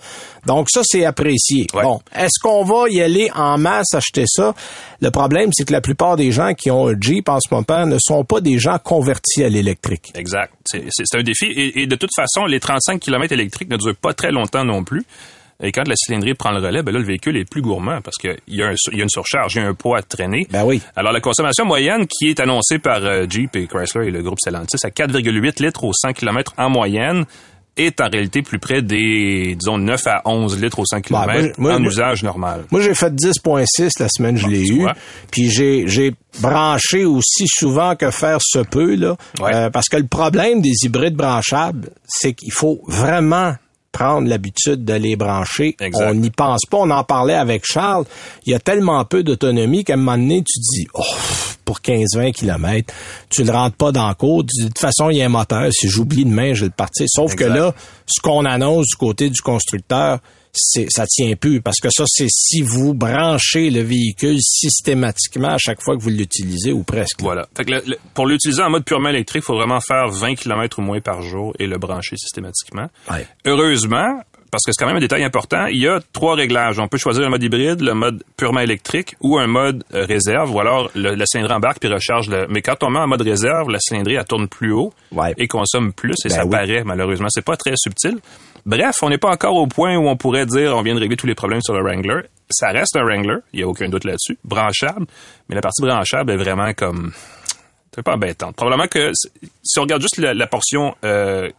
Donc 0.45 0.67
ça, 0.69 0.81
c'est 0.83 1.05
apprécié. 1.05 1.67
Bon, 1.73 1.99
est-ce 2.15 2.39
qu'on 2.41 2.63
va 2.63 2.89
y 2.89 3.01
aller 3.01 3.29
en 3.35 3.57
masse 3.57 3.93
acheter 3.93 4.25
ça? 4.27 4.53
Le 5.01 5.11
problème, 5.11 5.49
c'est 5.53 5.65
que 5.65 5.73
la 5.73 5.81
plupart 5.81 6.15
des 6.15 6.31
gens 6.31 6.53
qui 6.53 6.71
ont 6.71 6.87
un 6.87 6.95
Jeep 6.99 7.29
en 7.29 7.39
ce 7.39 7.53
moment 7.53 7.85
ne 7.85 7.97
sont 7.99 8.23
pas 8.23 8.41
des 8.41 8.59
gens 8.59 8.77
convertis 8.79 9.43
à 9.43 9.49
l'électrique. 9.49 10.11
Exact. 10.15 10.53
C'est 10.65 11.15
un 11.15 11.23
défi. 11.23 11.45
Et, 11.45 11.81
et, 11.81 11.87
de 11.87 11.95
toute 11.95 12.11
façon, 12.15 12.45
les 12.45 12.59
35 12.59 12.99
km 12.99 13.33
électriques 13.33 13.69
ne 13.69 13.77
durent 13.77 13.95
pas 13.95 14.13
très 14.13 14.31
longtemps 14.31 14.65
non 14.65 14.83
plus. 14.83 15.05
Et 15.63 15.71
quand 15.71 15.87
la 15.87 15.95
cylindrée 15.95 16.33
prend 16.33 16.51
le 16.51 16.59
relais, 16.59 16.83
ben 16.83 16.91
là, 16.91 16.99
le 16.99 17.05
véhicule 17.05 17.37
est 17.37 17.49
plus 17.49 17.61
gourmand 17.61 18.01
parce 18.01 18.17
qu'il 18.17 18.35
y, 18.49 18.61
a 18.61 18.73
une 18.91 19.09
surcharge, 19.09 19.55
il 19.55 19.61
y 19.61 19.65
a 19.65 19.67
un 19.67 19.73
poids 19.73 19.99
à 19.99 20.01
traîner. 20.01 20.47
Ben 20.49 20.65
oui. 20.65 20.81
Alors, 20.95 21.13
la 21.13 21.21
consommation 21.21 21.63
moyenne 21.65 22.07
qui 22.07 22.27
est 22.27 22.39
annoncée 22.41 22.77
par 22.77 23.03
euh, 23.05 23.25
Jeep 23.29 23.55
et 23.55 23.65
Chrysler 23.65 24.07
et 24.07 24.11
le 24.11 24.21
groupe 24.21 24.39
Stellantis 24.39 24.77
à 24.83 24.89
4,8 24.89 25.63
litres 25.63 25.85
au 25.85 25.93
100 25.93 26.13
km 26.13 26.53
en 26.57 26.69
moyenne 26.69 27.25
est 27.77 27.99
en 28.01 28.09
réalité 28.09 28.41
plus 28.41 28.59
près 28.59 28.81
des, 28.81 29.55
disons, 29.59 29.77
9 29.77 30.07
à 30.07 30.21
11 30.25 30.61
litres 30.61 30.79
au 30.79 30.85
100 30.85 31.01
km 31.01 31.51
en 31.59 31.83
usage 31.83 32.23
normal. 32.23 32.65
Moi, 32.71 32.81
j'ai 32.81 32.93
fait 32.93 33.13
10.6 33.13 33.91
la 33.99 34.07
semaine, 34.09 34.37
je 34.37 34.47
l'ai 34.47 34.67
eu. 34.67 34.85
Puis 35.31 35.49
j'ai, 35.49 35.87
j'ai 35.87 36.13
branché 36.39 37.05
aussi 37.05 37.45
souvent 37.47 37.95
que 37.95 38.11
faire 38.11 38.39
se 38.41 38.59
peut, 38.59 38.95
là. 38.95 39.15
Euh, 39.41 39.69
parce 39.69 39.89
que 39.89 39.97
le 39.97 40.07
problème 40.07 40.61
des 40.61 40.73
hybrides 40.83 41.15
branchables, 41.15 41.89
c'est 42.07 42.33
qu'il 42.33 42.51
faut 42.51 42.81
vraiment 42.87 43.55
prendre 43.95 44.27
l'habitude 44.27 44.83
de 44.83 44.93
les 44.93 45.15
brancher. 45.15 45.77
On 45.93 46.13
n'y 46.13 46.29
pense 46.29 46.65
pas. 46.69 46.77
On 46.79 46.89
en 46.89 47.05
parlait 47.05 47.33
avec 47.33 47.63
Charles. 47.65 48.03
Il 48.45 48.51
y 48.51 48.53
a 48.53 48.59
tellement 48.59 49.05
peu 49.05 49.23
d'autonomie 49.23 49.85
qu'à 49.85 49.93
un 49.93 49.97
moment 49.97 50.17
donné, 50.17 50.43
tu 50.43 50.59
dis, 50.59 50.85
oh, 50.93 51.01
pour 51.63 51.79
15-20 51.79 52.33
km, 52.33 52.93
tu 53.29 53.45
le 53.45 53.51
rentres 53.53 53.77
pas 53.77 53.93
dans 53.93 54.09
le 54.09 54.13
cours. 54.15 54.43
De 54.43 54.67
toute 54.67 54.79
façon, 54.79 55.09
il 55.09 55.17
y 55.17 55.21
a 55.21 55.25
un 55.27 55.29
moteur. 55.29 55.71
Si 55.71 55.87
j'oublie 55.87 56.25
demain, 56.25 56.53
je 56.53 56.61
vais 56.61 56.67
le 56.67 56.73
partir. 56.75 57.05
Sauf 57.09 57.35
que 57.35 57.45
là, 57.45 57.73
ce 58.05 58.21
qu'on 58.21 58.43
annonce 58.43 58.87
du 58.87 58.95
côté 58.97 59.29
du 59.29 59.39
constructeur, 59.41 60.19
ça 60.55 61.05
tient 61.07 61.35
plus 61.35 61.61
parce 61.61 61.79
que 61.79 61.89
ça 61.89 62.03
c'est 62.07 62.29
si 62.29 62.61
vous 62.61 62.93
branchez 62.93 63.69
le 63.69 63.81
véhicule 63.81 64.39
systématiquement 64.41 65.49
à 65.49 65.57
chaque 65.57 65.81
fois 65.81 65.95
que 65.97 66.01
vous 66.01 66.09
l'utilisez 66.09 66.71
ou 66.71 66.83
presque. 66.83 67.21
Voilà. 67.21 67.47
Fait 67.55 67.65
que 67.65 67.73
pour 68.13 68.27
l'utiliser 68.27 68.61
en 68.61 68.69
mode 68.69 68.85
purement 68.85 69.09
électrique, 69.09 69.43
il 69.43 69.45
faut 69.45 69.55
vraiment 69.55 69.79
faire 69.81 70.09
20 70.09 70.35
km 70.35 70.79
ou 70.79 70.81
moins 70.81 70.99
par 71.01 71.21
jour 71.21 71.53
et 71.59 71.67
le 71.67 71.77
brancher 71.77 72.17
systématiquement. 72.17 72.87
Heureusement, 73.45 74.21
parce 74.51 74.63
que 74.63 74.71
c'est 74.71 74.79
quand 74.81 74.87
même 74.87 74.97
un 74.97 75.01
détail 75.01 75.23
important. 75.23 75.65
Il 75.67 75.81
y 75.81 75.87
a 75.87 75.99
trois 76.13 76.35
réglages. 76.35 76.79
On 76.79 76.87
peut 76.87 76.97
choisir 76.97 77.23
le 77.23 77.29
mode 77.29 77.43
hybride, 77.43 77.81
le 77.81 77.93
mode 77.93 78.23
purement 78.37 78.61
électrique 78.61 79.15
ou 79.19 79.37
un 79.37 79.47
mode 79.47 79.83
euh, 79.93 80.05
réserve, 80.05 80.53
ou 80.53 80.59
alors 80.61 80.89
le, 80.95 81.13
la 81.13 81.25
cylindrée 81.25 81.55
embarque 81.55 81.79
puis 81.79 81.89
recharge. 81.89 82.29
Le... 82.29 82.47
Mais 82.49 82.61
quand 82.61 82.81
on 82.83 82.89
met 82.89 82.99
en 82.99 83.07
mode 83.07 83.21
réserve, 83.21 83.69
la 83.69 83.79
cylindrée, 83.81 84.13
elle 84.13 84.23
tourne 84.25 84.47
plus 84.47 84.71
haut 84.71 84.93
et 85.37 85.47
consomme 85.47 85.91
plus, 85.91 86.13
et 86.23 86.29
Ben 86.29 86.35
ça 86.35 86.45
oui. 86.45 86.51
paraît, 86.51 86.83
malheureusement. 86.85 87.27
C'est 87.29 87.43
pas 87.43 87.57
très 87.57 87.73
subtil. 87.75 88.17
Bref, 88.65 88.95
on 89.03 89.09
n'est 89.09 89.19
pas 89.19 89.29
encore 89.29 89.55
au 89.55 89.67
point 89.67 89.95
où 89.95 90.07
on 90.07 90.17
pourrait 90.17 90.47
dire 90.47 90.75
on 90.75 90.81
vient 90.81 90.95
de 90.95 90.99
régler 90.99 91.17
tous 91.17 91.27
les 91.27 91.35
problèmes 91.35 91.61
sur 91.61 91.75
le 91.75 91.83
Wrangler. 91.83 92.21
Ça 92.49 92.69
reste 92.69 92.95
un 92.95 93.03
Wrangler, 93.03 93.37
il 93.53 93.59
y 93.59 93.63
a 93.63 93.67
aucun 93.67 93.89
doute 93.89 94.05
là-dessus, 94.05 94.37
branchable, 94.43 95.05
mais 95.47 95.55
la 95.55 95.61
partie 95.61 95.81
branchable 95.83 96.31
est 96.31 96.37
vraiment 96.37 96.73
comme 96.73 97.11
c'est 97.93 98.03
pas 98.03 98.15
embêtante. 98.15 98.55
Probablement 98.55 98.87
que 98.87 99.11
si 99.63 99.79
on 99.79 99.83
regarde 99.83 100.01
juste 100.01 100.17
la, 100.17 100.47
portion 100.47 100.95
euh, 101.05 101.49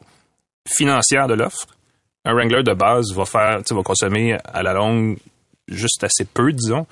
financière 0.69 1.29
de 1.29 1.35
l'offre, 1.35 1.67
un 2.25 2.35
Wrangler 2.35 2.63
de 2.63 2.75
base 2.75 3.15
va 3.15 3.25
faire, 3.25 3.61
va 3.71 3.83
consommer 3.83 4.37
à 4.45 4.63
la 4.63 4.75
longue 4.75 5.17
juste 5.69 6.05
assez 6.05 6.25
peu, 6.25 6.53
disons, 6.53 6.87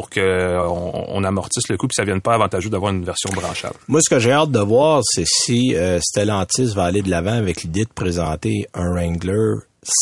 pour 0.00 0.08
que 0.08 0.58
on, 0.66 1.04
on 1.08 1.24
amortisse 1.24 1.68
le 1.68 1.76
coût 1.76 1.86
puis 1.86 1.94
ça 1.94 2.04
vienne 2.04 2.22
pas 2.22 2.32
avantageux 2.34 2.70
d'avoir 2.70 2.90
une 2.92 3.04
version 3.04 3.28
branchable. 3.34 3.74
Moi, 3.86 4.00
ce 4.02 4.08
que 4.08 4.18
j'ai 4.18 4.32
hâte 4.32 4.50
de 4.50 4.58
voir, 4.60 5.02
c'est 5.04 5.26
si 5.26 5.74
euh, 5.74 5.98
Stellantis 6.00 6.72
va 6.74 6.84
aller 6.84 7.02
de 7.02 7.10
l'avant 7.10 7.34
avec 7.34 7.62
l'idée 7.64 7.84
de 7.84 7.92
présenter 7.94 8.66
un 8.72 8.88
Wrangler 8.94 9.56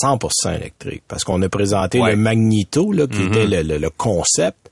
100% 0.05 0.55
électrique. 0.55 1.03
Parce 1.09 1.25
qu'on 1.25 1.43
a 1.43 1.49
présenté 1.49 2.01
Ouais. 2.01 2.13
le 2.13 2.17
Magneto, 2.17 2.93
là, 2.93 3.07
qui 3.09 3.23
était 3.25 3.47
le, 3.47 3.63
le- 3.63 3.79
le 3.79 3.91
concept. 3.91 4.68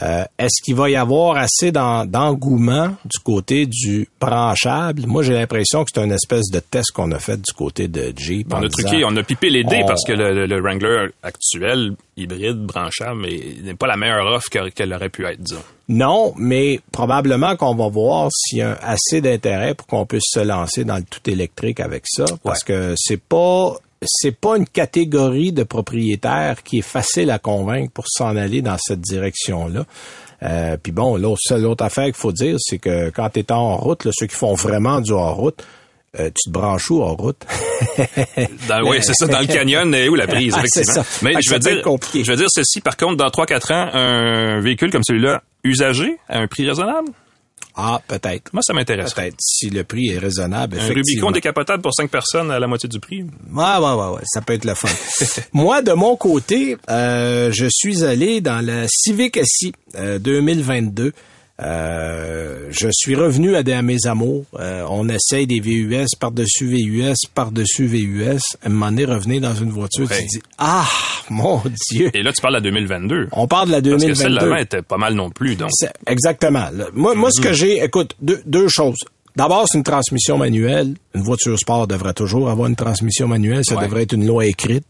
Euh, 0.00 0.24
Est-ce 0.38 0.62
qu'il 0.62 0.76
va 0.76 0.88
y 0.88 0.96
avoir 0.96 1.36
assez 1.36 1.72
d'en- 1.72 2.04
d'engouement 2.06 2.88
du 3.04 3.18
côté 3.24 3.66
du 3.66 4.08
branchable? 4.20 5.02
Moi, 5.06 5.22
j'ai 5.24 5.34
l'impression 5.34 5.84
que 5.84 5.90
c'est 5.92 6.02
une 6.04 6.12
espèce 6.12 6.50
de 6.52 6.60
test 6.60 6.92
qu'on 6.92 7.10
a 7.12 7.18
fait 7.18 7.36
du 7.36 7.52
côté 7.52 7.88
de 7.88 8.12
Jeep. 8.16 8.52
On 8.52 8.62
a 8.62 8.68
truqué, 8.68 9.04
on 9.04 9.16
a 9.16 9.22
pipé 9.22 9.50
les 9.50 9.64
dés 9.64 9.80
on- 9.82 9.86
parce 9.86 10.04
que 10.06 10.12
le, 10.12 10.32
le- 10.34 10.46
le 10.46 10.60
Wrangler 10.62 11.08
actuel, 11.22 11.96
hybride, 12.16 12.58
branchable, 12.58 13.20
mais 13.22 13.40
n'est 13.64 13.74
pas 13.74 13.86
la 13.88 13.96
meilleure 13.96 14.26
offre 14.26 14.48
que- 14.50 14.68
qu'elle 14.70 14.92
aurait 14.92 15.08
pu 15.08 15.26
être, 15.26 15.40
disons. 15.42 15.62
Non, 15.88 16.34
mais 16.36 16.80
probablement 16.92 17.56
qu'on 17.56 17.74
va 17.74 17.88
voir 17.88 18.28
s'il 18.30 18.58
y 18.58 18.62
a 18.62 18.74
assez 18.82 19.20
d'intérêt 19.20 19.74
pour 19.74 19.86
qu'on 19.86 20.04
puisse 20.06 20.24
se 20.30 20.40
lancer 20.40 20.84
dans 20.84 20.96
le 20.96 21.02
tout 21.04 21.28
électrique 21.30 21.80
avec 21.80 22.04
ça, 22.06 22.26
parce 22.44 22.62
que 22.62 22.94
c'est 22.96 23.20
pas 23.20 23.72
c'est 24.04 24.36
pas 24.38 24.56
une 24.56 24.66
catégorie 24.66 25.52
de 25.52 25.62
propriétaires 25.64 26.62
qui 26.62 26.78
est 26.78 26.82
facile 26.82 27.30
à 27.30 27.38
convaincre 27.38 27.92
pour 27.92 28.04
s'en 28.08 28.36
aller 28.36 28.62
dans 28.62 28.76
cette 28.78 29.00
direction-là. 29.00 29.84
Euh, 30.44 30.76
Puis 30.82 30.92
bon, 30.92 31.16
l'autre 31.16 31.40
seule 31.42 31.66
autre 31.66 31.84
affaire 31.84 32.04
qu'il 32.04 32.14
faut 32.14 32.32
dire, 32.32 32.56
c'est 32.60 32.78
que 32.78 33.10
quand 33.10 33.30
tu 33.30 33.40
es 33.40 33.52
en 33.52 33.76
route, 33.76 34.04
là, 34.04 34.10
ceux 34.14 34.26
qui 34.26 34.36
font 34.36 34.54
vraiment 34.54 35.00
du 35.00 35.10
hors-route, 35.12 35.64
euh, 36.18 36.26
tu 36.34 36.48
te 36.48 36.50
branches 36.50 36.90
où 36.90 37.02
en 37.02 37.14
route? 37.14 37.44
Dans- 38.68 38.88
oui, 38.88 38.98
c'est 39.02 39.14
ça, 39.14 39.26
dans 39.26 39.40
le 39.40 39.46
canyon, 39.46 39.94
et 39.94 40.08
où 40.08 40.14
la 40.14 40.26
prise, 40.26 40.54
Ah, 40.56 40.62
c'est 40.66 40.80
effectivement. 40.80 41.02
ça. 41.02 41.18
Mais 41.22 41.34
que 41.34 41.40
je 41.42 41.50
veux 41.52 41.58
dire, 41.58 41.82
compliqué. 41.82 42.24
je 42.24 42.30
veux 42.30 42.36
dire 42.36 42.48
ceci, 42.50 42.80
par 42.80 42.96
contre, 42.96 43.16
dans 43.16 43.28
3-4 43.28 43.72
ans, 43.72 43.88
un 43.92 44.60
véhicule 44.60 44.90
comme 44.90 45.02
celui-là, 45.06 45.42
usagé, 45.64 46.18
à 46.28 46.38
un 46.38 46.46
prix 46.46 46.66
raisonnable, 46.68 47.08
Ah, 47.80 48.02
peut-être. 48.08 48.52
moi, 48.52 48.60
ça 48.60 48.72
m'intéresse. 48.72 49.14
Peut-être, 49.14 49.36
si 49.38 49.70
le 49.70 49.84
prix 49.84 50.08
est 50.08 50.18
raisonnable, 50.18 50.74
Un 50.74 50.78
effectivement. 50.78 51.28
Rubicon 51.28 51.30
décapotable 51.30 51.80
pour 51.80 51.94
5 51.94 52.10
personnes 52.10 52.50
à 52.50 52.58
la 52.58 52.66
moitié 52.66 52.88
du 52.88 52.98
prix. 52.98 53.22
Ouais, 53.22 53.28
ouais, 53.54 53.92
ouais, 53.92 54.14
ouais, 54.16 54.22
ça 54.24 54.40
peut 54.40 54.54
être 54.54 54.64
le 54.64 54.74
fun. 54.74 54.88
Moi, 55.52 55.80
de 55.82 55.92
mon 55.92 56.16
côté, 56.16 56.76
euh, 56.90 57.52
je 57.52 57.66
suis 57.70 58.02
allé 58.04 58.40
dans 58.40 58.64
la 58.66 58.86
Civic 58.88 59.38
SI 59.44 59.72
euh, 59.94 60.18
2022. 60.18 61.12
Euh, 61.60 62.68
je 62.70 62.88
suis 62.92 63.14
revenu 63.16 63.56
à, 63.56 63.62
des- 63.62 63.72
à 63.72 63.82
mes 63.82 64.06
amours. 64.06 64.44
Euh, 64.58 64.84
on 64.88 65.08
essaye 65.08 65.46
des 65.46 65.60
VUS 65.60 66.06
par-dessus 66.18 66.66
VUS, 66.66 67.14
par-dessus 67.34 67.86
VUS. 67.86 68.38
À 68.62 68.66
un 68.66 68.68
moment 68.70 68.92
donné, 68.92 69.40
dans 69.40 69.54
une 69.54 69.70
voiture, 69.70 70.08
Ouais. 70.08 70.18
tu 70.20 70.26
te 70.26 70.30
dis, 70.36 70.42
ah, 70.58 70.86
mon 71.30 71.60
Dieu. 71.90 72.10
Et 72.14 72.22
là, 72.22 72.32
tu 72.32 72.40
parles 72.40 72.54
de 72.54 72.58
la 72.58 72.62
2022. 72.70 73.28
On 73.32 73.46
parle 73.48 73.68
de 73.68 73.72
la 73.72 73.78
Parce 73.80 73.94
que 73.94 73.98
2022. 73.98 74.14
celle 74.22 74.34
d'avant 74.34 74.56
était 74.56 74.82
pas 74.82 74.98
mal 74.98 75.14
non 75.14 75.30
plus, 75.30 75.56
donc. 75.56 75.70
Exactement. 76.06 76.68
Moi, 76.94 77.14
moi, 77.14 77.30
ce 77.32 77.40
que 77.40 77.52
j'ai, 77.52 77.82
écoute, 77.82 78.14
deux, 78.20 78.40
deux 78.46 78.68
choses. 78.68 78.98
D'abord, 79.38 79.66
c'est 79.70 79.78
une 79.78 79.84
transmission 79.84 80.36
manuelle. 80.36 80.94
Une 81.14 81.22
voiture 81.22 81.56
sport 81.58 81.86
devrait 81.86 82.12
toujours 82.12 82.50
avoir 82.50 82.68
une 82.68 82.74
transmission 82.76 83.28
manuelle. 83.28 83.62
Ça 83.64 83.76
Ouais. 83.76 83.84
devrait 83.84 84.02
être 84.02 84.12
une 84.14 84.26
loi 84.26 84.44
écrite. 84.46 84.84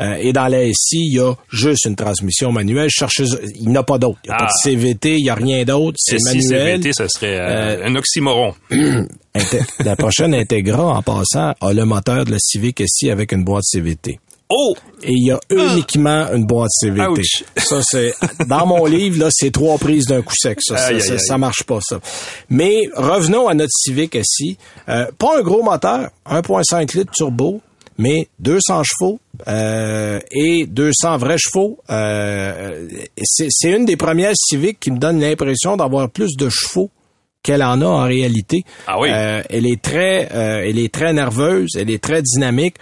Euh, 0.00 0.14
et 0.20 0.32
dans 0.32 0.48
la 0.48 0.64
SI, 0.72 0.98
il 1.06 1.14
y 1.14 1.20
a 1.20 1.32
juste 1.50 1.84
une 1.86 1.94
transmission 1.94 2.50
manuelle. 2.50 2.88
Cherchez, 2.90 3.24
il 3.54 3.68
n'y 3.68 3.78
en 3.78 3.80
a 3.80 3.84
pas 3.84 3.98
d'autre. 3.98 4.18
Il 4.24 4.28
n'y 4.28 4.32
a 4.34 4.36
Ah. 4.40 4.44
pas 4.44 4.46
de 4.46 4.70
CVT, 4.70 5.16
il 5.18 5.22
n'y 5.22 5.30
a 5.30 5.34
rien 5.36 5.62
d'autre. 5.64 5.96
C'est 6.00 6.18
manuel. 6.24 6.82
CVT, 6.82 6.92
ça 6.92 7.08
serait 7.08 7.38
euh, 7.38 7.86
un 7.86 7.94
oxymoron. 7.94 8.54
La 9.84 9.96
prochaine 9.96 10.34
Integra, 10.34 10.84
en 10.98 11.02
passant, 11.02 11.54
a 11.60 11.72
le 11.72 11.84
moteur 11.84 12.24
de 12.24 12.32
la 12.32 12.38
Civic 12.38 12.82
SI 12.86 13.10
avec 13.10 13.32
une 13.32 13.44
boîte 13.44 13.64
CVT. 13.64 14.18
Oh! 14.54 14.74
Et 15.02 15.12
il 15.12 15.26
y 15.26 15.30
a 15.32 15.40
uniquement 15.50 16.26
une 16.32 16.44
boîte 16.46 16.70
CVT. 16.80 17.08
Ouch. 17.08 17.44
Ça, 17.56 17.80
c'est, 17.82 18.14
dans 18.48 18.66
mon 18.66 18.84
livre, 18.86 19.18
là, 19.20 19.28
c'est 19.30 19.50
trois 19.50 19.78
prises 19.78 20.06
d'un 20.06 20.22
coup 20.22 20.34
sec. 20.36 20.58
Ça, 20.60 20.76
ça, 20.76 20.86
Aïe, 20.86 21.00
ça, 21.00 21.14
aïe. 21.14 21.18
ça 21.20 21.38
marche 21.38 21.62
pas, 21.64 21.78
ça. 21.80 21.98
Mais 22.50 22.82
revenons 22.94 23.48
à 23.48 23.54
notre 23.54 23.72
Civic 23.72 24.16
SI. 24.22 24.56
Euh, 24.88 25.06
pas 25.18 25.38
un 25.38 25.42
gros 25.42 25.62
moteur, 25.62 26.10
1.5 26.28 26.96
litres 26.96 27.12
turbo, 27.12 27.60
mais 27.98 28.28
200 28.40 28.82
chevaux 28.84 29.18
euh, 29.48 30.20
et 30.30 30.66
200 30.66 31.16
vrais 31.16 31.38
chevaux. 31.38 31.78
Euh, 31.90 32.86
c'est, 33.22 33.48
c'est 33.50 33.70
une 33.70 33.84
des 33.84 33.96
premières 33.96 34.34
Civic 34.36 34.78
qui 34.78 34.90
me 34.90 34.98
donne 34.98 35.20
l'impression 35.20 35.76
d'avoir 35.76 36.10
plus 36.10 36.36
de 36.36 36.48
chevaux 36.48 36.90
qu'elle 37.42 37.62
en 37.62 37.80
a 37.80 37.86
en 37.86 38.04
réalité. 38.04 38.62
Ah 38.86 39.00
oui? 39.00 39.08
Euh, 39.10 39.42
elle 39.50 39.66
est 39.66 39.82
très, 39.82 40.28
euh, 40.32 40.64
elle 40.64 40.78
est 40.78 40.92
très 40.92 41.12
nerveuse, 41.12 41.70
elle 41.76 41.90
est 41.90 42.02
très 42.02 42.22
dynamique. 42.22 42.76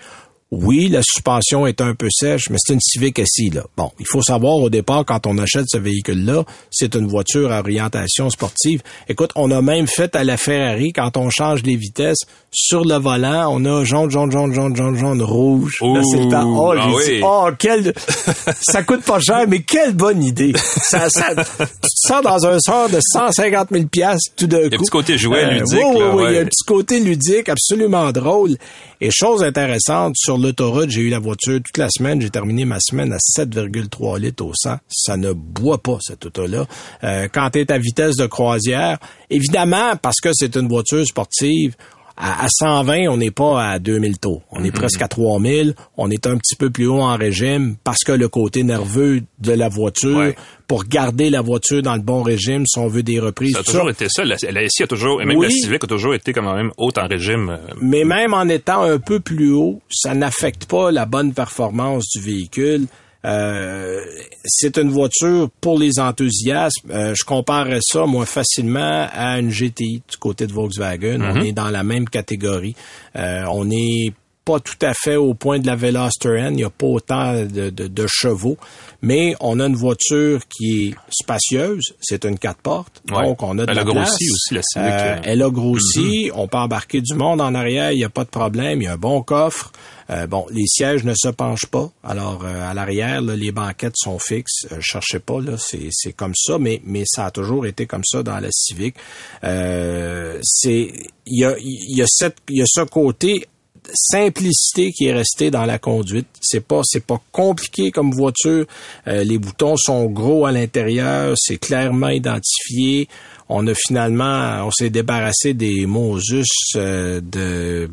Oui, 0.53 0.89
la 0.89 1.03
suspension 1.03 1.65
est 1.65 1.81
un 1.81 1.95
peu 1.95 2.09
sèche, 2.11 2.51
mais 2.51 2.57
c'est 2.59 2.75
une 2.75 2.81
Civic 2.81 3.21
SI, 3.25 3.51
là. 3.51 3.63
Bon, 3.77 3.93
il 4.01 4.07
faut 4.09 4.21
savoir 4.21 4.57
au 4.57 4.69
départ, 4.69 5.05
quand 5.05 5.29
on 5.29 5.39
achète 5.39 5.67
ce 5.69 5.79
véhicule-là, 5.79 6.45
c'est 6.73 6.97
une 6.97 7.07
voiture 7.07 7.53
à 7.53 7.61
orientation 7.61 8.31
sportive. 8.31 8.83
Écoute, 9.09 9.31
on 9.37 9.53
a 9.53 9.63
même 9.63 9.87
fait 9.87 10.17
à 10.17 10.25
la 10.25 10.37
Ferrari, 10.37 10.93
quand 10.93 11.17
on 11.17 11.31
change 11.31 11.63
les 11.63 11.77
vitesses, 11.77 12.23
sur 12.53 12.85
le 12.85 12.97
volant, 12.97 13.49
on 13.53 13.65
a 13.65 13.85
jaune, 13.85 14.11
jaune, 14.11 14.33
jaune, 14.33 14.53
jaune, 14.53 14.75
jaune, 14.75 14.97
jaune, 14.97 15.23
rouge. 15.23 15.79
Là, 15.83 16.03
c'est 16.03 16.19
le 16.19 16.29
temps. 16.29 16.53
Oh, 16.59 16.75
ah 16.77 16.87
dit, 16.89 16.95
oui. 16.97 17.21
oh, 17.23 17.49
quel, 17.57 17.95
ça 18.61 18.83
coûte 18.83 19.05
pas 19.05 19.21
cher, 19.21 19.45
mais 19.47 19.63
quelle 19.63 19.95
bonne 19.95 20.23
idée. 20.23 20.53
Ça, 20.57 21.09
ça, 21.09 21.29
tu 21.29 21.45
te 21.45 22.09
sens 22.09 22.23
dans 22.23 22.47
un 22.47 22.59
sort 22.59 22.89
de 22.89 22.99
150 23.01 23.69
000 23.71 23.85
piastres 23.87 24.33
tout 24.37 24.49
d'un 24.49 24.63
coup. 24.63 24.65
Il 24.67 24.73
y 24.73 24.75
a 24.75 24.79
un 24.79 24.81
petit 24.81 24.91
côté 24.91 25.17
jouet 25.17 25.51
ludique, 25.53 25.75
Oui, 25.75 25.85
oui, 25.95 25.99
là, 26.01 26.15
oui, 26.17 26.25
il 26.29 26.35
y 26.35 26.39
a 26.39 26.41
un 26.41 26.47
petit 26.47 26.65
côté 26.67 26.99
ludique 26.99 27.49
absolument 27.49 28.11
drôle. 28.11 28.57
Et 29.01 29.11
chose 29.11 29.43
intéressante, 29.43 30.15
sur 30.17 30.37
l'autoroute, 30.41 30.91
j'ai 30.91 31.03
eu 31.03 31.09
la 31.09 31.19
voiture 31.19 31.61
toute 31.63 31.77
la 31.79 31.89
semaine. 31.91 32.21
J'ai 32.21 32.31
terminé 32.31 32.65
ma 32.65 32.79
semaine 32.81 33.13
à 33.13 33.19
7,3 33.19 34.19
litres 34.19 34.45
au 34.45 34.53
100. 34.55 34.79
Ça 34.89 35.17
ne 35.17 35.33
boit 35.33 35.83
pas, 35.83 35.99
cette 36.01 36.27
auto-là. 36.27 36.67
Euh, 37.05 37.29
quand 37.33 37.51
tu 37.51 37.61
es 37.61 37.71
à 37.71 37.79
vitesse 37.79 38.17
de 38.17 38.27
croisière, 38.27 38.99
évidemment, 39.29 39.97
parce 40.01 40.21
que 40.21 40.31
c'est 40.33 40.57
une 40.57 40.69
voiture 40.69 41.07
sportive, 41.07 41.77
à, 42.21 42.45
à 42.45 42.49
120, 42.49 43.09
on 43.09 43.17
n'est 43.17 43.31
pas 43.31 43.63
à 43.73 43.79
2000 43.79 44.19
taux. 44.19 44.43
On 44.51 44.61
Mm-hmm. 44.61 44.67
est 44.67 44.71
presque 44.73 45.03
à 45.03 45.09
3000. 45.09 45.75
On 45.97 46.11
est 46.11 46.27
un 46.27 46.37
petit 46.37 46.55
peu 46.57 46.69
plus 46.71 46.87
haut 46.87 47.01
en 47.01 47.17
régime 47.17 47.77
parce 47.83 48.01
que 48.05 48.13
le 48.13 48.29
côté 48.29 48.63
nerveux 48.63 49.23
de 49.39 49.53
la 49.53 49.69
voiture, 49.69 50.17
Ouais. 50.19 50.37
pour 50.69 50.85
garder 50.85 51.31
la 51.31 51.41
voiture 51.41 51.83
dans 51.83 51.95
le 51.97 52.03
bon 52.03 52.23
régime, 52.23 52.65
si 52.67 52.79
on 52.79 52.89
veut 52.89 53.03
des 53.03 53.19
reprises, 53.21 53.55
Ça 53.55 53.61
a 53.61 53.63
toujours 53.63 53.89
été 53.91 54.09
ça. 54.09 54.25
La, 54.25 54.37
la 54.51 54.69
SI 54.69 54.83
a 54.83 54.87
toujours, 54.87 55.23
et 55.23 55.25
même 55.25 55.39
Oui. 55.39 55.47
la 55.47 55.51
Civic 55.53 55.83
a 55.83 55.87
toujours 55.87 56.15
été 56.15 56.33
quand 56.33 56.55
même 56.55 56.71
haute 56.77 56.99
en 56.99 57.07
régime. 57.09 57.49
euh, 57.51 57.75
Mais 57.81 58.05
même 58.05 58.35
en 58.35 58.49
étant 58.49 58.83
un 58.83 58.99
peu 58.99 59.21
plus 59.21 59.53
haut, 59.53 59.81
ça 59.91 60.15
n'affecte 60.15 60.67
pas 60.67 60.91
la 60.91 61.07
bonne 61.07 61.33
performance 61.33 62.05
du 62.15 62.21
véhicule. 62.21 62.87
Euh, 63.25 64.01
c'est 64.45 64.79
une 64.79 64.91
voiture 64.91 65.51
pour 65.61 65.79
les 65.79 65.99
enthousiastes. 66.01 66.77
Euh, 66.91 67.15
je 67.15 67.25
comparerais 67.25 67.81
ça, 67.83 68.07
moi, 68.07 68.27
facilement 68.27 69.09
à 69.13 69.39
une 69.39 69.51
GTI 69.51 70.03
du 70.11 70.17
côté 70.19 70.47
de 70.47 70.53
Volkswagen. 70.53 71.21
On 71.23 71.43
est 71.43 71.53
dans 71.53 71.69
la 71.71 71.83
même 71.83 72.09
catégorie. 72.09 72.75
Euh, 73.17 73.45
on 73.51 73.67
n'est 73.67 74.13
pas 74.43 74.59
tout 74.59 74.79
à 74.81 74.95
fait 74.95 75.17
au 75.17 75.35
point 75.35 75.59
de 75.59 75.67
la 75.67 75.77
Veloster 75.77 76.35
N. 76.39 76.55
Il 76.55 76.57
n'y 76.57 76.65
a 76.65 76.71
pas 76.71 76.87
autant 76.87 77.35
de, 77.35 77.69
de- 77.69 77.87
de 77.89 78.07
chevaux. 78.09 78.57
Mais 79.03 79.35
on 79.41 79.61
a 79.61 79.67
une 79.67 79.77
voiture 79.77 80.41
qui 80.49 80.89
est 80.89 80.95
spacieuse. 81.11 81.93
C'est 82.01 82.25
une 82.25 82.39
quatre 82.39 82.61
portes. 82.63 83.03
Ouais. 83.11 83.23
Donc, 83.23 83.43
on 83.43 83.59
a 83.59 83.67
de 83.67 83.71
Elle 83.71 83.77
la 83.77 83.83
a 83.83 83.85
place. 83.85 83.95
grossi 84.09 84.31
aussi, 84.31 84.55
la 84.55 84.63
Civic. 84.63 84.89
Euh, 84.91 85.17
elle 85.25 85.43
a 85.43 85.51
grossi. 85.51 86.31
On 86.35 86.49
peut 86.49 86.57
embarquer 86.59 87.03
du 87.03 87.15
monde 87.15 87.43
en 87.43 87.55
arrière. 87.55 87.93
Il 87.93 87.99
n'y 87.99 88.05
a 88.05 88.09
pas 88.09 88.25
de 88.25 88.31
problème. 88.31 88.81
Il 88.81 88.85
y 88.87 88.89
a 88.89 88.95
un 88.95 88.99
bon 88.99 89.23
coffre. 89.23 89.73
Euh, 90.11 90.27
bon, 90.27 90.47
les 90.51 90.67
sièges 90.67 91.05
ne 91.05 91.15
se 91.15 91.29
penchent 91.29 91.67
pas. 91.67 91.91
Alors, 92.03 92.45
euh, 92.45 92.69
à 92.69 92.75
l'arrière, 92.75 93.21
les 93.21 93.53
banquettes 93.53 93.97
sont 93.97 94.19
fixes. 94.19 94.67
Euh, 94.73 94.79
cherchez 94.81 95.21
pas, 95.21 95.41
là, 95.41 95.57
c'est, 95.59 96.13
comme 96.13 96.35
ça, 96.35 96.59
mais, 96.59 96.83
mais 96.85 97.05
ça 97.07 97.27
a 97.27 97.31
toujours 97.31 97.67
été 97.67 97.87
comme 97.87 98.05
ça 98.05 98.23
dans 98.23 98.39
la 98.39 98.51
Civic. 98.51 98.97
Euh, 99.45 100.39
c'est, 100.43 100.93
il 101.27 101.41
y 101.41 101.45
a, 101.45 101.55
y 101.59 102.03
a 102.03 102.07
cette, 102.09 102.39
y 102.49 102.63
a 102.63 102.67
ce 102.67 102.83
côté 102.83 103.47
simplicité 103.95 104.93
qui 104.93 105.07
est 105.07 105.13
resté 105.13 105.51
dans 105.51 105.65
la 105.65 105.79
conduite. 105.79 106.27
C'est 106.41 106.65
pas 106.65 106.83
c'est 106.85 107.05
pas 107.05 107.21
compliqué 107.33 107.91
comme 107.91 108.13
voiture. 108.13 108.67
Euh, 109.07 109.25
les 109.25 109.39
boutons 109.39 109.77
sont 109.77 110.07
gros 110.07 110.47
à 110.47 110.53
l'intérieur, 110.53 111.35
c'est 111.37 111.59
clairement 111.59 112.09
identifié. 112.09 113.09
On 113.49 113.67
a 113.67 113.75
finalement 113.75 114.67
on 114.67 114.71
s'est 114.71 114.91
débarrassé 114.91 115.55
des 115.55 115.87
Mosus 115.87 116.47
euh, 116.77 117.21
de 117.21 117.91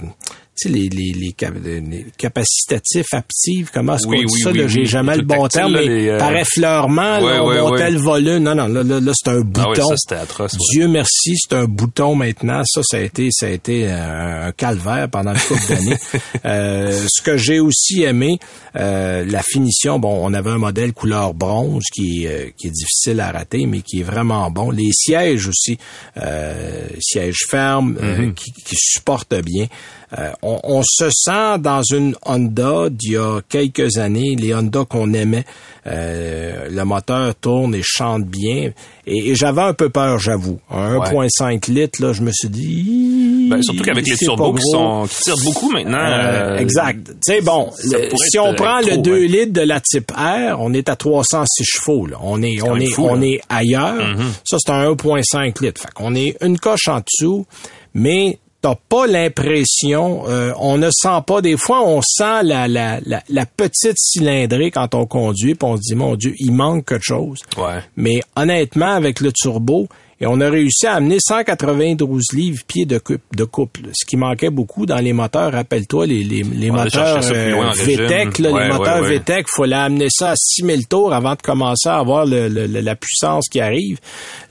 sais, 0.57 0.69
les, 0.69 0.89
les, 0.89 1.13
les, 1.13 2.05
capacitatifs 2.17 3.13
actifs, 3.13 3.69
comment 3.73 3.95
est-ce 3.95 4.07
Oui, 4.07 4.23
qu'on 4.23 4.25
dit 4.27 4.33
oui, 4.35 4.41
ça? 4.41 4.51
oui, 4.51 4.63
J'ai 4.67 4.85
jamais 4.85 5.13
Les 5.13 5.17
le 5.19 5.25
bon 5.25 5.47
terme, 5.47 5.73
là, 5.73 5.79
mais 5.81 5.87
les, 5.87 6.07
euh, 6.09 6.17
par 6.17 6.35
effleurement, 6.35 7.19
Ouais, 7.19 7.33
là, 7.33 7.43
on 7.43 7.47
ouais, 7.47 7.59
montait 7.61 7.83
ouais. 7.83 7.91
le 7.91 7.97
volume. 7.99 8.43
Non, 8.43 8.55
non, 8.55 8.67
là, 8.67 8.83
là, 8.83 8.99
là, 8.99 9.11
c'est 9.15 9.29
un 9.29 9.39
Ah 9.39 9.43
bouton. 9.43 9.89
oui, 9.89 9.95
ça, 9.97 10.21
atroce. 10.21 10.57
Dieu 10.71 10.87
merci, 10.87 11.35
c'est 11.37 11.55
un 11.55 11.65
bouton 11.65 12.15
maintenant. 12.15 12.61
Ça, 12.65 12.81
ça 12.83 12.97
a 12.97 13.01
été, 13.01 13.29
ça 13.31 13.47
a 13.47 13.49
été 13.49 13.85
euh, 13.87 14.47
un 14.47 14.51
calvaire 14.51 15.09
pendant 15.09 15.33
une 15.33 15.39
couple 15.39 15.67
d'années. 15.69 15.97
Euh, 16.45 17.05
ce 17.09 17.21
que 17.21 17.35
j'ai 17.35 17.59
aussi 17.59 18.03
aimé, 18.03 18.37
euh, 18.75 19.25
la 19.27 19.41
finition. 19.43 19.99
Bon, 19.99 20.19
on 20.23 20.33
avait 20.33 20.51
un 20.51 20.57
modèle 20.57 20.93
couleur 20.93 21.33
bronze 21.33 21.83
qui, 21.93 22.23
est, 22.23 22.27
euh, 22.27 22.49
qui 22.55 22.67
est 22.67 22.71
difficile 22.71 23.19
à 23.19 23.31
rater, 23.31 23.65
mais 23.65 23.81
qui 23.81 23.99
est 23.99 24.03
vraiment 24.03 24.49
bon. 24.51 24.71
Les 24.71 24.91
sièges 24.93 25.47
aussi, 25.47 25.77
euh, 26.17 26.87
sièges 26.99 27.39
fermes, 27.49 27.97
euh, 28.01 28.31
qui, 28.33 28.51
qui 28.51 28.75
supportent 28.77 29.35
bien. 29.41 29.65
Euh, 30.17 30.31
on, 30.41 30.59
on 30.63 30.81
se 30.83 31.09
sent 31.09 31.59
dans 31.59 31.81
une 31.83 32.15
Honda 32.25 32.89
d'il 32.89 33.11
y 33.13 33.17
a 33.17 33.41
quelques 33.49 33.97
années, 33.97 34.35
les 34.37 34.53
Honda 34.55 34.85
qu'on 34.87 35.11
aimait. 35.13 35.43
Euh, 35.85 36.67
le 36.69 36.83
moteur 36.85 37.33
tourne 37.35 37.73
et 37.75 37.81
chante 37.83 38.23
bien. 38.25 38.71
Et, 39.05 39.29
et 39.31 39.35
j'avais 39.35 39.61
un 39.61 39.73
peu 39.73 39.89
peur, 39.89 40.19
j'avoue. 40.19 40.59
Un 40.71 40.97
Ouais. 40.97 41.27
1.5 41.27 41.71
litres, 41.71 42.01
là, 42.01 42.13
je 42.13 42.21
me 42.21 42.31
suis 42.31 42.49
dit... 42.49 43.47
Ben, 43.49 43.61
surtout 43.61 43.83
qu'avec 43.83 44.07
les 44.07 44.15
turbos 44.17 44.53
qui, 44.53 44.63
sont, 44.71 45.07
qui 45.09 45.23
tirent 45.23 45.43
beaucoup 45.43 45.69
maintenant. 45.71 45.97
Euh, 45.99 46.57
exact. 46.57 47.07
Tu 47.07 47.13
sais, 47.33 47.41
bon, 47.41 47.69
le- 47.83 48.09
si 48.29 48.39
on 48.39 48.53
prend 48.53 48.79
le 48.79 48.87
trop, 48.93 49.01
2 49.01 49.11
ouais. 49.11 49.27
litres 49.27 49.53
de 49.53 49.61
la 49.61 49.79
type 49.79 50.11
R, 50.11 50.55
on 50.59 50.73
est 50.73 50.89
à 50.89 50.95
306 50.95 51.63
chevaux. 51.65 52.05
Là. 52.05 52.17
On 52.21 52.41
est, 52.41 52.61
on 52.61 52.75
est, 52.77 52.87
fou, 52.87 53.07
on 53.09 53.15
là. 53.15 53.25
est 53.27 53.41
ailleurs. 53.49 54.15
Ça, 54.45 54.57
c'est 54.59 54.71
un 54.71 54.91
1.5 54.91 55.63
litres. 55.63 55.81
Fait 55.81 55.93
qu'on 55.93 56.15
est 56.15 56.35
une 56.41 56.57
coche 56.59 56.87
en 56.89 56.99
dessous, 56.99 57.45
mais 57.93 58.39
t'as 58.61 58.75
pas 58.89 59.07
l'impression, 59.07 60.23
euh, 60.27 60.51
on 60.59 60.77
ne 60.77 60.89
sent 60.91 61.21
pas, 61.25 61.41
des 61.41 61.57
fois, 61.57 61.87
on 61.87 62.01
sent 62.01 62.43
la, 62.43 62.67
la, 62.67 62.99
la, 63.05 63.23
la 63.29 63.45
petite 63.45 63.97
cylindrée 63.97 64.71
quand 64.71 64.95
on 64.95 65.05
conduit, 65.05 65.55
puis 65.55 65.69
on 65.69 65.77
se 65.77 65.81
dit, 65.81 65.95
mon 65.95 66.15
Dieu, 66.15 66.33
il 66.39 66.51
manque 66.51 66.85
quelque 66.85 67.03
chose. 67.03 67.39
Ouais. 67.57 67.79
Mais 67.95 68.21
honnêtement, 68.35 68.91
avec 68.91 69.19
le 69.19 69.31
turbo, 69.31 69.87
et 70.19 70.25
on 70.27 70.39
a 70.41 70.49
réussi 70.49 70.87
à 70.87 70.95
amener 70.95 71.17
192 71.19 72.23
livres 72.33 72.63
pieds 72.67 72.85
de, 72.85 72.97
couple. 73.45 73.81
Ce 73.93 74.05
qui 74.05 74.17
manquait 74.17 74.49
beaucoup 74.49 74.85
dans 74.85 74.97
les 74.97 75.13
moteurs, 75.13 75.51
rappelle-toi, 75.51 76.07
les, 76.07 76.43
moteurs 76.71 77.19
euh, 77.31 77.71
VTEC, 77.73 78.37
régime. 78.37 78.45
là, 78.45 78.51
Ouais, 78.51 78.63
les 78.65 78.71
ouais, 78.71 78.77
moteurs 78.77 79.01
ouais. 79.03 79.17
VTEC, 79.19 79.45
il 79.47 79.55
fallait 79.55 79.75
amener 79.75 80.07
ça 80.09 80.31
à 80.31 80.35
6000 80.35 80.87
tours 80.87 81.13
avant 81.13 81.35
de 81.35 81.41
commencer 81.41 81.89
à 81.89 81.97
avoir 81.97 82.25
le- 82.25 82.47
le- 82.47 82.65
le- 82.67 82.81
la 82.81 82.95
puissance 82.95 83.47
qui 83.47 83.59
arrive. 83.59 83.99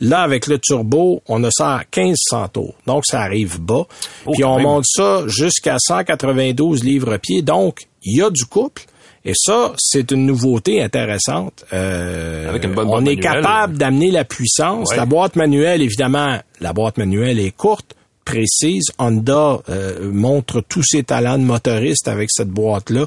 Là, 0.01 0.21
avec 0.23 0.47
le 0.47 0.59
turbo, 0.59 1.21
on 1.27 1.43
a 1.45 1.51
ça 1.51 1.77
à 1.77 1.79
1500 1.97 2.49
tours. 2.49 2.75
Donc, 2.87 3.05
ça 3.07 3.21
arrive 3.21 3.61
bas. 3.61 3.87
Oh, 4.27 4.33
Puis 4.33 4.45
on 4.45 4.57
même. 4.57 4.65
monte 4.67 4.85
ça 4.87 5.25
jusqu'à 5.27 5.77
192 5.79 6.85
livres 6.85 7.17
pieds. 7.17 7.43
Donc, 7.43 7.87
il 8.05 8.19
y 8.19 8.23
a 8.23 8.31
du 8.31 8.45
couple. 8.45 8.83
Et 9.27 9.33
ça, 9.35 9.73
c'est 9.77 10.13
une 10.13 10.25
nouveauté 10.25 10.81
intéressante. 10.83 11.65
Euh, 11.73 12.49
Avec 12.49 12.65
une 12.65 12.75
bonne 12.75 12.87
on 12.89 13.01
est 13.05 13.17
manuelle. 13.17 13.21
capable 13.21 13.77
d'amener 13.77 14.11
la 14.13 14.25
puissance. 14.25 14.91
Ouais. 14.91 14.97
La 14.97 15.05
boîte 15.05 15.35
manuelle, 15.37 15.83
évidemment, 15.83 16.39
la 16.61 16.73
boîte 16.73 16.97
manuelle 16.97 17.41
est 17.41 17.51
courte, 17.51 17.95
précise. 18.25 18.85
Honda 18.99 19.59
euh, 19.69 20.11
montre 20.13 20.61
tous 20.61 20.85
ses 20.85 21.03
talents 21.03 21.39
de 21.39 21.45
motoriste 21.45 22.07
avec 22.09 22.29
cette 22.31 22.51
boîte-là. 22.51 23.07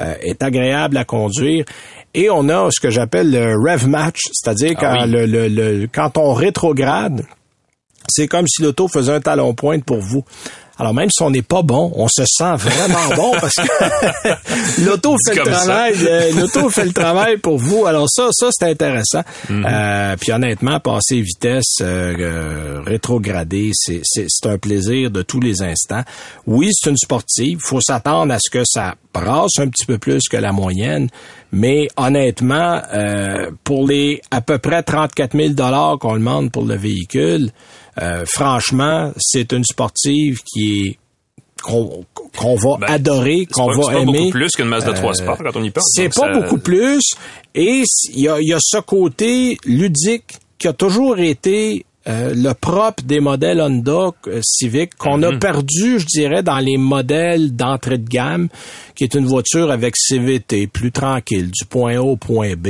Euh, 0.00 0.14
est 0.22 0.42
agréable 0.42 0.96
à 0.96 1.04
conduire. 1.04 1.64
Et 2.14 2.28
on 2.30 2.48
a 2.48 2.68
ce 2.72 2.80
que 2.80 2.90
j'appelle 2.90 3.30
le 3.30 3.54
rev 3.54 3.86
match, 3.86 4.18
c'est-à-dire 4.32 4.72
Ah 4.78 4.80
quand, 4.80 5.04
oui. 5.04 5.10
le, 5.12 5.26
le- 5.26 5.48
le- 5.48 5.86
quand 5.92 6.18
on 6.18 6.32
rétrograde, 6.32 7.22
c'est 8.08 8.26
comme 8.26 8.48
si 8.48 8.62
l'auto 8.62 8.88
faisait 8.88 9.12
un 9.12 9.20
talon 9.20 9.54
pointe 9.54 9.84
pour 9.84 10.00
vous. 10.00 10.24
Alors 10.80 10.94
même 10.94 11.10
si 11.10 11.22
on 11.22 11.30
n'est 11.30 11.42
pas 11.42 11.62
bon, 11.62 11.92
on 11.94 12.08
se 12.08 12.24
sent 12.24 12.56
vraiment 12.56 13.08
bon 13.16 13.32
parce 13.40 13.54
que 13.54 14.82
l'auto 14.84 15.14
fait 15.26 15.34
le 15.34 15.42
travail. 15.42 15.94
euh, 16.08 16.32
L'auto 16.40 16.70
fait 16.70 16.84
le 16.86 16.92
travail 16.92 17.36
pour 17.36 17.58
vous. 17.58 17.86
Alors 17.86 18.06
ça, 18.08 18.28
ça 18.32 18.48
c'est 18.50 18.70
intéressant. 18.70 19.22
Mhm. 19.48 19.66
Euh, 19.68 20.16
puis 20.18 20.32
honnêtement, 20.32 20.80
passer 20.80 21.20
vitesse, 21.20 21.76
euh, 21.82 22.14
euh, 22.18 22.80
rétrograder, 22.84 23.70
c'est 23.74 24.00
c'est- 24.02 24.26
c'est 24.28 24.48
un 24.48 24.58
plaisir 24.58 25.10
de 25.10 25.22
tous 25.22 25.40
les 25.40 25.62
instants. 25.62 26.02
Oui, 26.46 26.70
c'est 26.72 26.90
une 26.90 26.96
sportive. 26.96 27.58
faut 27.60 27.80
s'attendre 27.80 28.32
à 28.32 28.38
ce 28.40 28.50
que 28.50 28.62
ça 28.64 28.94
brasse 29.12 29.58
un 29.58 29.68
petit 29.68 29.84
peu 29.86 29.98
plus 29.98 30.22
que 30.30 30.36
la 30.36 30.52
moyenne. 30.52 31.08
Mais 31.52 31.88
honnêtement, 31.96 32.80
euh, 32.94 33.50
pour 33.64 33.86
les 33.86 34.20
à 34.30 34.40
peu 34.40 34.58
près 34.58 34.82
34 34.82 35.36
000 35.36 35.50
dollars 35.50 35.98
qu'on 35.98 36.14
demande 36.14 36.52
pour 36.52 36.64
le 36.64 36.76
véhicule, 36.76 37.50
euh, 38.00 38.24
franchement, 38.26 39.12
c'est 39.18 39.52
une 39.52 39.64
sportive 39.64 40.42
qui 40.44 40.86
est 40.86 40.98
qu'on 41.62 42.04
qu'on 42.36 42.54
va 42.56 42.78
Ben, 42.78 42.86
adorer, 42.94 43.44
qu'on 43.46 43.66
va 43.66 43.74
c'est 43.74 43.92
pas 43.92 44.00
aimer. 44.00 44.18
beaucoup 44.18 44.30
plus 44.30 44.50
qu'une 44.52 44.68
Mazda 44.68 44.92
3 44.94 45.10
Euh, 45.10 45.14
Sport 45.14 45.38
quand 45.38 45.56
on 45.56 45.62
y 45.62 45.70
pense. 45.70 45.84
C'est 45.94 46.08
pas 46.08 46.32
ça- 46.32 46.32
beaucoup 46.40 46.58
plus. 46.58 47.02
Et 47.54 47.82
il 48.14 48.20
y 48.20 48.28
a, 48.28 48.40
il 48.40 48.48
y 48.48 48.54
a 48.54 48.58
ce 48.60 48.78
côté 48.78 49.58
ludique 49.64 50.38
qui 50.58 50.68
a 50.68 50.72
toujours 50.72 51.18
été 51.18 51.84
euh, 52.08 52.32
le 52.34 52.52
propre 52.54 53.02
des 53.04 53.20
modèles 53.20 53.60
Honda 53.60 54.10
euh, 54.26 54.40
Civic 54.42 54.94
qu'on 54.96 55.18
Mhm. 55.18 55.24
a 55.24 55.38
perdu, 55.38 55.98
je 55.98 56.06
dirais, 56.06 56.42
dans 56.42 56.58
les 56.58 56.76
modèles 56.78 57.54
d'entrée 57.54 57.98
de 57.98 58.08
gamme, 58.08 58.48
qui 58.94 59.04
est 59.04 59.14
une 59.14 59.26
voiture 59.26 59.70
avec 59.70 59.94
CVT, 59.96 60.66
plus 60.66 60.92
tranquille, 60.92 61.50
du 61.50 61.64
point 61.66 61.96
A 61.96 62.02
au 62.02 62.16
point 62.16 62.54
B. 62.56 62.68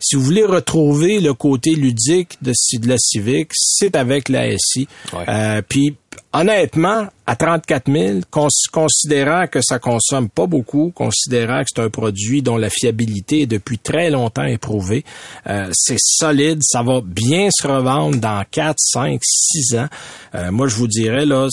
Si 0.00 0.16
vous 0.16 0.22
voulez 0.22 0.44
retrouver 0.44 1.20
le 1.20 1.32
côté 1.34 1.70
ludique 1.76 2.38
de, 2.42 2.52
de 2.78 2.88
la 2.88 2.96
Civic, 2.98 3.50
c'est 3.54 3.94
avec 3.96 4.28
la 4.28 4.50
SI. 4.58 4.88
Ouais. 5.12 5.24
Euh, 5.28 5.62
Puis 5.68 5.94
honnêtement, 6.32 7.06
à 7.26 7.36
34 7.36 7.90
000, 7.92 8.18
cons- 8.30 8.48
considérant 8.72 9.46
que 9.46 9.60
ça 9.62 9.78
consomme 9.78 10.28
pas 10.28 10.46
beaucoup, 10.46 10.90
considérant 10.94 11.60
que 11.62 11.68
c'est 11.74 11.82
un 11.82 11.90
produit 11.90 12.42
dont 12.42 12.56
la 12.56 12.70
fiabilité 12.70 13.42
est 13.42 13.46
depuis 13.46 13.78
très 13.78 14.10
longtemps 14.10 14.44
éprouvée, 14.44 15.04
euh, 15.46 15.70
c'est 15.72 15.98
solide, 15.98 16.58
ça 16.62 16.82
va 16.82 17.00
bien 17.04 17.48
se 17.54 17.66
revendre 17.66 18.16
dans 18.18 18.44
4, 18.50 18.76
5, 18.78 19.20
6 19.22 19.76
ans. 19.76 19.88
Euh, 20.34 20.50
moi, 20.50 20.66
je 20.68 20.76
vous 20.76 20.88
dirais, 20.88 21.26
là, 21.26 21.48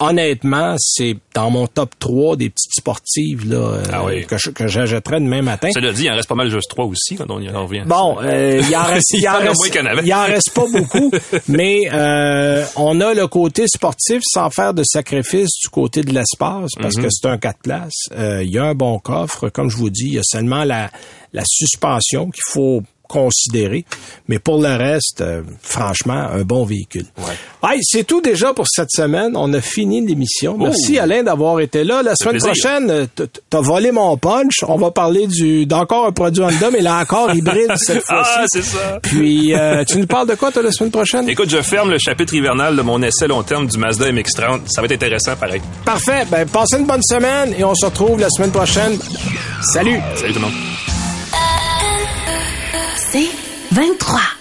honnêtement, 0.00 0.74
c'est 0.78 1.16
dans 1.34 1.50
mon 1.50 1.66
top 1.66 1.90
3 1.98 2.36
des 2.36 2.50
petites 2.50 2.72
sportives 2.76 3.48
là, 3.48 3.56
euh, 3.56 3.82
Ah 3.92 4.04
oui. 4.04 4.24
que, 4.26 4.36
je- 4.38 4.50
que 4.50 4.66
j'achèterais 4.66 5.20
demain 5.20 5.42
matin. 5.42 5.68
Cela 5.72 5.92
dit, 5.92 6.04
il 6.04 6.10
en 6.10 6.16
reste 6.16 6.28
pas 6.28 6.34
mal 6.34 6.50
juste 6.50 6.70
3 6.70 6.86
aussi 6.86 7.16
quand 7.16 7.30
on 7.30 7.40
y 7.40 7.48
revient. 7.48 7.82
Bon, 7.86 8.16
euh, 8.22 8.60
il 8.68 8.76
en 8.76 8.82
reste, 8.84 9.10
il 9.12 9.28
en 9.28 9.40
Il 9.42 9.48
en 9.48 9.50
reste, 9.52 9.76
en 9.76 10.02
il 10.02 10.12
en 10.14 10.26
pas 10.54 10.66
beaucoup, 10.78 11.10
mais 11.48 11.82
euh, 11.92 12.64
on 12.76 13.00
a 13.00 13.14
le 13.14 13.26
côté 13.28 13.66
sportif 13.68 14.20
sans 14.24 14.50
faire 14.50 14.74
de 14.74 14.82
sacrifice 14.84 15.50
du 15.62 15.68
côté 15.68 16.02
de 16.02 16.12
l'espace 16.12 16.70
parce 16.80 16.96
Mhm. 16.96 17.02
que 17.04 17.08
c'est 17.10 17.28
un 17.28 17.38
4 17.38 17.58
places. 17.62 17.92
Euh, 18.12 18.42
Il 18.42 18.50
y 18.50 18.58
a 18.58 18.64
un 18.64 18.74
bon 18.74 18.98
coffre, 18.98 19.48
comme 19.50 19.70
je 19.70 19.76
vous 19.76 19.90
dis, 19.90 20.06
il 20.06 20.14
y 20.14 20.18
a 20.18 20.22
seulement 20.24 20.64
la, 20.64 20.90
la 21.32 21.42
suspension 21.46 22.30
qu'il 22.30 22.42
faut 22.52 22.82
considérer, 23.10 23.84
mais 24.28 24.38
pour 24.38 24.60
le 24.62 24.74
reste, 24.76 25.20
euh, 25.20 25.42
franchement, 25.62 26.28
un 26.32 26.42
bon 26.42 26.64
véhicule. 26.64 27.06
Ouais. 27.18 27.70
Hey, 27.74 27.80
c'est 27.82 28.04
tout 28.04 28.20
déjà 28.20 28.54
pour 28.54 28.66
cette 28.68 28.90
semaine. 28.90 29.32
On 29.36 29.52
a 29.52 29.60
fini 29.60 30.04
l'émission. 30.06 30.56
Merci 30.58 30.96
Oh. 30.98 31.02
Alain 31.02 31.22
d'avoir 31.22 31.60
été 31.60 31.84
là. 31.84 32.02
La 32.02 32.14
semaine 32.14 32.38
prochaine, 32.38 32.90
euh, 32.90 33.06
t'as 33.50 33.60
volé 33.60 33.90
mon 33.92 34.16
punch. 34.16 34.62
On 34.66 34.76
va 34.76 34.90
parler 34.90 35.26
du 35.26 35.66
d'encore 35.66 36.06
un 36.06 36.12
produit 36.12 36.42
Honda, 36.42 36.70
mais 36.70 36.80
là 36.80 36.98
encore 37.00 37.34
hybride 37.34 37.72
cette 37.76 38.02
fois-ci. 38.04 38.30
Ah, 38.36 38.44
c'est 38.48 38.62
ça. 38.62 38.98
Puis, 39.02 39.54
euh, 39.54 39.84
tu 39.84 39.98
nous 39.98 40.06
parles 40.06 40.28
de 40.28 40.34
quoi, 40.34 40.50
toi, 40.52 40.62
la 40.62 40.70
semaine 40.72 40.90
prochaine? 40.92 41.28
Écoute, 41.28 41.50
je 41.50 41.60
ferme 41.62 41.90
le 41.90 41.98
chapitre 41.98 42.34
hivernal 42.34 42.76
de 42.76 42.82
mon 42.82 43.02
essai 43.02 43.26
long 43.26 43.42
terme 43.42 43.66
du 43.66 43.76
Mazda 43.78 44.10
MX-30. 44.12 44.60
Ça 44.68 44.80
va 44.80 44.86
être 44.86 44.92
intéressant, 44.92 45.36
pareil. 45.36 45.60
Parfait. 45.84 46.24
Ben, 46.30 46.46
passez 46.48 46.78
une 46.78 46.86
bonne 46.86 47.02
semaine 47.02 47.54
et 47.58 47.64
on 47.64 47.74
se 47.74 47.84
retrouve 47.86 48.20
la 48.20 48.30
semaine 48.30 48.52
prochaine. 48.52 48.98
Salut! 49.72 49.98
Salut 50.16 50.32
tout 50.32 50.38
le 50.40 50.44
monde. 50.46 50.99
C'est 53.12 53.28
23. 53.72 54.39